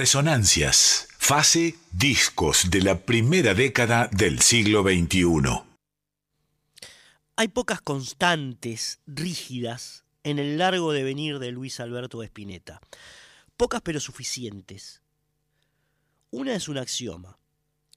Resonancias, 0.03 1.07
fase 1.17 1.77
discos 1.93 2.73
de 2.73 2.83
la 2.83 2.99
primera 3.03 3.55
década 3.55 4.09
del 4.11 4.41
siglo 4.41 4.83
XXI. 4.83 5.63
Hay 7.37 7.47
pocas 7.47 7.81
constantes, 7.81 8.99
rígidas, 9.07 10.05
en 10.25 10.41
el 10.41 10.59
largo 10.59 10.91
devenir 10.91 11.39
de 11.39 11.53
Luis 11.53 11.79
Alberto 11.79 12.21
Spinetta. 12.25 12.81
Pocas 13.57 13.81
pero 13.81 14.01
suficientes. 14.01 15.03
Una 16.33 16.57
es 16.57 16.67
un 16.67 16.79
axioma, 16.79 17.39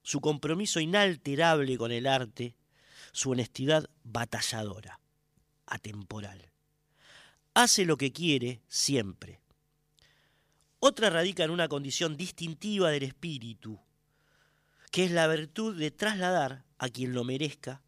su 0.04 0.22
compromiso 0.22 0.80
inalterable 0.80 1.76
con 1.76 1.92
el 1.92 2.06
arte, 2.06 2.56
su 3.14 3.32
honestidad 3.32 3.90
batalladora, 4.04 5.00
atemporal. 5.66 6.52
Hace 7.56 7.84
lo 7.84 7.98
que 7.98 8.14
quiere 8.14 8.62
siempre. 8.68 9.42
Otra 10.88 11.10
radica 11.10 11.44
en 11.44 11.50
una 11.50 11.68
condición 11.68 12.16
distintiva 12.16 12.92
del 12.92 13.02
espíritu, 13.02 13.80
que 14.92 15.06
es 15.06 15.10
la 15.10 15.26
virtud 15.26 15.76
de 15.76 15.90
trasladar 15.90 16.64
a 16.78 16.90
quien 16.90 17.16
lo 17.16 17.24
merezca 17.24 17.82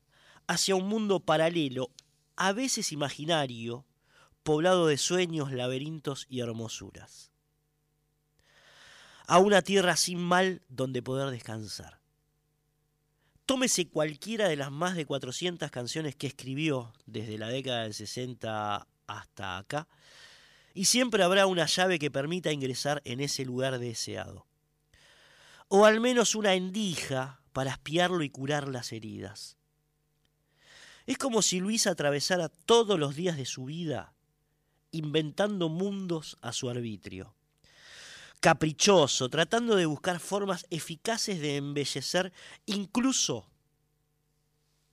hacia 0.48 0.76
un 0.76 0.88
mundo 0.88 1.20
paralelo, 1.20 1.92
a 2.36 2.54
veces 2.54 2.92
imaginario, 2.92 3.86
poblado 4.42 4.88
de 4.88 4.98
sueños, 4.98 5.52
laberintos 5.52 6.26
y 6.28 6.40
hermosuras. 6.40 7.32
A 9.28 9.38
una 9.38 9.62
tierra 9.62 9.96
sin 9.96 10.18
mal 10.18 10.64
donde 10.68 11.04
poder 11.04 11.30
descansar. 11.30 12.02
Tómese 13.46 13.90
cualquiera 13.90 14.50
de 14.50 14.56
las 14.56 14.72
más 14.72 14.96
de 14.96 15.06
400 15.06 15.70
canciones 15.70 16.16
que 16.16 16.26
escribió 16.26 16.94
desde 17.06 17.38
la 17.38 17.50
década 17.50 17.84
del 17.84 17.94
60 17.94 18.88
hasta 19.06 19.58
acá, 19.60 19.88
y 20.78 20.86
siempre 20.86 21.24
habrá 21.24 21.48
una 21.48 21.66
llave 21.66 21.98
que 21.98 22.12
permita 22.12 22.52
ingresar 22.52 23.02
en 23.04 23.20
ese 23.20 23.44
lugar 23.46 23.80
deseado. 23.80 24.46
O 25.70 25.86
al 25.86 26.00
menos 26.00 26.36
una 26.36 26.54
endija 26.54 27.42
para 27.52 27.72
espiarlo 27.72 28.22
y 28.22 28.30
curar 28.30 28.68
las 28.68 28.92
heridas. 28.92 29.58
Es 31.08 31.18
como 31.18 31.42
si 31.42 31.60
Luis 31.60 31.88
atravesara 31.88 32.50
todos 32.50 33.00
los 33.00 33.16
días 33.16 33.38
de 33.38 33.48
su 33.48 33.66
vida 33.66 34.14
inventando 34.92 35.68
mundos 35.68 36.38
a 36.42 36.54
su 36.54 36.70
arbitrio. 36.70 37.34
Caprichoso, 38.40 39.30
tratando 39.30 39.76
de 39.76 39.88
buscar 39.88 40.20
formas 40.20 40.68
eficaces 40.70 41.42
de 41.42 41.56
embellecer 41.56 42.32
incluso 42.68 43.50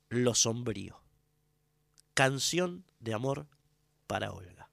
lo 0.09 0.35
sombrío. 0.35 0.99
Canción 2.15 2.87
de 3.01 3.13
amor 3.13 3.49
para 4.07 4.33
Olga. 4.33 4.64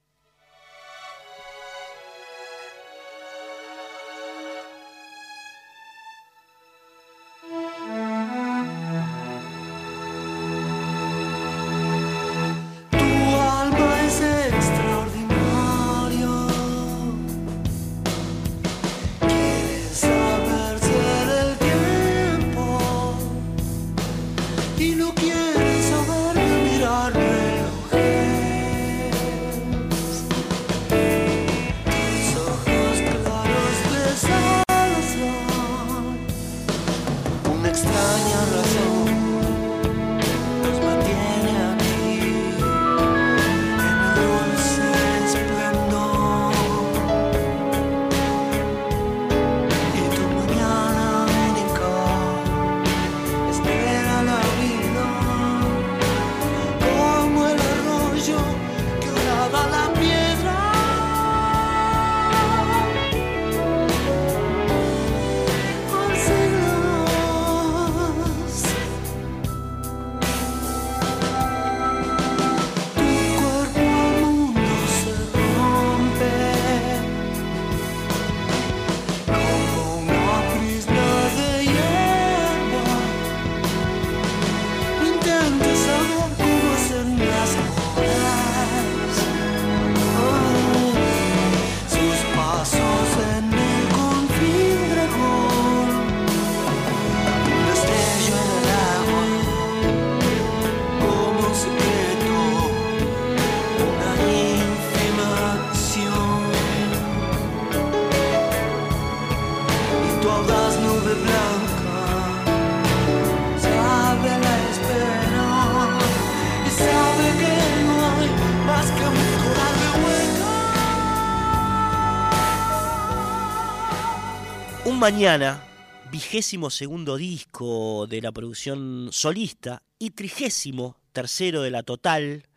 Mañana, 125.01 125.63
vigésimo 126.11 126.69
segundo 126.69 127.17
disco 127.17 128.05
de 128.05 128.21
la 128.21 128.31
producción 128.31 129.09
solista 129.11 129.81
y 129.97 130.11
trigésimo 130.11 130.95
tercero 131.11 131.63
de 131.63 131.71
la 131.71 131.81
total, 131.81 132.47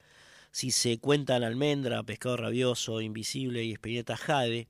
si 0.53 0.71
se 0.71 0.99
cuentan 0.99 1.43
Almendra, 1.43 2.03
Pescado 2.03 2.37
Rabioso, 2.37 3.01
Invisible 3.01 3.65
y 3.65 3.71
Expedienta 3.71 4.19
Jade, 4.19 4.69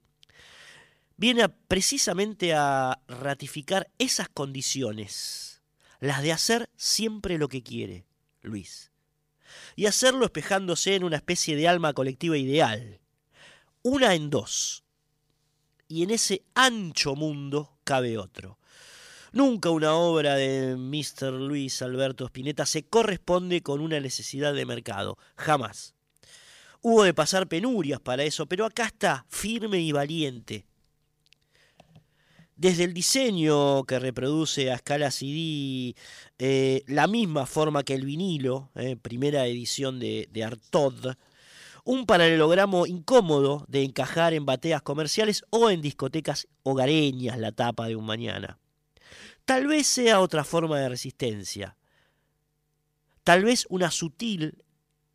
viene 1.17 1.49
precisamente 1.49 2.55
a 2.55 3.01
ratificar 3.09 3.91
esas 3.99 4.29
condiciones, 4.29 5.61
las 5.99 6.23
de 6.23 6.31
hacer 6.31 6.71
siempre 6.77 7.39
lo 7.39 7.49
que 7.49 7.65
quiere, 7.65 8.07
Luis, 8.43 8.93
y 9.75 9.87
hacerlo 9.87 10.27
espejándose 10.27 10.95
en 10.95 11.03
una 11.03 11.17
especie 11.17 11.57
de 11.57 11.67
alma 11.67 11.93
colectiva 11.93 12.39
ideal, 12.39 13.01
una 13.83 14.15
en 14.15 14.31
dos, 14.31 14.84
y 15.89 16.03
en 16.03 16.11
ese 16.11 16.43
ancho 16.55 17.15
mundo 17.15 17.79
cabe 17.85 18.19
otro. 18.19 18.59
Nunca 19.33 19.71
una 19.71 19.95
obra 19.95 20.37
de 20.37 20.77
Mr. 20.77 21.33
Luis 21.33 21.83
Alberto 21.83 22.25
Spinetta 22.27 22.67
se 22.67 22.85
corresponde 22.85 23.63
con 23.63 23.81
una 23.81 23.99
necesidad 23.99 24.55
de 24.55 24.65
mercado, 24.65 25.19
jamás. 25.37 25.95
Hubo 26.83 27.03
de 27.03 27.15
pasar 27.15 27.49
penurias 27.49 27.99
para 27.99 28.23
eso, 28.23 28.47
pero 28.47 28.65
acá 28.65 28.87
está, 28.87 29.27
firme 29.29 29.81
y 29.81 29.91
valiente. 29.91 30.67
Desde 32.57 32.85
el 32.85 32.95
diseño 32.95 33.83
que 33.85 33.99
reproduce 33.99 34.71
a 34.71 34.77
escala 34.77 35.11
CD 35.11 35.97
eh, 36.39 36.85
la 36.87 37.09
misma 37.09 37.47
forma 37.47 37.83
que 37.83 37.95
el 37.95 38.05
vinilo, 38.05 38.71
eh, 38.77 38.95
primera 38.95 39.47
edición 39.47 39.99
de, 39.99 40.29
de 40.31 40.45
Artaud, 40.45 41.17
un 41.85 42.07
paralelogramo 42.07 42.87
incómodo 42.87 43.67
de 43.69 43.83
encajar 43.83 44.33
en 44.33 44.47
bateas 44.47 44.83
comerciales 44.83 45.45
o 45.51 45.71
en 45.71 45.83
discotecas 45.83 46.49
hogareñas 46.63 47.39
la 47.39 47.53
tapa 47.53 47.87
de 47.87 47.97
un 47.97 48.07
mañana. 48.07 48.59
Tal 49.45 49.67
vez 49.67 49.87
sea 49.87 50.21
otra 50.21 50.45
forma 50.45 50.79
de 50.79 50.89
resistencia. 50.89 51.77
Tal 53.23 53.45
vez 53.45 53.67
una 53.69 53.91
sutil 53.91 54.65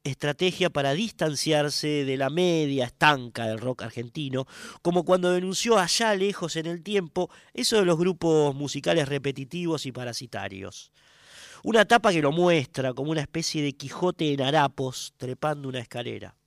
estrategia 0.03 0.69
para 0.69 0.93
distanciarse 0.93 2.05
de 2.05 2.17
la 2.17 2.29
media 2.29 2.85
estanca 2.85 3.47
del 3.47 3.59
rock 3.59 3.83
argentino, 3.83 4.45
como 4.81 5.03
cuando 5.03 5.31
denunció 5.31 5.77
allá 5.77 6.15
lejos 6.15 6.55
en 6.55 6.67
el 6.67 6.83
tiempo 6.83 7.29
eso 7.53 7.77
de 7.77 7.85
los 7.85 7.97
grupos 7.97 8.55
musicales 8.55 9.09
repetitivos 9.09 9.85
y 9.85 9.91
parasitarios. 9.91 10.91
Una 11.63 11.85
tapa 11.85 12.11
que 12.11 12.21
lo 12.21 12.31
muestra 12.31 12.93
como 12.93 13.11
una 13.11 13.21
especie 13.21 13.61
de 13.61 13.73
Quijote 13.73 14.31
en 14.31 14.41
harapos 14.41 15.13
trepando 15.17 15.67
una 15.67 15.79
escalera. 15.79 16.38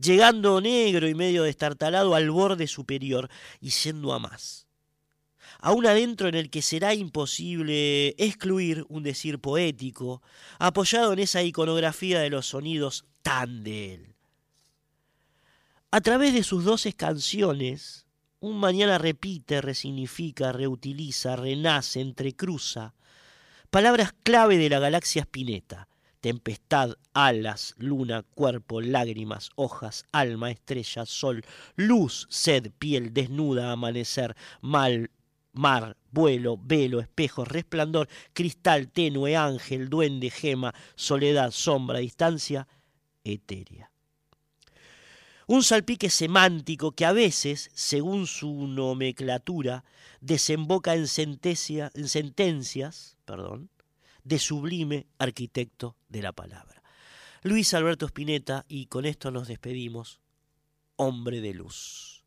Llegando 0.00 0.60
negro 0.60 1.08
y 1.08 1.14
medio 1.14 1.42
destartalado 1.42 2.14
al 2.14 2.30
borde 2.30 2.66
superior 2.66 3.28
y 3.60 3.70
yendo 3.70 4.12
a 4.12 4.18
más 4.18 4.68
aún 5.60 5.86
adentro 5.86 6.28
en 6.28 6.34
el 6.34 6.50
que 6.50 6.62
será 6.62 6.94
imposible 6.94 8.14
excluir 8.18 8.84
un 8.88 9.02
decir 9.02 9.40
poético, 9.40 10.22
apoyado 10.58 11.12
en 11.12 11.18
esa 11.20 11.42
iconografía 11.42 12.20
de 12.20 12.30
los 12.30 12.46
sonidos 12.46 13.04
tan 13.22 13.64
de 13.64 13.94
él. 13.94 14.14
A 15.90 16.00
través 16.00 16.34
de 16.34 16.42
sus 16.42 16.64
doce 16.64 16.92
canciones, 16.92 18.06
un 18.40 18.60
mañana 18.60 18.98
repite, 18.98 19.60
resignifica, 19.60 20.52
reutiliza, 20.52 21.34
renace, 21.34 22.00
entrecruza 22.00 22.94
palabras 23.70 24.14
clave 24.22 24.56
de 24.56 24.70
la 24.70 24.78
galaxia 24.78 25.22
Spinetta. 25.22 25.87
Tempestad, 26.20 26.96
alas, 27.12 27.74
luna, 27.78 28.22
cuerpo, 28.22 28.80
lágrimas, 28.80 29.50
hojas, 29.54 30.04
alma, 30.12 30.50
estrella, 30.50 31.06
sol, 31.06 31.44
luz, 31.76 32.26
sed, 32.30 32.72
piel, 32.78 33.14
desnuda, 33.14 33.72
amanecer, 33.72 34.36
mal, 34.60 35.10
mar, 35.52 35.96
vuelo, 36.10 36.58
velo, 36.60 37.00
espejo, 37.00 37.44
resplandor, 37.44 38.08
cristal, 38.32 38.88
tenue, 38.88 39.36
ángel, 39.36 39.88
duende, 39.88 40.30
gema, 40.30 40.74
soledad, 40.96 41.50
sombra, 41.52 42.00
distancia, 42.00 42.66
etérea. 43.24 43.90
Un 45.46 45.62
salpique 45.62 46.10
semántico 46.10 46.92
que 46.92 47.06
a 47.06 47.12
veces, 47.12 47.70
según 47.72 48.26
su 48.26 48.66
nomenclatura, 48.66 49.84
desemboca 50.20 50.94
en, 50.94 51.06
sentencia, 51.06 51.90
en 51.94 52.08
sentencias 52.08 53.18
perdón, 53.28 53.68
de 54.28 54.38
sublime 54.38 55.06
arquitecto 55.18 55.96
de 56.08 56.22
la 56.22 56.32
palabra. 56.32 56.82
Luis 57.42 57.72
Alberto 57.72 58.06
Spinetta, 58.06 58.66
y 58.68 58.86
con 58.86 59.06
esto 59.06 59.30
nos 59.30 59.48
despedimos, 59.48 60.20
hombre 60.96 61.40
de 61.40 61.54
luz. 61.54 62.17